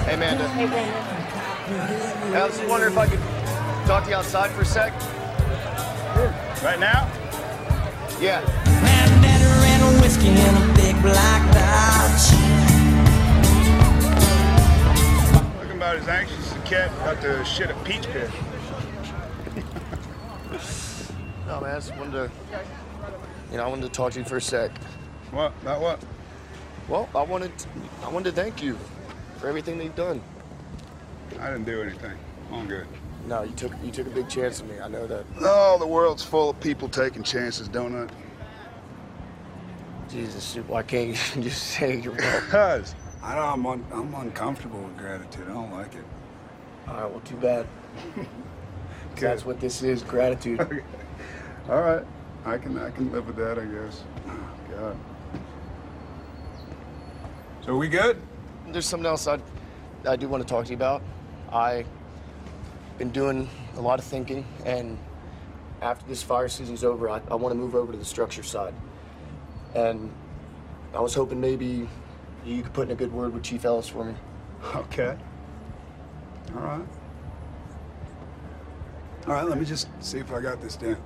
Hey, 0.06 0.14
Amanda. 0.14 0.48
Hey, 0.50 0.68
Brandon. 0.68 2.36
I 2.36 2.46
was 2.46 2.58
just 2.58 2.70
wondering 2.70 2.94
if 2.94 2.98
I 2.98 3.08
could 3.08 3.20
talk 3.88 4.04
to 4.04 4.10
you 4.10 4.16
outside 4.16 4.52
for 4.52 4.62
a 4.62 4.66
sec. 4.66 4.94
Right 6.64 6.80
now? 6.80 7.12
Yeah. 8.20 8.42
and 8.82 9.84
a 9.84 10.02
whiskey 10.02 10.30
and 10.30 10.58
a 10.58 10.74
big 10.76 11.00
black 11.02 11.44
Dodge. 11.54 12.32
Looking 15.60 15.78
about 15.78 15.98
as 15.98 16.08
anxious 16.08 16.40
as 16.40 16.47
a 16.47 16.47
cat 16.68 16.92
about 17.02 17.22
to 17.22 17.46
shit 17.46 17.72
a 17.72 17.74
peach 17.86 18.04
pit. 18.08 18.30
No, 21.48 21.62
man, 21.62 21.72
I 21.72 21.76
just 21.76 21.96
wanted 21.96 22.12
to, 22.12 22.32
you 23.52 23.58
know, 23.58 23.64
I 23.64 23.68
wanted 23.68 23.84
to 23.84 23.90
talk 23.90 24.12
to 24.14 24.20
you 24.20 24.26
for 24.26 24.36
a 24.36 24.42
sec. 24.42 24.72
What? 25.32 25.54
About 25.62 25.80
what? 25.80 26.00
Well, 26.90 27.08
I 27.16 27.24
wanted, 27.24 27.54
I 28.04 28.10
wanted 28.10 28.36
to 28.36 28.42
thank 28.42 28.62
you 28.62 28.78
for 29.38 29.48
everything 29.48 29.78
that 29.78 29.86
you've 29.86 29.96
done. 29.96 30.22
I 31.40 31.52
didn't 31.52 31.64
do 31.64 31.82
anything. 31.82 32.18
I'm 32.52 32.68
good. 32.68 32.86
No, 33.28 33.44
you 33.44 33.54
took, 33.54 33.72
you 33.82 33.92
took 33.92 34.08
a 34.08 34.10
big 34.10 34.28
chance 34.28 34.60
on 34.60 34.68
me. 34.68 34.80
I 34.82 34.90
know 34.90 35.08
that. 35.08 35.26
Oh, 35.40 35.78
the 35.80 35.88
world's 35.88 36.24
full 36.24 36.50
of 36.50 36.60
people 36.60 36.90
taking 36.90 37.24
chances, 37.24 37.70
don't 37.70 37.96
it? 37.96 38.10
Jesus, 40.10 40.44
Soup, 40.44 40.68
why 40.68 40.84
can't 40.84 41.10
you 41.10 41.16
just 41.44 41.64
say 41.64 42.02
you're 42.02 42.12
welcome? 42.18 42.46
Because 42.46 42.94
I 43.24 43.36
know 43.36 43.42
I'm, 43.42 43.66
un- 43.66 43.86
I'm 43.94 44.14
uncomfortable 44.16 44.82
with 44.82 44.98
gratitude. 44.98 45.46
I 45.50 45.54
don't 45.54 45.72
like 45.72 45.96
it. 45.96 46.04
All 46.88 46.94
right, 46.94 47.12
well, 47.12 47.20
too 47.22 47.36
bad. 47.36 47.68
That's 49.16 49.46
what 49.46 49.60
this 49.60 49.82
is, 49.84 50.04
gratitude. 50.04 50.60
All 51.70 51.82
right. 51.82 52.06
I 52.46 52.58
can 52.58 52.78
I 52.78 52.92
can 52.92 53.12
live 53.12 53.28
with 53.28 53.36
that, 53.36 53.60
I 53.60 53.66
guess. 53.66 54.04
Oh, 54.28 54.50
God. 54.72 54.98
So 57.66 57.76
we 57.76 57.90
good? 57.90 58.22
There's 58.70 58.86
something 58.86 59.06
else 59.06 59.28
I, 59.28 59.40
I 60.06 60.16
do 60.16 60.30
want 60.30 60.42
to 60.44 60.48
talk 60.48 60.66
to 60.66 60.72
you 60.72 60.78
about. 60.78 61.02
I 61.52 61.84
been 62.98 63.10
doing 63.12 63.50
a 63.76 63.82
lot 63.82 64.00
of 64.00 64.06
thinking, 64.06 64.46
and 64.66 64.98
after 65.82 66.08
this 66.08 66.24
fire 66.24 66.48
season's 66.48 66.84
over, 66.84 67.10
I, 67.10 67.22
I 67.30 67.36
want 67.36 67.54
to 67.54 67.60
move 67.60 67.76
over 67.76 67.92
to 67.92 67.98
the 67.98 68.06
structure 68.06 68.44
side. 68.44 68.74
And 69.76 70.12
I 70.94 71.02
was 71.02 71.14
hoping 71.14 71.40
maybe 71.42 71.88
you 72.46 72.64
could 72.64 72.74
put 72.74 72.88
in 72.88 72.92
a 72.92 72.96
good 72.96 73.12
word 73.12 73.34
with 73.34 73.44
Chief 73.44 73.66
Ellis 73.66 73.90
for 73.90 74.06
me. 74.06 74.14
Okay. 74.76 75.18
All 76.56 76.62
right. 76.62 76.88
All 79.28 79.34
right, 79.34 79.48
let 79.48 79.60
me 79.60 79.66
just 79.66 79.90
see 80.00 80.20
if 80.20 80.32
I 80.32 80.40
got 80.40 80.62
this 80.62 80.78
down. 80.78 80.98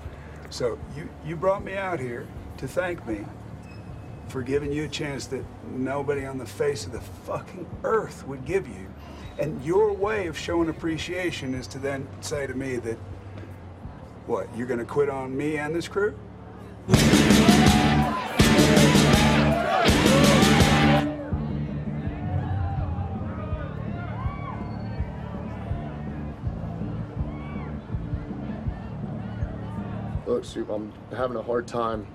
So 0.52 0.78
you, 0.96 1.10
you 1.26 1.36
brought 1.36 1.64
me 1.64 1.76
out 1.76 2.00
here 2.00 2.28
to 2.58 2.68
thank 2.68 3.06
me 3.08 3.26
for 4.28 4.44
giving 4.44 4.72
you 4.72 4.86
a 4.86 4.88
chance 4.88 5.26
that 5.28 5.44
nobody 5.72 6.26
on 6.26 6.38
the 6.38 6.46
face 6.46 6.86
of 6.86 6.92
the 6.92 7.02
fucking 7.02 7.68
earth 7.84 8.26
would 8.28 8.46
give 8.46 8.68
you. 8.68 8.88
And 9.40 9.64
your 9.64 9.92
way 9.92 10.28
of 10.28 10.38
showing 10.38 10.70
appreciation 10.70 11.54
is 11.54 11.68
to 11.68 11.80
then 11.80 12.08
say 12.22 12.46
to 12.46 12.54
me 12.54 12.78
that, 12.78 12.98
what, 14.28 14.48
you're 14.56 14.68
gonna 14.68 14.86
quit 14.86 15.10
on 15.10 15.36
me 15.36 15.58
and 15.58 15.74
this 15.74 15.88
crew? 15.88 16.18
Look, 30.42 30.50
Soup, 30.50 30.70
I'm 30.72 30.92
having 31.16 31.38
a 31.38 31.42
hard 31.44 31.68
time. 31.68 32.08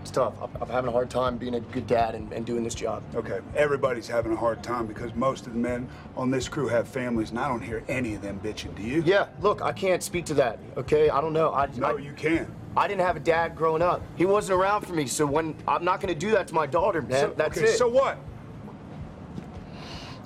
It's 0.00 0.10
tough. 0.10 0.32
I'm, 0.40 0.48
I'm 0.62 0.68
having 0.70 0.88
a 0.88 0.92
hard 0.92 1.10
time 1.10 1.36
being 1.36 1.56
a 1.56 1.60
good 1.60 1.86
dad 1.86 2.14
and, 2.14 2.32
and 2.32 2.46
doing 2.46 2.64
this 2.64 2.74
job. 2.74 3.02
Okay, 3.14 3.40
everybody's 3.54 4.08
having 4.08 4.32
a 4.32 4.36
hard 4.36 4.62
time 4.62 4.86
because 4.86 5.14
most 5.14 5.46
of 5.46 5.52
the 5.52 5.58
men 5.58 5.90
on 6.16 6.30
this 6.30 6.48
crew 6.48 6.68
have 6.68 6.88
families, 6.88 7.30
and 7.30 7.38
I 7.38 7.48
don't 7.48 7.60
hear 7.60 7.84
any 7.86 8.14
of 8.14 8.22
them 8.22 8.40
bitching. 8.42 8.74
Do 8.76 8.82
you? 8.82 9.02
Yeah, 9.04 9.26
look, 9.42 9.60
I 9.60 9.72
can't 9.72 10.02
speak 10.02 10.24
to 10.26 10.34
that, 10.34 10.58
okay? 10.78 11.10
I 11.10 11.20
don't 11.20 11.34
know. 11.34 11.52
I, 11.52 11.66
No, 11.76 11.88
I, 11.88 11.98
you 11.98 12.12
can't. 12.12 12.48
I 12.74 12.88
didn't 12.88 13.02
have 13.02 13.16
a 13.16 13.20
dad 13.20 13.54
growing 13.54 13.82
up. 13.82 14.00
He 14.16 14.24
wasn't 14.24 14.58
around 14.58 14.86
for 14.86 14.94
me, 14.94 15.06
so 15.06 15.26
when 15.26 15.54
I'm 15.68 15.84
not 15.84 16.00
gonna 16.00 16.14
do 16.14 16.30
that 16.30 16.48
to 16.48 16.54
my 16.54 16.66
daughter, 16.66 17.02
man. 17.02 17.20
So, 17.20 17.34
That's 17.36 17.58
okay, 17.58 17.68
it. 17.68 17.76
so 17.76 17.90
what? 17.90 18.16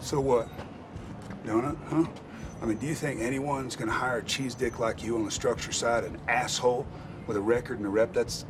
So 0.01 0.21
what? 0.21 0.49
Donut, 1.45 1.77
huh? 1.89 2.05
I 2.63 2.67
mean, 2.67 2.77
do 2.77 2.87
you 2.87 2.95
think 2.95 3.21
anyone's 3.21 3.75
gonna 3.75 3.93
hire 3.93 4.19
a 4.19 4.23
cheese 4.23 4.55
dick 4.55 4.79
like 4.79 5.03
you 5.03 5.17
on 5.17 5.25
the 5.25 5.31
structure 5.31 5.73
side, 5.73 6.05
an 6.05 6.19
asshole 6.29 6.87
with 7.27 7.37
a 7.37 7.41
record 7.41 7.79
and 7.79 7.87
a 7.87 7.91
rep? 7.91 8.13
That's 8.13 8.45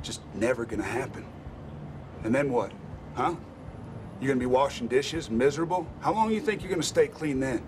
just 0.00 0.20
never 0.34 0.64
gonna 0.64 0.84
happen. 0.84 1.24
And 2.22 2.34
then 2.34 2.52
what? 2.52 2.70
Huh? 3.14 3.34
You're 4.20 4.28
gonna 4.28 4.40
be 4.40 4.46
washing 4.46 4.86
dishes, 4.86 5.28
miserable? 5.28 5.88
How 6.00 6.12
long 6.12 6.28
do 6.28 6.34
you 6.34 6.40
think 6.40 6.62
you're 6.62 6.70
gonna 6.70 6.82
stay 6.82 7.08
clean 7.08 7.40
then? 7.40 7.62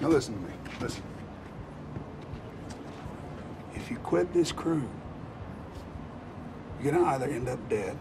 Now 0.00 0.08
listen 0.08 0.34
to 0.34 0.40
me. 0.40 0.54
Listen. 0.80 1.02
If 3.74 3.90
you 3.90 3.96
quit 3.98 4.32
this 4.32 4.50
crew, 4.50 4.88
you're 6.82 6.92
gonna 6.92 7.04
either 7.06 7.26
end 7.26 7.48
up 7.48 7.68
dead 7.68 7.96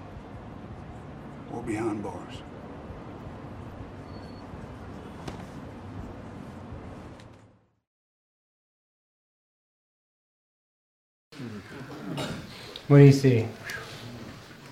or 1.53 1.61
behind 1.61 2.01
bars. 2.03 2.41
What 12.87 12.97
do 12.97 13.03
you 13.03 13.11
see? 13.11 13.47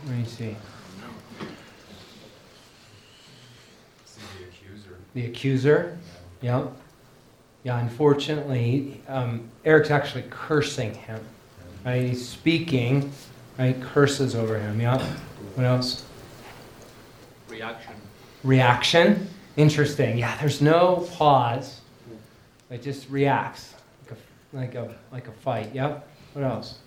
What 0.04 0.14
do 0.14 0.20
you 0.20 0.26
see? 0.26 0.56
The 4.10 4.44
accuser. 4.44 4.98
The 5.14 5.26
accuser? 5.26 5.98
Yep. 6.42 6.72
Yeah, 7.64 7.80
unfortunately, 7.80 9.02
um, 9.08 9.50
Eric's 9.66 9.92
actually 9.92 10.26
cursing 10.30 10.94
him. 10.94 11.20
Right? 11.86 12.10
He's 12.10 12.28
speaking, 12.28 13.12
right? 13.58 13.80
Curses 13.82 14.36
over 14.36 14.60
him. 14.60 14.82
Yep. 14.82 15.02
What 15.56 15.66
else? 15.66 16.06
Reaction. 17.50 17.94
Reaction. 18.44 19.28
Interesting. 19.58 20.18
Yeah, 20.18 20.38
there's 20.38 20.62
no 20.62 21.08
pause. 21.14 21.82
It 22.70 22.84
just 22.84 23.10
reacts 23.10 23.74
like 24.10 24.18
a, 24.18 24.56
like 24.56 24.76
a, 24.76 24.96
like 25.12 25.28
a 25.28 25.32
fight. 25.32 25.74
Yep. 25.74 26.07
What 26.38 26.46
else? 26.46 26.78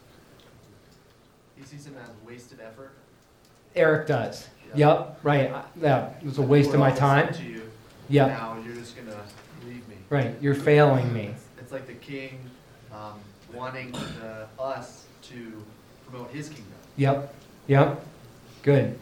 He 1.57 1.65
sees 1.65 1.85
him 1.85 1.97
as 2.01 2.09
wasted 2.25 2.61
effort. 2.61 2.93
Eric 3.75 4.07
does. 4.07 4.47
Yeah. 4.77 4.95
Yep. 4.95 5.19
Right. 5.25 5.51
I- 5.51 5.65
Yeah. 5.83 6.11
It 6.21 6.25
was 6.25 6.39
a 6.39 6.43
waste 6.43 6.73
of 6.73 6.79
my 6.79 6.93
time. 6.93 7.27
into 7.27 7.43
you. 7.43 7.63
Yep. 8.11 8.29
Now 8.29 8.59
you're 8.65 8.77
just 8.77 8.95
gonna 8.95 9.21
leave 9.67 9.89
me. 9.89 9.97
Right. 10.09 10.37
You're 10.41 10.55
failing 10.55 11.13
me. 11.13 11.35
It's 11.59 11.73
like 11.73 11.89
the 11.89 11.95
king 11.95 12.39
um, 12.93 13.19
wanting 13.53 13.91
the, 13.91 14.47
us 14.63 15.07
to 15.31 15.65
promote 16.09 16.31
his 16.31 16.49
kingdom. 16.49 16.67
Yep. 16.97 17.35
Yep. 17.67 18.07
Good. 18.63 18.97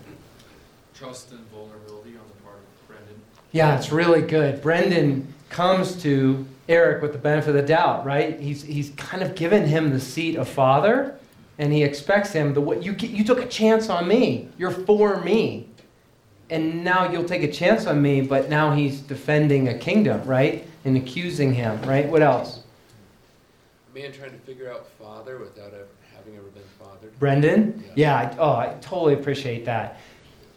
Trust 0.94 1.30
and 1.30 1.40
vulnerability 1.50 2.16
on 2.16 2.24
the 2.26 2.42
part 2.42 2.56
of 2.56 2.88
Brendan. 2.88 3.20
Yeah, 3.52 3.76
it's 3.76 3.92
really 3.92 4.22
good. 4.22 4.62
Brendan 4.62 5.34
comes 5.50 6.02
to 6.04 6.46
Eric 6.68 7.02
with 7.02 7.12
the 7.12 7.18
benefit 7.18 7.50
of 7.50 7.54
the 7.54 7.62
doubt, 7.62 8.04
right? 8.04 8.38
He's, 8.38 8.62
he's 8.62 8.90
kind 8.90 9.22
of 9.22 9.34
given 9.34 9.66
him 9.66 9.90
the 9.90 10.00
seat 10.00 10.36
of 10.36 10.48
father, 10.48 11.18
and 11.58 11.72
he 11.72 11.82
expects 11.82 12.32
him 12.32 12.54
the 12.54 12.60
way 12.60 12.80
you, 12.80 12.92
you 12.92 13.24
took 13.24 13.40
a 13.40 13.48
chance 13.48 13.88
on 13.88 14.06
me. 14.06 14.48
You're 14.58 14.70
for 14.70 15.20
me. 15.22 15.68
And 16.50 16.84
now 16.84 17.10
you'll 17.10 17.24
take 17.24 17.42
a 17.42 17.50
chance 17.50 17.86
on 17.86 18.00
me, 18.00 18.20
but 18.20 18.48
now 18.48 18.72
he's 18.72 19.00
defending 19.00 19.68
a 19.68 19.78
kingdom, 19.78 20.24
right? 20.24 20.66
And 20.84 20.96
accusing 20.96 21.52
him, 21.52 21.80
right? 21.82 22.06
What 22.06 22.22
else? 22.22 22.62
A 23.90 23.98
man 23.98 24.12
trying 24.12 24.30
to 24.30 24.38
figure 24.38 24.70
out 24.70 24.86
father 24.98 25.38
without 25.38 25.74
ever 25.74 25.86
having 26.14 26.36
ever 26.36 26.48
been 26.48 26.62
fathered. 26.78 27.18
Brendan? 27.18 27.84
Yeah, 27.94 28.16
I, 28.16 28.36
oh, 28.38 28.56
I 28.56 28.74
totally 28.80 29.14
appreciate 29.14 29.64
that. 29.64 30.00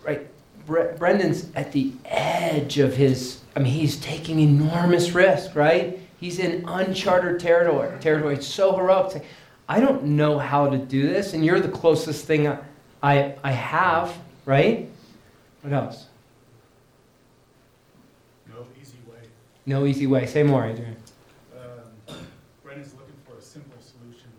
Right? 0.06 0.28
Bre- 0.66 0.94
Brendan's 0.98 1.48
at 1.56 1.72
the 1.72 1.92
edge 2.06 2.80
of 2.80 2.96
his, 2.96 3.42
I 3.56 3.60
mean, 3.60 3.74
he's 3.74 3.98
taking 3.98 4.40
enormous 4.40 5.12
risk, 5.12 5.56
right? 5.56 6.00
He's 6.22 6.38
in 6.38 6.64
uncharted 6.68 7.40
territory. 7.40 8.00
Territory. 8.00 8.36
It's 8.36 8.46
so 8.48 8.76
heroic. 8.78 9.16
Like, 9.16 9.26
I 9.68 9.80
don't 9.80 10.04
know 10.04 10.38
how 10.38 10.70
to 10.70 10.78
do 10.78 11.10
this, 11.10 11.34
and 11.34 11.44
you're 11.44 11.60
the 11.60 11.68
closest 11.68 12.26
thing 12.26 12.48
I, 12.48 12.60
I, 13.02 13.36
I 13.44 13.52
have, 13.52 14.16
right? 14.46 14.88
What 15.64 15.74
else? 15.74 16.06
No 18.48 18.68
easy 18.80 18.98
way. 19.10 19.18
No 19.66 19.86
easy 19.88 20.06
way. 20.06 20.28
Say 20.28 20.44
more, 20.44 20.68
Adrian. 20.68 20.96
Um, 21.58 22.18
Brendan's 22.62 22.94
looking 22.94 23.16
for 23.28 23.40
a 23.40 23.42
simple 23.42 23.82
solution, 23.82 24.30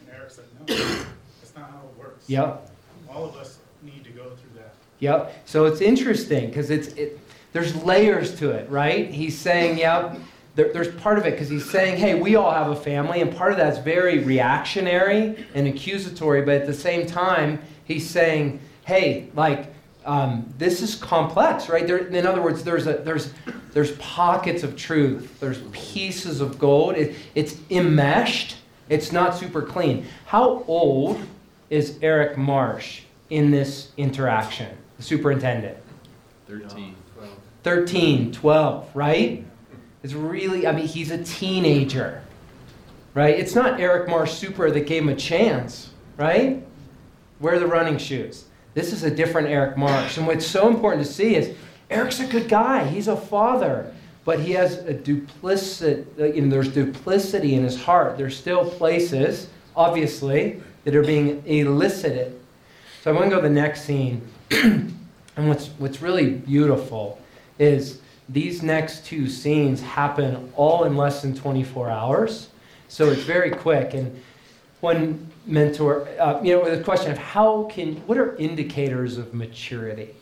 and 0.00 0.16
Eric 0.16 0.30
said, 0.30 0.44
no, 0.60 0.74
that's 0.74 1.54
not 1.54 1.70
how 1.70 1.80
it 1.92 1.98
works. 1.98 2.24
Yep. 2.26 2.70
All 3.10 3.26
of 3.26 3.36
us 3.36 3.58
need 3.82 4.02
to 4.04 4.10
go 4.10 4.30
through 4.30 4.56
that. 4.56 4.72
Yep. 5.00 5.42
So 5.44 5.66
it's 5.66 5.82
interesting 5.82 6.46
because 6.46 6.70
it's 6.70 6.88
it. 6.94 7.18
There's 7.52 7.76
layers 7.84 8.38
to 8.38 8.52
it, 8.52 8.70
right? 8.70 9.10
He's 9.10 9.36
saying, 9.36 9.76
yep. 9.76 10.16
There, 10.54 10.72
there's 10.72 10.94
part 10.96 11.18
of 11.18 11.24
it 11.24 11.32
because 11.32 11.48
he's 11.48 11.68
saying, 11.70 11.96
hey, 11.96 12.14
we 12.14 12.36
all 12.36 12.50
have 12.50 12.70
a 12.70 12.76
family, 12.76 13.20
and 13.20 13.34
part 13.34 13.52
of 13.52 13.58
that's 13.58 13.78
very 13.78 14.18
reactionary 14.18 15.46
and 15.54 15.66
accusatory, 15.66 16.42
but 16.42 16.54
at 16.54 16.66
the 16.66 16.74
same 16.74 17.06
time, 17.06 17.60
he's 17.84 18.08
saying, 18.08 18.60
hey, 18.84 19.30
like 19.34 19.72
um, 20.04 20.52
this 20.58 20.82
is 20.82 20.96
complex, 20.96 21.68
right? 21.68 21.86
There, 21.86 21.98
in 21.98 22.26
other 22.26 22.42
words, 22.42 22.64
there's 22.64 22.86
a 22.86 22.94
there's 22.94 23.32
there's 23.72 23.92
pockets 23.92 24.62
of 24.62 24.76
truth. 24.76 25.38
There's 25.40 25.62
pieces 25.72 26.40
of 26.40 26.58
gold. 26.58 26.96
It, 26.96 27.14
it's 27.34 27.56
enmeshed. 27.70 28.56
It's 28.88 29.12
not 29.12 29.34
super 29.34 29.62
clean. 29.62 30.06
How 30.26 30.64
old 30.66 31.20
is 31.70 31.98
Eric 32.02 32.36
Marsh 32.36 33.02
in 33.30 33.50
this 33.50 33.92
interaction? 33.96 34.76
The 34.98 35.02
superintendent. 35.02 35.78
13. 36.46 36.96
12. 37.16 37.30
13, 37.62 38.32
12, 38.32 38.96
right? 38.96 39.44
It's 40.02 40.14
really, 40.14 40.66
I 40.66 40.72
mean, 40.72 40.86
he's 40.86 41.10
a 41.10 41.22
teenager, 41.22 42.22
right? 43.14 43.38
It's 43.38 43.54
not 43.54 43.80
Eric 43.80 44.08
Marsh 44.08 44.32
Super 44.32 44.70
that 44.70 44.86
gave 44.86 45.02
him 45.02 45.08
a 45.08 45.16
chance, 45.16 45.90
right? 46.16 46.62
Wear 47.40 47.58
the 47.58 47.66
running 47.66 47.98
shoes. 47.98 48.44
This 48.74 48.92
is 48.92 49.04
a 49.04 49.10
different 49.10 49.48
Eric 49.48 49.76
Marsh. 49.76 50.16
And 50.16 50.26
what's 50.26 50.46
so 50.46 50.68
important 50.68 51.06
to 51.06 51.12
see 51.12 51.36
is 51.36 51.54
Eric's 51.90 52.20
a 52.20 52.26
good 52.26 52.48
guy. 52.48 52.86
He's 52.86 53.06
a 53.06 53.16
father, 53.16 53.94
but 54.24 54.40
he 54.40 54.52
has 54.52 54.78
a 54.78 54.94
duplicity, 54.94 56.04
uh, 56.18 56.24
you 56.24 56.42
know, 56.42 56.50
there's 56.50 56.68
duplicity 56.68 57.54
in 57.54 57.62
his 57.62 57.80
heart. 57.80 58.16
There's 58.16 58.36
still 58.36 58.68
places, 58.70 59.48
obviously, 59.76 60.62
that 60.84 60.96
are 60.96 61.02
being 61.02 61.44
elicited. 61.46 62.40
So 63.02 63.12
I 63.12 63.14
want 63.14 63.26
to 63.26 63.30
go 63.30 63.42
to 63.42 63.48
the 63.48 63.54
next 63.54 63.82
scene. 63.82 64.26
and 64.50 65.48
what's, 65.48 65.68
what's 65.78 66.00
really 66.00 66.30
beautiful 66.30 67.20
is 67.58 68.00
these 68.32 68.62
next 68.62 69.04
two 69.04 69.28
scenes 69.28 69.80
happen 69.80 70.52
all 70.56 70.84
in 70.84 70.96
less 70.96 71.22
than 71.22 71.34
24 71.34 71.90
hours. 71.90 72.48
So 72.88 73.10
it's 73.10 73.22
very 73.22 73.50
quick. 73.50 73.94
And 73.94 74.20
one 74.80 75.30
mentor, 75.46 76.08
uh, 76.18 76.40
you 76.42 76.56
know, 76.56 76.74
the 76.74 76.82
question 76.82 77.12
of 77.12 77.18
how 77.18 77.64
can, 77.64 77.96
what 78.06 78.18
are 78.18 78.34
indicators 78.36 79.18
of 79.18 79.34
maturity? 79.34 80.14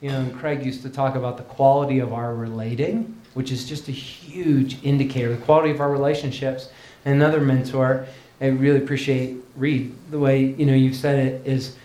You 0.00 0.10
know, 0.10 0.20
and 0.20 0.36
Craig 0.36 0.64
used 0.64 0.82
to 0.82 0.90
talk 0.90 1.14
about 1.14 1.36
the 1.36 1.44
quality 1.44 2.00
of 2.00 2.12
our 2.12 2.34
relating, 2.34 3.16
which 3.34 3.52
is 3.52 3.68
just 3.68 3.88
a 3.88 3.92
huge 3.92 4.82
indicator, 4.82 5.34
the 5.34 5.42
quality 5.42 5.70
of 5.70 5.80
our 5.80 5.92
relationships. 5.92 6.70
And 7.04 7.14
another 7.14 7.40
mentor, 7.40 8.06
I 8.40 8.46
really 8.46 8.82
appreciate 8.82 9.36
Reed, 9.56 9.94
the 10.10 10.18
way, 10.18 10.44
you 10.44 10.66
know, 10.66 10.74
you've 10.74 10.96
said 10.96 11.18
it, 11.18 11.46
is 11.46 11.76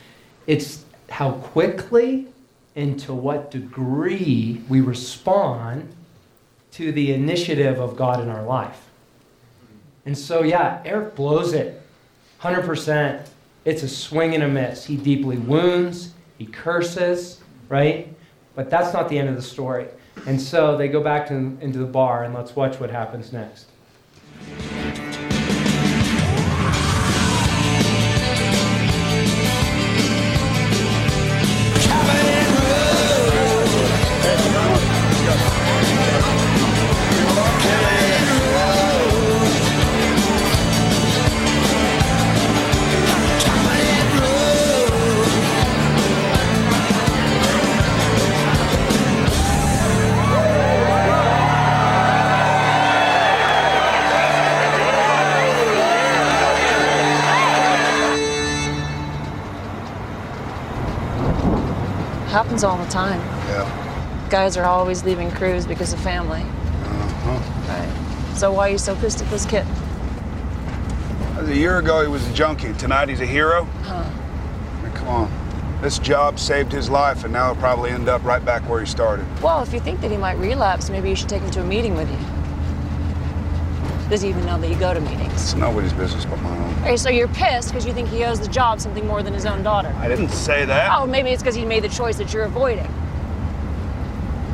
it's 0.48 0.84
how 1.10 1.34
quickly 1.34 2.28
and 2.78 3.00
to 3.00 3.12
what 3.12 3.50
degree 3.50 4.62
we 4.70 4.80
respond 4.82 5.90
to 6.72 6.92
the 6.92 7.12
initiative 7.12 7.80
of 7.80 7.98
God 7.98 8.22
in 8.22 8.30
our 8.30 8.44
life. 8.44 8.88
And 10.06 10.16
so, 10.16 10.44
yeah, 10.44 10.82
Eric 10.86 11.16
blows 11.16 11.54
it 11.54 11.82
100%. 12.40 13.28
It's 13.66 13.82
a 13.82 13.90
swing 13.90 14.36
and 14.36 14.44
a 14.44 14.48
miss. 14.48 14.86
He 14.86 14.96
deeply 14.96 15.38
wounds, 15.38 16.14
he 16.38 16.46
curses, 16.46 17.42
right? 17.68 18.14
But 18.56 18.70
that's 18.70 18.94
not 18.94 19.10
the 19.10 19.18
end 19.18 19.28
of 19.28 19.36
the 19.36 19.42
story. 19.42 19.88
And 20.28 20.40
so 20.40 20.78
they 20.78 20.88
go 20.88 21.04
back 21.04 21.28
to, 21.30 21.34
into 21.34 21.80
the 21.80 21.86
bar, 21.86 22.24
and 22.26 22.34
let's 22.34 22.56
watch 22.56 22.80
what 22.80 22.92
happens 22.92 23.34
next. 23.34 23.66
Guys 64.30 64.58
are 64.58 64.66
always 64.66 65.06
leaving 65.06 65.32
crews 65.32 65.66
because 65.66 65.94
of 65.94 66.00
family. 66.02 66.42
Uh-huh. 66.42 67.40
Right. 67.70 68.36
So 68.38 68.52
why 68.52 68.68
are 68.68 68.72
you 68.72 68.78
so 68.78 68.94
pissed 68.98 69.22
at 69.22 69.30
this 69.30 69.46
kid? 69.46 69.66
A 71.38 71.56
year 71.56 71.78
ago, 71.78 72.02
he 72.02 72.10
was 72.10 72.28
a 72.28 72.34
junkie. 72.34 72.74
Tonight, 72.74 73.08
he's 73.08 73.22
a 73.22 73.26
hero. 73.26 73.64
Huh. 73.84 74.04
I 74.04 74.82
mean, 74.84 74.92
come 74.92 75.08
on. 75.08 75.80
This 75.82 75.98
job 75.98 76.40
saved 76.40 76.74
his 76.74 76.90
life, 76.90 77.24
and 77.24 77.32
now 77.32 77.54
he'll 77.54 77.62
probably 77.62 77.92
end 77.92 78.10
up 78.10 78.24
right 78.24 78.44
back 78.44 78.68
where 78.68 78.82
he 78.82 78.86
started. 78.86 79.26
Well, 79.42 79.62
if 79.64 79.72
you 79.72 79.80
think 79.80 80.02
that 80.02 80.12
he 80.12 80.18
might 80.18 80.38
relapse, 80.40 80.90
maybe 80.90 81.10
you 81.10 81.16
should 81.16 81.30
take 81.30 81.44
him 81.44 81.52
to 81.52 81.62
a 81.62 81.66
meeting 81.66 81.96
with 81.96 82.10
you. 82.12 84.10
Does 84.10 84.24
he 84.24 84.30
even 84.30 84.46
know 84.46 84.60
that 84.60 84.70
you 84.70 84.76
go 84.76 84.94
to 84.94 85.00
meetings? 85.00 85.34
It's 85.34 85.54
nobody's 85.54 85.94
business 85.94 86.26
but 86.26 86.42
my 86.42 86.58
own. 86.58 86.74
Okay, 86.80 86.98
so 86.98 87.10
you're 87.10 87.28
pissed 87.30 87.70
because 87.70 87.86
you 87.86 87.94
think 87.94 88.10
he 88.10 88.24
owes 88.24 88.40
the 88.40 88.48
job 88.48 88.82
something 88.82 89.06
more 89.06 89.24
than 89.24 89.34
his 89.34 89.46
own 89.46 89.64
daughter. 89.64 89.94
I 89.98 90.08
didn't 90.10 90.30
say 90.30 90.66
that. 90.66 90.92
Oh, 90.98 91.06
maybe 91.06 91.30
it's 91.30 91.42
because 91.42 91.56
he 91.56 91.66
made 91.66 91.84
the 91.84 91.90
choice 91.90 92.18
that 92.18 92.34
you're 92.34 92.44
avoiding. 92.44 92.92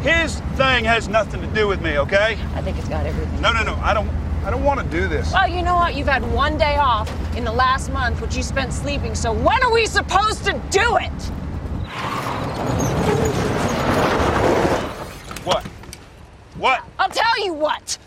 His 0.03 0.41
thing 0.57 0.83
has 0.83 1.07
nothing 1.07 1.39
to 1.39 1.47
do 1.47 1.65
with 1.65 1.81
me, 1.81 1.97
okay? 1.97 2.37
I 2.55 2.61
think 2.61 2.77
it's 2.77 2.89
got 2.89 3.05
everything. 3.05 3.39
No, 3.39 3.53
no, 3.53 3.63
no. 3.63 3.75
I 3.75 3.93
don't. 3.93 4.09
I 4.43 4.49
don't 4.49 4.65
want 4.65 4.81
to 4.81 4.85
do 4.85 5.07
this. 5.07 5.31
Well, 5.31 5.47
you 5.47 5.61
know 5.61 5.75
what? 5.75 5.95
You've 5.95 6.09
had 6.09 6.29
one 6.33 6.57
day 6.57 6.75
off 6.75 7.09
in 7.37 7.45
the 7.45 7.51
last 7.53 7.89
month, 7.89 8.19
which 8.19 8.35
you 8.35 8.43
spent 8.43 8.73
sleeping. 8.73 9.15
So 9.15 9.31
when 9.31 9.63
are 9.63 9.71
we 9.71 9.85
supposed 9.85 10.43
to 10.43 10.61
do 10.69 10.97
it? 10.97 11.21
What? 15.45 15.63
What? 16.57 16.83
I'll 16.99 17.07
tell 17.07 17.45
you 17.45 17.53
what. 17.53 17.97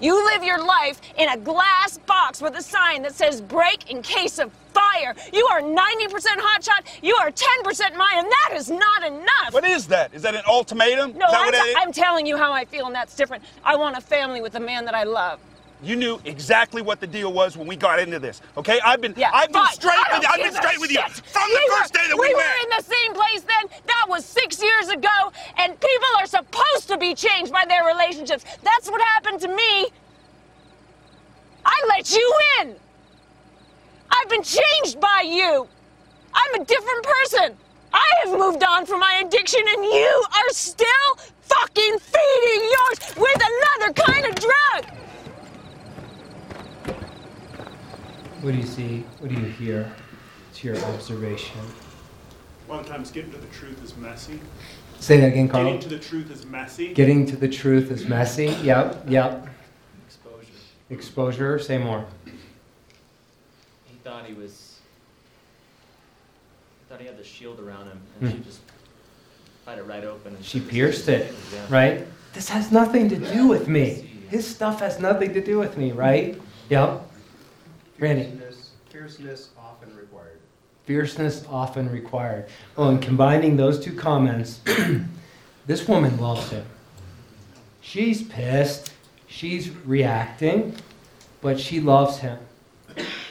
You 0.00 0.24
live 0.26 0.44
your 0.44 0.64
life 0.64 1.00
in 1.18 1.28
a 1.28 1.36
glass 1.36 1.98
box 1.98 2.40
with 2.40 2.54
a 2.54 2.62
sign 2.62 3.02
that 3.02 3.16
says 3.16 3.40
break 3.40 3.90
in 3.90 4.02
case 4.02 4.38
of 4.38 4.52
fire. 4.70 5.14
You 5.32 5.46
are 5.50 5.60
90% 5.60 5.76
hotshot, 6.38 6.86
you 7.02 7.14
are 7.16 7.30
10% 7.30 7.96
mine, 7.96 8.18
and 8.18 8.28
that 8.30 8.54
is 8.56 8.70
not 8.70 9.04
enough. 9.04 9.52
What 9.52 9.64
is 9.64 9.86
that? 9.88 10.14
Is 10.14 10.22
that 10.22 10.34
an 10.34 10.42
ultimatum? 10.46 11.16
No, 11.18 11.26
I'm, 11.26 11.46
what 11.46 11.54
it 11.54 11.58
is? 11.66 11.76
I'm 11.78 11.92
telling 11.92 12.26
you 12.26 12.36
how 12.36 12.52
I 12.52 12.64
feel, 12.64 12.86
and 12.86 12.94
that's 12.94 13.14
different. 13.16 13.42
I 13.64 13.76
want 13.76 13.96
a 13.96 14.00
family 14.00 14.40
with 14.40 14.54
a 14.54 14.60
man 14.60 14.84
that 14.86 14.94
I 14.94 15.04
love. 15.04 15.40
You 15.82 15.96
knew 15.96 16.20
exactly 16.26 16.82
what 16.82 17.00
the 17.00 17.06
deal 17.06 17.32
was 17.32 17.56
when 17.56 17.66
we 17.66 17.74
got 17.74 17.98
into 17.98 18.18
this, 18.18 18.42
okay? 18.58 18.78
I've 18.84 19.00
been, 19.00 19.14
Yeah, 19.16 19.30
I've 19.32 19.50
been 19.50 19.62
fine. 19.64 19.72
straight 19.72 19.96
with 20.12 20.22
you. 20.22 20.28
I've 20.30 20.42
been 20.42 20.52
straight 20.52 20.78
with 20.78 20.90
you 20.92 21.00
from 21.00 21.48
We 21.48 21.54
the 21.56 21.72
were- 21.72 21.78
first 21.80 21.94
day 21.94 22.06
that 22.06 22.16
we, 22.18 22.28
we 22.28 22.34
met. 22.34 22.36
We 22.36 22.44
were 22.44 22.62
in 22.64 22.70
the 22.76 22.84
same 22.84 23.14
place 23.14 23.40
then. 23.42 23.80
That 23.86 24.04
was 24.06 24.26
six 24.26 24.62
years 24.62 24.88
ago, 24.90 25.32
and 25.56 25.72
people 25.80 26.08
are 26.18 26.26
supposed 26.26 26.88
to 26.88 26.98
be 26.98 27.14
changed 27.14 27.50
by 27.50 27.64
their 27.66 27.86
relationships. 27.86 28.44
That's 28.62 28.90
what 28.90 29.00
happened 29.00 29.40
to 29.40 29.48
me. 29.48 29.86
I 31.64 31.84
let 31.88 32.10
you 32.14 32.34
in. 32.60 32.76
I've 34.10 34.28
been 34.28 34.42
changed 34.42 35.00
by 35.00 35.22
you. 35.24 35.68
I'm 36.34 36.60
a 36.60 36.64
different 36.64 37.04
person. 37.04 37.56
I 37.92 38.10
have 38.24 38.38
moved 38.38 38.62
on 38.62 38.86
from 38.86 39.00
my 39.00 39.22
addiction, 39.24 39.60
and 39.68 39.84
you 39.84 40.24
are 40.32 40.50
still 40.50 40.86
fucking 41.40 41.98
feeding 41.98 42.70
yours 42.70 43.16
with 43.16 43.42
another 43.42 43.92
kind 43.92 44.26
of 44.26 44.34
drug. 44.36 44.96
What 48.42 48.52
do 48.52 48.56
you 48.56 48.66
see? 48.66 49.04
What 49.18 49.30
do 49.30 49.36
you 49.36 49.46
hear? 49.46 49.92
It's 50.50 50.64
your 50.64 50.76
observation. 50.76 51.60
A 52.66 52.70
lot 52.70 52.80
of 52.80 52.86
times 52.86 53.10
getting 53.10 53.32
to 53.32 53.38
the 53.38 53.48
truth 53.48 53.82
is 53.84 53.96
messy. 53.96 54.40
Say 55.00 55.18
that 55.20 55.28
again, 55.28 55.48
Carl. 55.48 55.64
Getting 55.64 55.80
to 55.80 55.88
the 55.88 55.98
truth 55.98 56.30
is 56.30 56.46
messy. 56.46 56.94
Getting 56.94 57.26
to 57.26 57.36
the 57.36 57.48
truth 57.48 57.90
is 57.90 58.06
messy. 58.06 58.46
Yep, 58.62 59.04
yep. 59.08 59.46
Exposure. 60.06 60.46
Exposure. 60.90 61.58
Say 61.58 61.78
more. 61.78 62.06
He 64.10 64.16
thought 64.16 64.26
he 64.26 64.34
was. 64.34 64.80
He 66.80 66.90
thought 66.90 67.00
he 67.00 67.06
had 67.06 67.16
the 67.16 67.22
shield 67.22 67.60
around 67.60 67.86
him, 67.86 68.00
and 68.20 68.30
she 68.32 68.36
Hmm. 68.38 68.42
just 68.42 68.58
cut 69.64 69.78
it 69.78 69.84
right 69.84 70.02
open. 70.02 70.34
and 70.34 70.44
She 70.44 70.58
pierced 70.58 71.08
it, 71.08 71.32
yeah. 71.54 71.64
right? 71.68 72.06
This 72.32 72.48
has 72.48 72.72
nothing 72.72 73.08
to 73.08 73.16
do 73.16 73.46
with 73.46 73.68
me. 73.68 74.10
His 74.28 74.44
stuff 74.44 74.80
has 74.80 74.98
nothing 74.98 75.32
to 75.34 75.40
do 75.40 75.60
with 75.60 75.76
me, 75.76 75.92
right? 75.92 76.40
Yep. 76.70 77.02
Randy. 78.00 78.24
Fierceness, 78.24 78.70
fierceness 78.90 79.48
often 79.56 79.94
required. 79.96 80.40
Fierceness 80.86 81.44
often 81.48 81.88
required. 81.92 82.46
Well, 82.74 82.88
in 82.90 82.98
combining 82.98 83.56
those 83.56 83.78
two 83.78 83.92
comments, 83.94 84.58
this 85.68 85.86
woman 85.86 86.18
loves 86.18 86.50
him. 86.50 86.66
She's 87.80 88.24
pissed. 88.24 88.90
She's 89.28 89.70
reacting, 89.70 90.74
but 91.40 91.60
she 91.60 91.78
loves 91.78 92.18
him. 92.18 92.38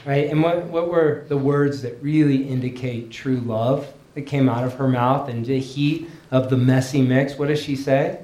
Right? 0.06 0.30
And 0.30 0.42
what, 0.42 0.66
what 0.66 0.90
were 0.90 1.26
the 1.28 1.38
words 1.38 1.82
that 1.82 2.02
really 2.02 2.48
indicate 2.48 3.12
true 3.12 3.38
love 3.38 3.92
that 4.16 4.22
came 4.22 4.48
out 4.48 4.64
of 4.64 4.74
her 4.76 4.88
mouth 4.88 5.30
in 5.30 5.44
the 5.44 5.60
heat 5.60 6.10
of 6.32 6.50
the 6.50 6.58
messy 6.58 7.02
mix? 7.02 7.38
What 7.38 7.50
does 7.50 7.62
she 7.62 7.76
say? 7.76 8.20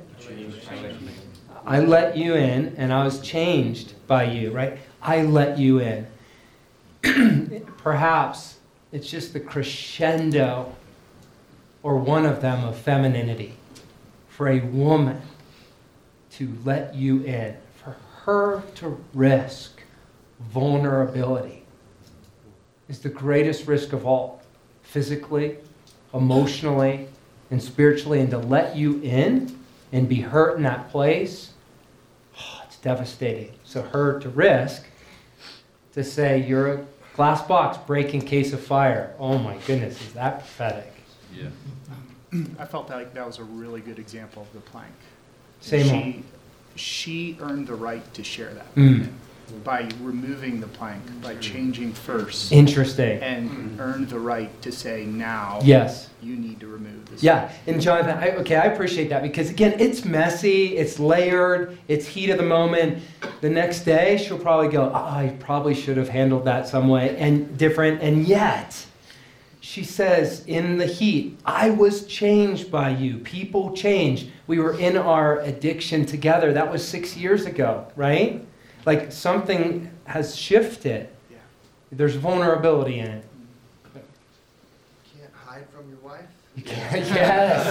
I 1.65 1.79
let 1.79 2.15
you 2.15 2.35
in 2.35 2.75
and 2.77 2.93
I 2.93 3.03
was 3.03 3.19
changed 3.19 3.93
by 4.07 4.25
you, 4.25 4.51
right? 4.51 4.77
I 5.01 5.23
let 5.23 5.57
you 5.57 5.79
in. 5.79 6.07
Perhaps 7.77 8.59
it's 8.91 9.09
just 9.09 9.33
the 9.33 9.39
crescendo 9.39 10.73
or 11.83 11.97
one 11.97 12.25
of 12.25 12.41
them 12.41 12.63
of 12.63 12.77
femininity 12.77 13.53
for 14.29 14.47
a 14.47 14.59
woman 14.61 15.21
to 16.31 16.55
let 16.63 16.95
you 16.95 17.23
in, 17.23 17.55
for 17.75 17.95
her 18.23 18.63
to 18.75 19.03
risk 19.13 19.81
vulnerability 20.39 21.64
is 22.87 22.99
the 22.99 23.09
greatest 23.09 23.67
risk 23.67 23.93
of 23.93 24.05
all, 24.05 24.41
physically, 24.83 25.57
emotionally, 26.13 27.07
and 27.51 27.61
spiritually, 27.61 28.19
and 28.19 28.29
to 28.31 28.37
let 28.37 28.75
you 28.75 29.01
in 29.01 29.57
and 29.91 30.09
be 30.09 30.21
hurt 30.21 30.57
in 30.57 30.63
that 30.63 30.89
place, 30.89 31.51
oh, 32.37 32.61
it's 32.65 32.77
devastating. 32.77 33.51
So, 33.63 33.81
her 33.81 34.19
to 34.19 34.29
risk 34.29 34.87
to 35.93 36.03
say, 36.03 36.45
You're 36.45 36.73
a 36.73 36.85
glass 37.15 37.41
box, 37.41 37.77
break 37.77 38.13
in 38.13 38.21
case 38.21 38.53
of 38.53 38.59
fire. 38.61 39.13
Oh 39.19 39.37
my 39.37 39.57
goodness, 39.65 40.01
is 40.01 40.13
that 40.13 40.39
pathetic? 40.39 40.93
Yeah. 41.33 41.49
I 42.59 42.65
felt 42.65 42.89
like 42.89 43.13
that 43.13 43.25
was 43.25 43.39
a 43.39 43.43
really 43.43 43.81
good 43.81 43.99
example 43.99 44.43
of 44.43 44.53
the 44.53 44.59
plank. 44.59 44.93
Same 45.61 45.87
she, 45.87 46.23
she 46.75 47.37
earned 47.39 47.67
the 47.67 47.75
right 47.75 48.13
to 48.13 48.23
share 48.23 48.53
that 48.53 48.75
Mm. 48.75 49.09
By 49.63 49.89
removing 50.01 50.59
the 50.59 50.67
plank, 50.67 51.01
by 51.21 51.35
changing 51.35 51.93
first. 51.93 52.51
Interesting. 52.51 53.21
And 53.21 53.49
mm-hmm. 53.49 53.79
earn 53.79 54.05
the 54.07 54.19
right 54.19 54.61
to 54.61 54.71
say 54.71 55.05
now. 55.05 55.59
Yes. 55.63 56.09
You 56.21 56.35
need 56.35 56.59
to 56.59 56.67
remove 56.67 57.09
this. 57.09 57.21
Yeah, 57.21 57.51
and 57.67 57.79
Jonathan, 57.79 58.17
I, 58.17 58.31
okay, 58.37 58.55
I 58.55 58.65
appreciate 58.65 59.09
that 59.09 59.21
because 59.21 59.49
again, 59.49 59.75
it's 59.79 60.05
messy, 60.05 60.77
it's 60.77 60.99
layered, 60.99 61.77
it's 61.87 62.07
heat 62.07 62.29
of 62.31 62.37
the 62.37 62.43
moment. 62.43 63.03
The 63.41 63.49
next 63.49 63.81
day, 63.81 64.17
she'll 64.17 64.39
probably 64.39 64.69
go, 64.69 64.91
"Oh, 64.93 64.95
I 64.95 65.35
probably 65.39 65.75
should 65.75 65.97
have 65.97 66.09
handled 66.09 66.45
that 66.45 66.67
some 66.67 66.87
way 66.87 67.15
and 67.17 67.57
different. 67.57 68.01
And 68.01 68.27
yet, 68.27 68.85
she 69.65 69.83
says, 69.83 70.43
in 70.45 70.77
the 70.77 70.85
heat, 70.85 71.39
I 71.43 71.71
was 71.71 72.05
changed 72.05 72.71
by 72.71 72.89
you. 72.89 73.17
People 73.17 73.75
change. 73.75 74.29
We 74.45 74.59
were 74.59 74.77
in 74.77 74.95
our 74.95 75.39
addiction 75.39 76.05
together. 76.05 76.53
That 76.53 76.71
was 76.71 76.87
six 76.87 77.17
years 77.17 77.45
ago, 77.45 77.87
right? 77.95 78.45
Like 78.85 79.11
something 79.11 79.89
has 80.05 80.35
shifted. 80.35 81.09
There's 81.91 82.15
vulnerability 82.15 82.99
in 82.99 83.07
it. 83.07 83.25
You 83.95 84.01
can't 85.19 85.33
hide 85.33 85.69
from 85.69 85.87
your 85.89 85.99
wife? 85.99 86.25
You 86.55 86.63
can't. 86.63 87.05
Yes. 87.07 87.63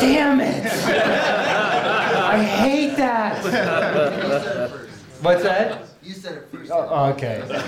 Damn 0.00 0.40
it. 0.40 0.66
I 0.66 2.42
hate 2.42 2.96
that. 2.96 3.44
What's 5.20 5.42
that? 5.42 5.88
You 6.02 6.14
said 6.14 6.38
it 6.38 6.48
first. 6.50 6.70
Oh, 6.72 7.10
okay. 7.12 7.42
Good. 7.46 7.60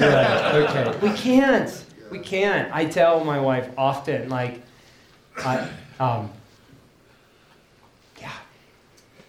Okay. 0.69 0.99
We 1.03 1.11
can't. 1.17 1.85
We 2.11 2.19
can't. 2.19 2.73
I 2.75 2.87
tell 2.87 3.23
my 3.25 3.39
wife 3.39 3.69
often, 3.79 4.29
like, 4.29 4.63
I, 5.39 5.69
um, 6.01 6.31
yeah, 6.31 6.39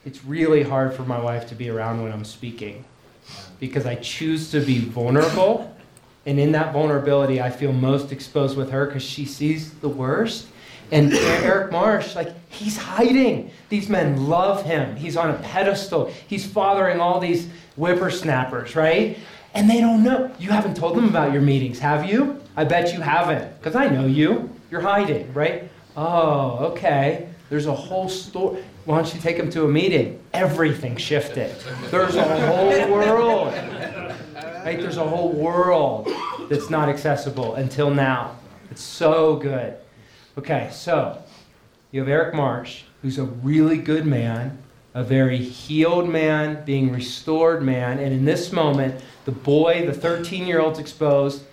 it's 0.06 0.24
really 0.26 0.64
hard 0.64 0.93
for 0.93 1.04
my 1.04 1.20
wife 1.20 1.47
to 1.49 1.56
be 1.56 1.70
around 1.70 2.02
when 2.04 2.12
I'm 2.12 2.26
speaking 2.26 2.86
because 3.60 3.86
I 3.86 3.95
choose 3.95 4.49
to 4.52 4.60
be 4.60 4.80
vulnerable. 4.80 5.76
And 6.26 6.39
in 6.39 6.52
that 6.54 6.74
vulnerability, 6.74 7.41
I 7.41 7.49
feel 7.49 7.72
most 7.74 8.12
exposed 8.12 8.58
with 8.58 8.70
her 8.72 8.86
because 8.86 9.04
she 9.04 9.26
sees 9.26 9.74
the 9.76 9.89
worst. 9.89 10.47
And 10.91 11.14
Eric 11.14 11.72
Marsh, 11.72 12.16
like, 12.16 12.34
he's 12.49 12.78
hiding. 12.78 13.52
These 13.70 13.89
men 13.89 14.28
love 14.28 14.64
him. 14.64 14.95
He's 14.95 15.16
on 15.16 15.30
a 15.30 15.38
pedestal. 15.39 16.12
He's 16.28 16.45
fathering 16.45 16.99
all 16.99 17.20
these 17.20 17.47
whippersnappers, 17.76 18.76
right? 18.76 19.18
And 19.54 19.70
they 19.70 19.80
don't 19.80 20.04
know. 20.04 20.32
You 20.38 20.49
haven't 20.49 20.76
told 20.76 20.97
them 20.97 21.08
about 21.08 21.32
your 21.32 21.41
meetings, 21.41 21.80
have 21.80 22.10
you? 22.10 22.41
I 22.58 22.66
bet 22.66 22.93
you 22.93 22.99
haven't, 22.99 23.58
because 23.58 23.76
I 23.76 23.88
know 23.88 24.06
you. 24.06 24.49
You're 24.70 24.82
hiding, 24.82 25.34
right? 25.34 25.70
Oh, 25.95 26.58
okay. 26.72 27.30
There's 27.49 27.68
a 27.68 27.76
whole 27.76 28.10
story. 28.10 28.64
Why 28.86 28.96
don't 28.98 29.14
you 29.14 29.22
take 29.22 29.38
them 29.38 29.50
to 29.52 29.66
a 29.66 29.68
meeting? 29.68 30.20
Everything 30.34 30.98
shifted. 30.98 31.56
There's 31.92 32.16
a 32.16 32.48
whole 32.48 32.92
world. 32.92 33.54
Right? 33.54 34.80
There's 34.80 34.98
a 34.98 35.08
whole 35.08 35.32
world 35.32 36.10
that's 36.50 36.70
not 36.70 36.90
accessible 36.90 37.56
until 37.56 37.92
now. 37.92 38.38
It's 38.72 38.82
so 38.82 39.36
good. 39.36 39.76
Okay, 40.38 40.70
so 40.72 41.22
you 41.92 42.00
have 42.00 42.10
Eric 42.10 42.34
Marsh, 42.34 42.84
who's 43.02 43.20
a 43.20 43.24
really 43.24 43.78
good 43.78 44.06
man, 44.06 44.58
a 44.96 45.04
very 45.04 45.38
healed 45.38 46.10
man, 46.10 46.66
being 46.66 46.92
restored 46.92 47.62
man, 47.62 48.00
and 48.00 48.12
in 48.14 48.26
this 48.26 48.52
moment, 48.52 49.00
the 49.26 49.32
boy, 49.32 49.86
the 49.86 49.94
13 49.94 50.48
year 50.48 50.60
old's 50.60 50.80
exposed, 50.80 51.44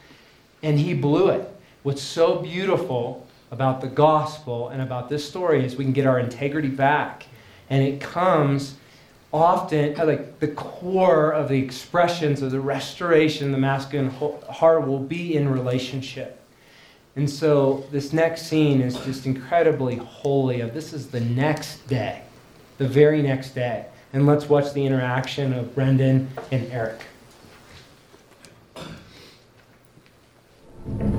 and 0.62 0.78
he 0.78 0.94
blew 0.94 1.28
it. 1.28 1.48
What's 1.82 2.02
so 2.02 2.36
beautiful 2.36 3.27
about 3.50 3.80
the 3.80 3.86
gospel 3.86 4.68
and 4.68 4.82
about 4.82 5.08
this 5.08 5.26
story 5.26 5.64
is 5.64 5.76
we 5.76 5.84
can 5.84 5.92
get 5.92 6.06
our 6.06 6.18
integrity 6.18 6.68
back. 6.68 7.26
And 7.70 7.82
it 7.82 8.00
comes 8.00 8.76
often, 9.32 9.98
uh, 9.98 10.06
like 10.06 10.40
the 10.40 10.48
core 10.48 11.32
of 11.32 11.48
the 11.48 11.58
expressions 11.58 12.42
of 12.42 12.50
the 12.50 12.60
restoration 12.60 13.46
of 13.46 13.52
the 13.52 13.58
masculine 13.58 14.10
heart 14.10 14.86
will 14.86 14.98
be 14.98 15.36
in 15.36 15.48
relationship. 15.48 16.40
And 17.16 17.28
so 17.28 17.84
this 17.90 18.12
next 18.12 18.42
scene 18.42 18.80
is 18.80 18.96
just 19.00 19.26
incredibly 19.26 19.96
holy. 19.96 20.62
This 20.62 20.92
is 20.92 21.08
the 21.08 21.20
next 21.20 21.86
day, 21.88 22.22
the 22.78 22.86
very 22.86 23.22
next 23.22 23.54
day. 23.54 23.86
And 24.12 24.26
let's 24.26 24.48
watch 24.48 24.72
the 24.72 24.86
interaction 24.86 25.52
of 25.52 25.74
Brendan 25.74 26.28
and 26.52 26.70
Eric. 26.70 27.00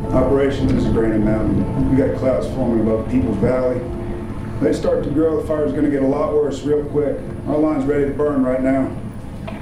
Operation 0.10 0.76
is 0.76 0.88
a 0.88 0.90
Granite 0.90 1.20
Mountain. 1.20 1.92
We 1.92 1.96
got 1.96 2.18
clouds 2.18 2.48
forming 2.48 2.82
above 2.82 3.08
Peeples 3.10 3.38
Valley. 3.38 3.80
They 4.60 4.74
start 4.74 5.04
to 5.04 5.10
grow, 5.12 5.40
the 5.40 5.48
fire's 5.48 5.72
gonna 5.72 5.92
get 5.92 6.02
a 6.02 6.08
lot 6.08 6.34
worse 6.34 6.64
real 6.64 6.84
quick. 6.86 7.16
Our 7.48 7.60
line's 7.60 7.86
ready 7.86 8.06
to 8.06 8.12
burn 8.12 8.44
right 8.44 8.62
now. 8.62 8.92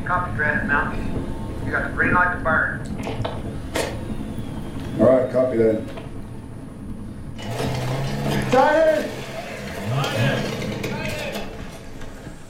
Copy, 0.06 0.38
Granite 0.38 0.68
Mountain. 0.68 1.64
You 1.66 1.72
got 1.72 1.89
the 1.89 1.93
green 1.93 2.14
light 2.14 2.38
to 2.38 2.43
burn. 2.43 2.80
All 5.02 5.06
right, 5.06 5.30
copy 5.34 5.58
that. 5.58 5.82
Tighten! 8.50 9.12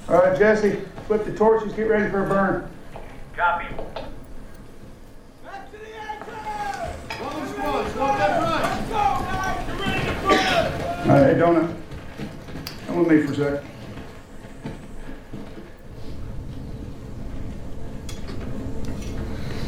All 0.08 0.22
right, 0.22 0.38
Jesse, 0.38 0.82
flip 1.08 1.26
the 1.26 1.36
torches, 1.36 1.74
get 1.74 1.90
ready 1.90 2.12
for 2.12 2.24
a 2.24 2.30
burn. 2.30 2.70
Copy. 3.36 3.66
All 8.00 8.06
right, 11.14 11.34
hey, 11.34 11.34
Donut, 11.34 11.76
come 12.86 13.00
with 13.00 13.08
me 13.08 13.26
for 13.26 13.32
a 13.32 13.36
sec. 13.36 13.64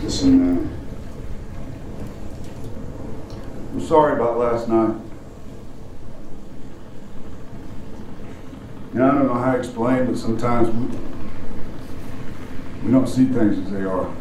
Listen, 0.03 0.41
uh, 0.43 0.61
I'm 3.73 3.81
sorry 3.81 4.13
about 4.13 4.37
last 4.37 4.67
night. 4.67 4.95
And 8.93 9.03
I 9.03 9.11
don't 9.11 9.25
know 9.25 9.33
how 9.33 9.53
to 9.53 9.57
explain, 9.57 10.05
but 10.05 10.17
sometimes 10.19 10.69
we, 10.69 10.85
we 12.85 12.91
don't 12.91 13.07
see 13.07 13.25
things 13.25 13.57
as 13.57 13.71
they 13.71 13.85
are. 13.85 14.13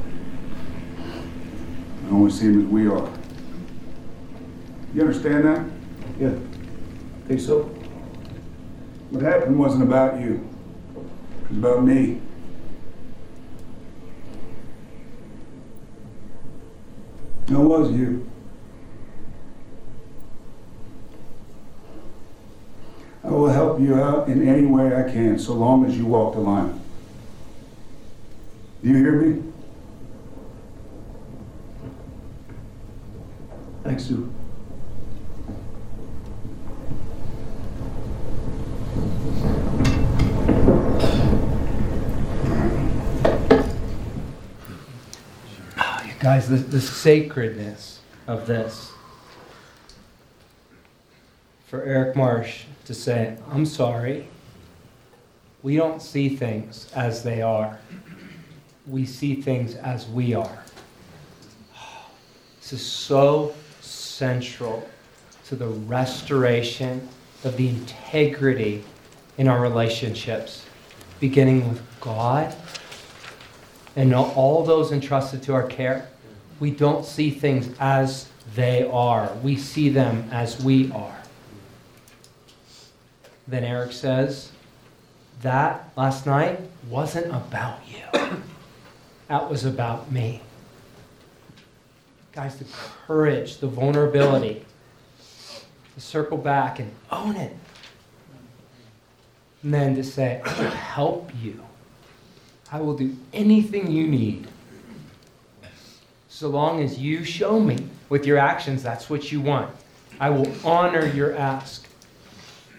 We 2.05 2.11
only 2.11 2.31
see 2.31 2.47
them 2.47 2.65
as 2.65 2.73
we 2.73 2.87
are. 2.87 3.18
You 4.95 5.03
understand 5.03 5.45
that? 5.45 5.65
Yeah. 6.19 6.31
I 6.31 7.29
Think 7.29 7.41
so? 7.41 7.63
What 9.11 9.23
happened 9.23 9.59
wasn't 9.59 9.83
about 9.83 10.21
you. 10.21 10.49
It 11.45 11.51
was 11.51 11.59
about 11.59 11.85
me. 11.85 12.21
It 17.49 17.55
was 17.55 17.91
you. 17.93 18.29
I 23.25 23.29
will 23.31 23.49
help 23.49 23.81
you 23.81 23.95
out 23.95 24.29
in 24.29 24.47
any 24.47 24.67
way 24.67 24.95
I 24.95 25.03
can, 25.03 25.39
so 25.39 25.53
long 25.53 25.85
as 25.85 25.97
you 25.97 26.07
walk 26.07 26.35
the 26.35 26.41
line. 26.41 26.81
Do 28.83 28.89
you 28.89 28.97
hear 28.97 29.13
me? 29.13 29.43
Thanks, 33.83 34.05
Soup. 34.05 34.38
Guys, 46.21 46.49
the, 46.49 46.57
the 46.57 46.81
sacredness 46.81 48.01
of 48.27 48.49
this. 48.49 48.91
For 51.69 51.85
Eric 51.85 52.17
Marsh 52.17 52.65
to 52.87 52.95
say, 52.95 53.37
I'm 53.53 53.65
sorry. 53.65 54.27
We 55.63 55.77
don't 55.77 56.03
see 56.03 56.29
things 56.29 56.91
as 56.93 57.23
they 57.23 57.41
are, 57.41 57.79
we 58.89 59.07
see 59.07 59.41
things 59.41 59.77
as 59.77 60.09
we 60.09 60.35
are. 60.35 60.65
This 62.61 62.73
is 62.73 62.85
so 62.85 63.55
central 63.81 64.89
to 65.47 65.55
the 65.55 65.69
restoration 65.69 67.09
of 67.45 67.57
the 67.57 67.69
integrity 67.69 68.83
in 69.37 69.47
our 69.47 69.61
relationships, 69.61 70.65
beginning 71.21 71.69
with 71.69 71.83
God 72.01 72.55
and 73.99 74.15
all 74.15 74.63
those 74.63 74.93
entrusted 74.93 75.43
to 75.43 75.53
our 75.53 75.67
care, 75.67 76.09
we 76.61 76.71
don't 76.71 77.05
see 77.05 77.31
things 77.31 77.69
as 77.81 78.29
they 78.55 78.89
are. 78.89 79.33
We 79.43 79.57
see 79.57 79.89
them 79.89 80.29
as 80.31 80.63
we 80.63 80.93
are. 80.93 81.19
Then 83.49 83.65
Eric 83.65 83.91
says, 83.91 84.53
That 85.43 85.91
last 85.97 86.27
night 86.27 86.61
wasn't 86.89 87.27
about 87.27 87.81
you, 87.89 88.39
that 89.27 89.51
was 89.51 89.65
about 89.65 90.13
me. 90.13 90.43
Guys, 92.31 92.57
the 92.57 92.67
courage, 93.05 93.57
the 93.57 93.67
vulnerability 93.67 94.65
to 95.97 96.01
circle 96.01 96.39
back 96.39 96.79
and 96.79 96.95
own 97.11 97.35
it. 97.35 97.57
And 99.65 99.75
then 99.75 99.97
to 99.97 100.05
say, 100.05 100.41
I 100.45 100.51
help 100.51 101.33
you. 101.43 101.65
I 102.71 102.81
will 102.81 102.97
do 102.97 103.17
anything 103.33 103.91
you 103.91 104.07
need. 104.07 104.49
So 106.29 106.49
long 106.49 106.83
as 106.83 106.99
you 106.99 107.25
show 107.25 107.59
me 107.59 107.89
with 108.09 108.27
your 108.27 108.39
actions 108.39 108.83
that's 108.83 109.11
what 109.11 109.33
you 109.33 109.41
want. 109.41 109.75
I 110.21 110.31
will 110.31 110.53
honor 110.65 111.07
your 111.07 111.35
ask. 111.37 111.87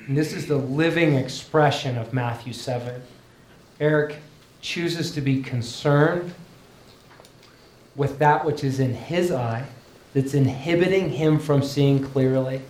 And 0.08 0.18
this 0.18 0.34
is 0.34 0.48
the 0.48 0.58
living 0.58 1.16
expression 1.16 1.98
of 1.98 2.14
Matthew 2.14 2.54
7. 2.54 3.02
Eric 3.80 4.18
chooses 4.62 5.12
to 5.12 5.22
be 5.22 5.42
concerned 5.42 6.34
with 7.96 8.20
that 8.20 8.46
which 8.46 8.64
is 8.64 8.80
in 8.80 8.94
his 8.94 9.32
eye 9.32 9.66
that's 10.14 10.34
inhibiting 10.34 11.10
him 11.10 11.40
from 11.40 11.64
seeing 11.64 12.04
clearly. 12.04 12.62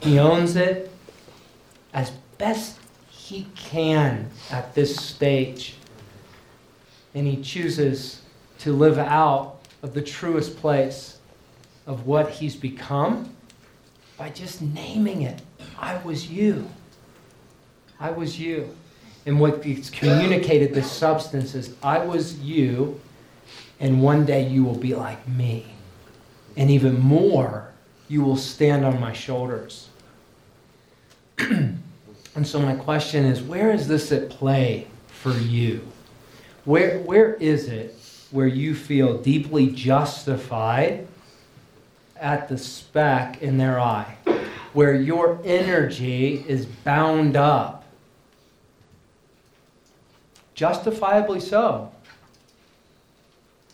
He 0.00 0.18
owns 0.18 0.56
it 0.56 0.90
as 1.94 2.10
best 2.38 2.78
he 3.08 3.46
can 3.54 4.30
at 4.50 4.74
this 4.74 4.96
stage 4.96 5.76
and 7.14 7.26
he 7.26 7.42
chooses 7.42 8.22
to 8.58 8.72
live 8.72 8.98
out 8.98 9.60
of 9.82 9.94
the 9.94 10.02
truest 10.02 10.56
place 10.56 11.18
of 11.86 12.06
what 12.06 12.30
he's 12.30 12.56
become 12.56 13.34
by 14.16 14.30
just 14.30 14.62
naming 14.62 15.22
it. 15.22 15.42
I 15.78 15.96
was 16.04 16.30
you. 16.30 16.68
I 17.98 18.10
was 18.10 18.38
you. 18.38 18.74
And 19.26 19.38
what 19.38 19.62
gets 19.62 19.90
communicated, 19.90 20.74
the 20.74 20.82
substance 20.82 21.54
is, 21.54 21.74
I 21.82 21.98
was 22.04 22.38
you, 22.40 23.00
and 23.78 24.02
one 24.02 24.24
day 24.24 24.46
you 24.46 24.64
will 24.64 24.76
be 24.76 24.94
like 24.94 25.26
me. 25.28 25.66
And 26.56 26.70
even 26.70 26.98
more, 27.00 27.72
you 28.08 28.22
will 28.22 28.36
stand 28.36 28.84
on 28.84 29.00
my 29.00 29.12
shoulders. 29.12 29.88
and 31.38 31.82
so, 32.44 32.58
my 32.60 32.74
question 32.74 33.24
is 33.24 33.40
where 33.40 33.70
is 33.70 33.88
this 33.88 34.12
at 34.12 34.28
play 34.28 34.86
for 35.06 35.32
you? 35.32 35.86
Where, 36.64 37.00
where 37.00 37.34
is 37.34 37.68
it 37.68 37.96
where 38.30 38.46
you 38.46 38.74
feel 38.74 39.18
deeply 39.18 39.68
justified 39.68 41.08
at 42.16 42.48
the 42.48 42.56
speck 42.56 43.42
in 43.42 43.58
their 43.58 43.80
eye? 43.80 44.16
Where 44.72 44.94
your 44.94 45.40
energy 45.44 46.44
is 46.46 46.66
bound 46.66 47.36
up? 47.36 47.84
Justifiably 50.54 51.40
so. 51.40 51.90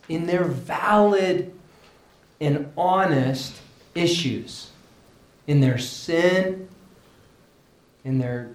In 0.08 0.26
their 0.26 0.44
valid 0.44 1.52
and 2.40 2.72
honest 2.76 3.60
issues, 3.94 4.70
in 5.46 5.60
their 5.60 5.76
sin, 5.76 6.68
in 8.02 8.18
their 8.18 8.52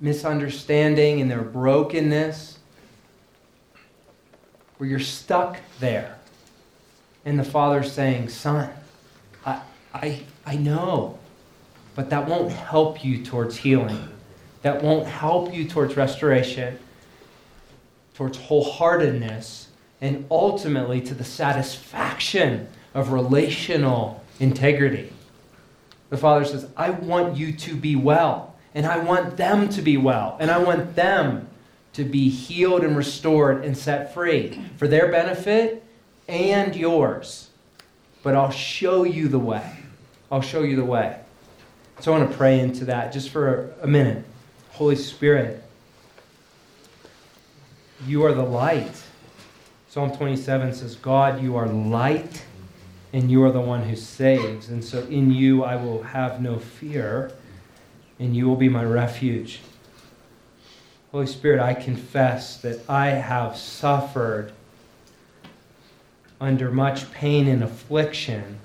misunderstanding, 0.00 1.18
in 1.18 1.28
their 1.28 1.42
brokenness 1.42 2.58
where 4.78 4.88
you're 4.88 4.98
stuck 4.98 5.58
there. 5.80 6.18
And 7.24 7.38
the 7.38 7.44
father's 7.44 7.92
saying, 7.92 8.30
Son, 8.30 8.70
I, 9.44 9.60
I, 9.92 10.20
I 10.46 10.56
know, 10.56 11.18
but 11.94 12.10
that 12.10 12.26
won't 12.26 12.52
help 12.52 13.04
you 13.04 13.24
towards 13.24 13.58
healing. 13.58 14.08
That 14.62 14.82
won't 14.82 15.06
help 15.06 15.52
you 15.52 15.68
towards 15.68 15.96
restoration, 15.96 16.78
towards 18.14 18.38
wholeheartedness, 18.38 19.66
and 20.00 20.26
ultimately 20.30 21.00
to 21.02 21.14
the 21.14 21.24
satisfaction 21.24 22.68
of 22.94 23.12
relational 23.12 24.24
integrity. 24.40 25.12
The 26.10 26.16
father 26.16 26.44
says, 26.44 26.68
I 26.76 26.90
want 26.90 27.36
you 27.36 27.52
to 27.52 27.76
be 27.76 27.96
well, 27.96 28.54
and 28.74 28.86
I 28.86 28.98
want 28.98 29.36
them 29.36 29.68
to 29.70 29.82
be 29.82 29.96
well, 29.96 30.36
and 30.40 30.50
I 30.50 30.58
want 30.58 30.96
them 30.96 31.47
to 31.98 32.04
be 32.04 32.28
healed 32.28 32.84
and 32.84 32.96
restored 32.96 33.64
and 33.64 33.76
set 33.76 34.14
free 34.14 34.62
for 34.76 34.86
their 34.86 35.10
benefit 35.10 35.84
and 36.28 36.76
yours. 36.76 37.50
But 38.22 38.36
I'll 38.36 38.52
show 38.52 39.02
you 39.02 39.26
the 39.26 39.38
way. 39.40 39.80
I'll 40.30 40.40
show 40.40 40.62
you 40.62 40.76
the 40.76 40.84
way. 40.84 41.18
So 41.98 42.14
I 42.14 42.18
want 42.18 42.30
to 42.30 42.36
pray 42.36 42.60
into 42.60 42.84
that 42.84 43.12
just 43.12 43.30
for 43.30 43.74
a 43.82 43.88
minute. 43.88 44.24
Holy 44.70 44.94
Spirit, 44.94 45.60
you 48.06 48.24
are 48.24 48.32
the 48.32 48.44
light. 48.44 49.02
Psalm 49.88 50.16
27 50.16 50.74
says, 50.74 50.94
God, 50.94 51.42
you 51.42 51.56
are 51.56 51.66
light 51.66 52.44
and 53.12 53.28
you 53.28 53.42
are 53.42 53.50
the 53.50 53.60
one 53.60 53.82
who 53.82 53.96
saves. 53.96 54.68
And 54.68 54.84
so 54.84 55.00
in 55.06 55.32
you 55.32 55.64
I 55.64 55.74
will 55.74 56.04
have 56.04 56.40
no 56.40 56.60
fear, 56.60 57.32
and 58.20 58.36
you 58.36 58.46
will 58.46 58.56
be 58.56 58.68
my 58.68 58.84
refuge. 58.84 59.62
Holy 61.12 61.26
Spirit, 61.26 61.58
I 61.58 61.72
confess 61.72 62.58
that 62.58 62.88
I 62.88 63.08
have 63.08 63.56
suffered 63.56 64.52
under 66.40 66.70
much 66.70 67.10
pain 67.12 67.48
and 67.48 67.64
affliction 67.64 68.58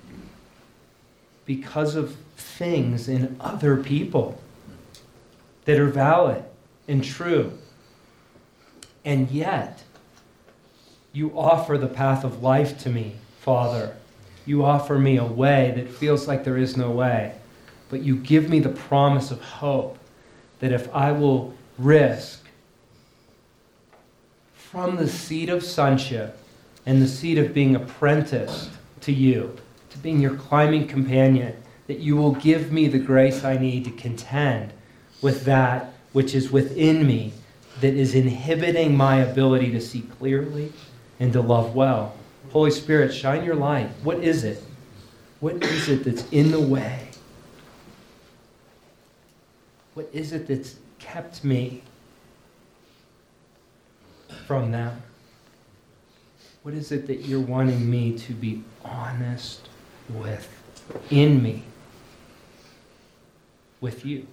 because 1.45 1.95
of 1.95 2.15
things 2.35 3.07
in 3.07 3.37
other 3.39 3.77
people 3.77 4.41
that 5.65 5.79
are 5.79 5.87
valid 5.87 6.43
and 6.87 7.03
true. 7.03 7.57
And 9.05 9.31
yet, 9.31 9.83
you 11.13 11.37
offer 11.37 11.77
the 11.77 11.87
path 11.87 12.25
of 12.25 12.43
life 12.43 12.77
to 12.79 12.89
me, 12.89 13.15
Father. 13.39 13.95
You 14.45 14.65
offer 14.65 14.99
me 14.99 15.17
a 15.17 15.25
way 15.25 15.71
that 15.77 15.89
feels 15.89 16.27
like 16.27 16.43
there 16.43 16.57
is 16.57 16.75
no 16.75 16.91
way. 16.91 17.35
But 17.89 18.01
you 18.01 18.17
give 18.17 18.49
me 18.49 18.59
the 18.59 18.69
promise 18.69 19.31
of 19.31 19.41
hope 19.41 19.97
that 20.59 20.73
if 20.73 20.93
I 20.93 21.11
will 21.13 21.53
risk 21.77 22.45
from 24.53 24.95
the 24.95 25.07
seat 25.07 25.49
of 25.49 25.63
sonship 25.63 26.37
and 26.85 27.01
the 27.01 27.07
seat 27.07 27.37
of 27.37 27.53
being 27.53 27.75
apprenticed 27.75 28.71
to 29.01 29.11
you, 29.11 29.55
to 29.89 29.97
being 29.99 30.19
your 30.19 30.35
climbing 30.35 30.87
companion, 30.87 31.55
that 31.87 31.99
you 31.99 32.15
will 32.15 32.33
give 32.33 32.71
me 32.71 32.87
the 32.87 32.99
grace 32.99 33.43
I 33.43 33.57
need 33.57 33.85
to 33.85 33.91
contend 33.91 34.73
with 35.21 35.45
that 35.45 35.93
which 36.11 36.33
is 36.33 36.51
within 36.51 37.05
me 37.05 37.33
that 37.81 37.93
is 37.93 38.15
inhibiting 38.15 38.95
my 38.95 39.17
ability 39.17 39.71
to 39.71 39.81
see 39.81 40.01
clearly 40.01 40.71
and 41.19 41.33
to 41.33 41.41
love 41.41 41.75
well. 41.75 42.15
Holy 42.51 42.71
Spirit, 42.71 43.13
shine 43.13 43.43
your 43.43 43.55
light. 43.55 43.89
What 44.03 44.19
is 44.19 44.43
it? 44.43 44.63
What 45.39 45.63
is 45.63 45.89
it 45.89 46.03
that's 46.03 46.29
in 46.31 46.51
the 46.51 46.59
way? 46.59 47.09
What 49.93 50.09
is 50.13 50.33
it 50.33 50.47
that's 50.47 50.75
kept 51.03 51.43
me 51.43 51.83
from 54.47 54.71
them? 54.71 55.03
What 56.63 56.73
is 56.73 56.91
it 56.93 57.07
that 57.07 57.25
you're 57.25 57.41
wanting 57.41 57.89
me 57.89 58.17
to 58.19 58.33
be 58.33 58.63
honest 58.85 59.67
with 60.09 60.47
in 61.09 61.43
me? 61.43 61.63
With 63.81 64.05
you. 64.05 64.27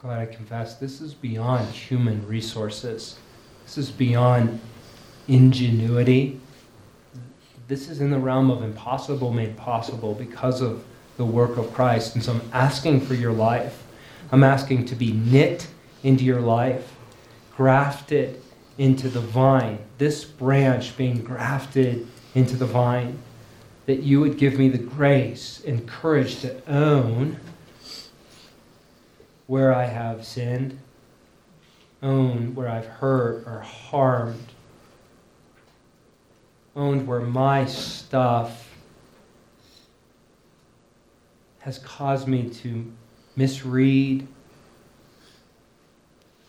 Glad 0.00 0.20
I 0.20 0.34
confess, 0.34 0.76
this 0.76 1.02
is 1.02 1.12
beyond 1.12 1.68
human 1.68 2.26
resources. 2.26 3.18
This 3.64 3.76
is 3.76 3.90
beyond 3.90 4.58
ingenuity. 5.28 6.40
This 7.68 7.90
is 7.90 8.00
in 8.00 8.10
the 8.10 8.18
realm 8.18 8.50
of 8.50 8.62
impossible 8.62 9.30
made 9.30 9.58
possible 9.58 10.14
because 10.14 10.62
of 10.62 10.84
the 11.18 11.24
work 11.26 11.58
of 11.58 11.70
Christ. 11.74 12.14
And 12.14 12.24
so 12.24 12.32
I'm 12.32 12.40
asking 12.54 13.02
for 13.02 13.12
your 13.12 13.32
life. 13.32 13.82
I'm 14.32 14.42
asking 14.42 14.86
to 14.86 14.94
be 14.94 15.12
knit 15.12 15.66
into 16.02 16.24
your 16.24 16.40
life, 16.40 16.96
grafted 17.54 18.40
into 18.78 19.10
the 19.10 19.20
vine, 19.20 19.80
this 19.98 20.24
branch 20.24 20.96
being 20.96 21.20
grafted 21.20 22.06
into 22.34 22.56
the 22.56 22.64
vine, 22.64 23.18
that 23.84 24.02
you 24.02 24.20
would 24.20 24.38
give 24.38 24.58
me 24.58 24.70
the 24.70 24.78
grace 24.78 25.62
and 25.66 25.86
courage 25.86 26.40
to 26.40 26.66
own 26.72 27.38
where 29.50 29.74
I 29.74 29.86
have 29.86 30.24
sinned, 30.24 30.78
own 32.04 32.54
where 32.54 32.68
I've 32.68 32.86
hurt 32.86 33.42
or 33.48 33.58
harmed, 33.62 34.52
owned 36.76 37.04
where 37.08 37.18
my 37.18 37.66
stuff 37.66 38.72
has 41.58 41.78
caused 41.78 42.28
me 42.28 42.48
to 42.48 42.92
misread 43.34 44.24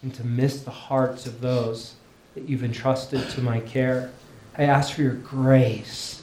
and 0.04 0.14
to 0.14 0.24
miss 0.24 0.62
the 0.62 0.70
hearts 0.70 1.26
of 1.26 1.42
those 1.42 1.96
that 2.36 2.48
you've 2.48 2.64
entrusted 2.64 3.28
to 3.32 3.42
my 3.42 3.62
care. 3.62 4.12
I 4.56 4.66
ask 4.66 4.94
for 4.94 5.02
your 5.02 5.16
grace. 5.16 6.22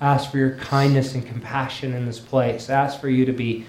I 0.00 0.14
ask 0.14 0.30
for 0.30 0.38
your 0.38 0.54
kindness 0.58 1.14
and 1.14 1.26
compassion 1.26 1.92
in 1.92 2.06
this 2.06 2.20
place. 2.20 2.70
I 2.70 2.74
ask 2.74 3.00
for 3.00 3.08
you 3.08 3.24
to 3.24 3.32
be 3.32 3.66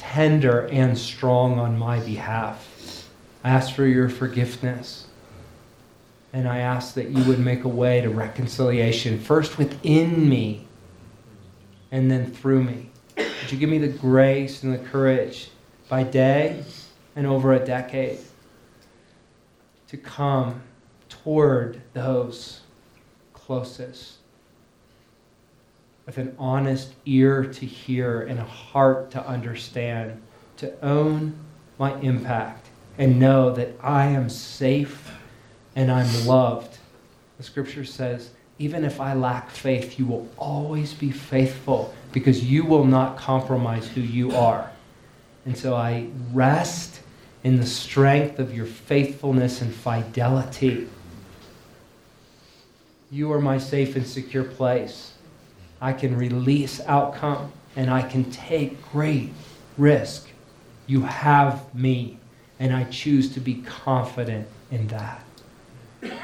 tender 0.00 0.66
and 0.68 0.96
strong 0.96 1.58
on 1.58 1.78
my 1.78 2.00
behalf. 2.00 3.06
I 3.44 3.50
ask 3.50 3.74
for 3.74 3.86
your 3.86 4.08
forgiveness. 4.08 5.06
And 6.32 6.48
I 6.48 6.58
ask 6.58 6.94
that 6.94 7.10
you 7.10 7.22
would 7.24 7.38
make 7.38 7.64
a 7.64 7.68
way 7.68 8.00
to 8.00 8.08
reconciliation, 8.08 9.18
first 9.18 9.58
within 9.58 10.28
me 10.28 10.66
and 11.90 12.10
then 12.10 12.30
through 12.30 12.64
me. 12.64 12.90
Would 13.16 13.52
you 13.52 13.58
give 13.58 13.68
me 13.68 13.78
the 13.78 13.88
grace 13.88 14.62
and 14.62 14.72
the 14.72 14.78
courage 14.78 15.50
by 15.88 16.04
day 16.04 16.64
and 17.14 17.26
over 17.26 17.52
a 17.52 17.58
decade 17.58 18.20
to 19.88 19.96
come 19.96 20.62
toward 21.08 21.82
those 21.92 22.60
closest 23.34 24.19
with 26.10 26.18
an 26.18 26.34
honest 26.40 26.92
ear 27.06 27.44
to 27.44 27.64
hear 27.64 28.22
and 28.22 28.40
a 28.40 28.44
heart 28.44 29.12
to 29.12 29.24
understand, 29.24 30.20
to 30.56 30.84
own 30.84 31.32
my 31.78 31.94
impact 32.00 32.66
and 32.98 33.20
know 33.20 33.52
that 33.52 33.68
I 33.80 34.06
am 34.06 34.28
safe 34.28 35.12
and 35.76 35.88
I'm 35.88 36.26
loved. 36.26 36.78
The 37.36 37.44
scripture 37.44 37.84
says, 37.84 38.30
even 38.58 38.84
if 38.84 39.00
I 39.00 39.14
lack 39.14 39.50
faith, 39.50 40.00
you 40.00 40.06
will 40.06 40.28
always 40.36 40.94
be 40.94 41.12
faithful 41.12 41.94
because 42.10 42.42
you 42.42 42.64
will 42.64 42.84
not 42.84 43.16
compromise 43.16 43.86
who 43.86 44.00
you 44.00 44.32
are. 44.32 44.68
And 45.46 45.56
so 45.56 45.76
I 45.76 46.08
rest 46.32 47.02
in 47.44 47.56
the 47.56 47.66
strength 47.66 48.40
of 48.40 48.52
your 48.52 48.66
faithfulness 48.66 49.60
and 49.62 49.72
fidelity. 49.72 50.88
You 53.12 53.30
are 53.30 53.40
my 53.40 53.58
safe 53.58 53.94
and 53.94 54.04
secure 54.04 54.42
place. 54.42 55.09
I 55.80 55.92
can 55.92 56.16
release 56.16 56.80
outcome 56.86 57.52
and 57.76 57.90
I 57.90 58.02
can 58.02 58.30
take 58.30 58.90
great 58.90 59.32
risk. 59.78 60.28
You 60.86 61.02
have 61.02 61.74
me, 61.74 62.18
and 62.58 62.74
I 62.74 62.84
choose 62.84 63.32
to 63.34 63.40
be 63.40 63.62
confident 63.62 64.48
in 64.70 64.88
that. 64.88 65.24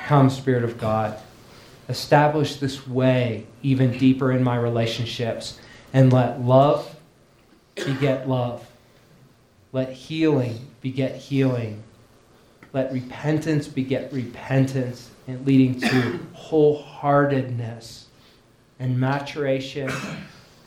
Come, 0.06 0.28
Spirit 0.28 0.64
of 0.64 0.76
God, 0.76 1.18
establish 1.88 2.56
this 2.56 2.86
way 2.86 3.46
even 3.62 3.96
deeper 3.96 4.32
in 4.32 4.42
my 4.42 4.56
relationships, 4.56 5.60
and 5.92 6.12
let 6.12 6.42
love 6.42 6.96
beget 7.76 8.28
love. 8.28 8.66
Let 9.72 9.92
healing 9.92 10.66
beget 10.80 11.16
healing. 11.16 11.82
Let 12.72 12.92
repentance 12.92 13.68
beget 13.68 14.12
repentance, 14.12 15.10
and 15.28 15.46
leading 15.46 15.80
to 15.80 16.18
wholeheartedness 16.34 18.05
and 18.78 18.98
maturation, 18.98 19.90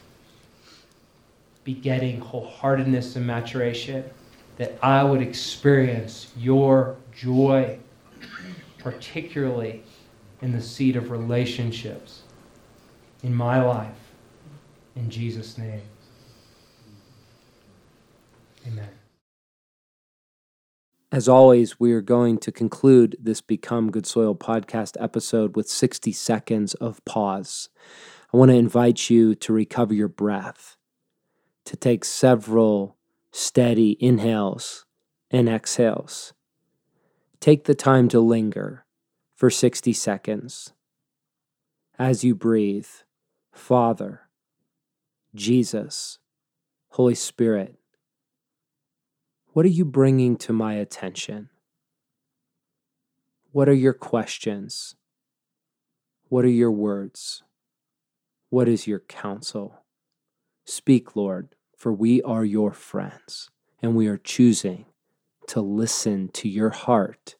begetting 1.64 2.22
wholeheartedness 2.22 3.15
and 3.15 3.26
maturation, 3.26 4.03
that 4.57 4.77
I 4.81 5.03
would 5.03 5.22
experience 5.22 6.31
your 6.38 6.98
joy, 7.15 7.80
particularly 8.77 9.84
in 10.41 10.52
the 10.52 10.61
seat 10.61 10.95
of 10.95 11.11
relationships 11.11 12.23
in 13.23 13.34
my 13.34 13.64
life. 13.64 13.95
In 14.95 15.10
Jesus' 15.10 15.57
name. 15.57 15.81
Amen. 18.68 18.98
As 21.11 21.27
always, 21.27 21.80
we 21.80 21.91
are 21.94 22.02
going 22.02 22.38
to 22.38 22.52
conclude 22.52 23.18
this 23.19 23.41
Become 23.41 23.90
Good 23.90 24.06
Soil 24.06 24.36
podcast 24.36 24.95
episode 24.99 25.56
with 25.56 25.68
60 25.68 26.11
seconds 26.11 26.76
of 26.76 27.03
pause. 27.03 27.69
I 28.31 28.38
want 28.38 28.52
to 28.52 28.56
invite 28.56 29.10
you 29.10 29.34
to 29.34 29.52
recover 29.52 29.91
your 29.91 30.07
breath, 30.07 30.77
to 31.65 31.76
take 31.76 32.06
several 32.06 32.95
steady 33.31 33.98
inhales 33.99 34.86
and 35.31 35.49
exhales. 35.49 36.34
Take 37.40 37.64
the 37.64 37.73
time 37.73 38.07
to 38.10 38.19
linger 38.19 38.86
for 39.36 39.49
60 39.49 39.91
seconds. 39.94 40.73
As 41.98 42.23
you 42.23 42.36
breathe, 42.36 42.86
Father, 43.52 44.30
Jesus, 45.34 46.19
Holy 46.90 47.15
Spirit, 47.15 47.78
what 49.53 49.65
are 49.65 49.69
you 49.69 49.85
bringing 49.85 50.38
to 50.38 50.53
my 50.53 50.73
attention? 50.73 51.49
What 53.51 53.67
are 53.67 53.73
your 53.73 53.93
questions? 53.93 54.95
What 56.27 56.45
are 56.45 56.49
your 56.49 56.71
words? 56.71 57.43
What 58.49 58.67
is 58.67 58.88
your 58.88 58.99
counsel? 58.99 59.84
Speak, 60.65 61.15
Lord, 61.15 61.55
for 61.76 61.91
we 61.91 62.21
are 62.21 62.45
your 62.45 62.71
friends, 62.71 63.49
and 63.81 63.95
we 63.95 64.07
are 64.07 64.17
choosing 64.17 64.85
to 65.47 65.61
listen 65.61 66.30
to 66.30 66.47
your 66.47 66.69
heart 66.69 67.35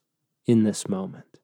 in 0.48 0.64
this 0.64 0.90
moment. 0.90 1.39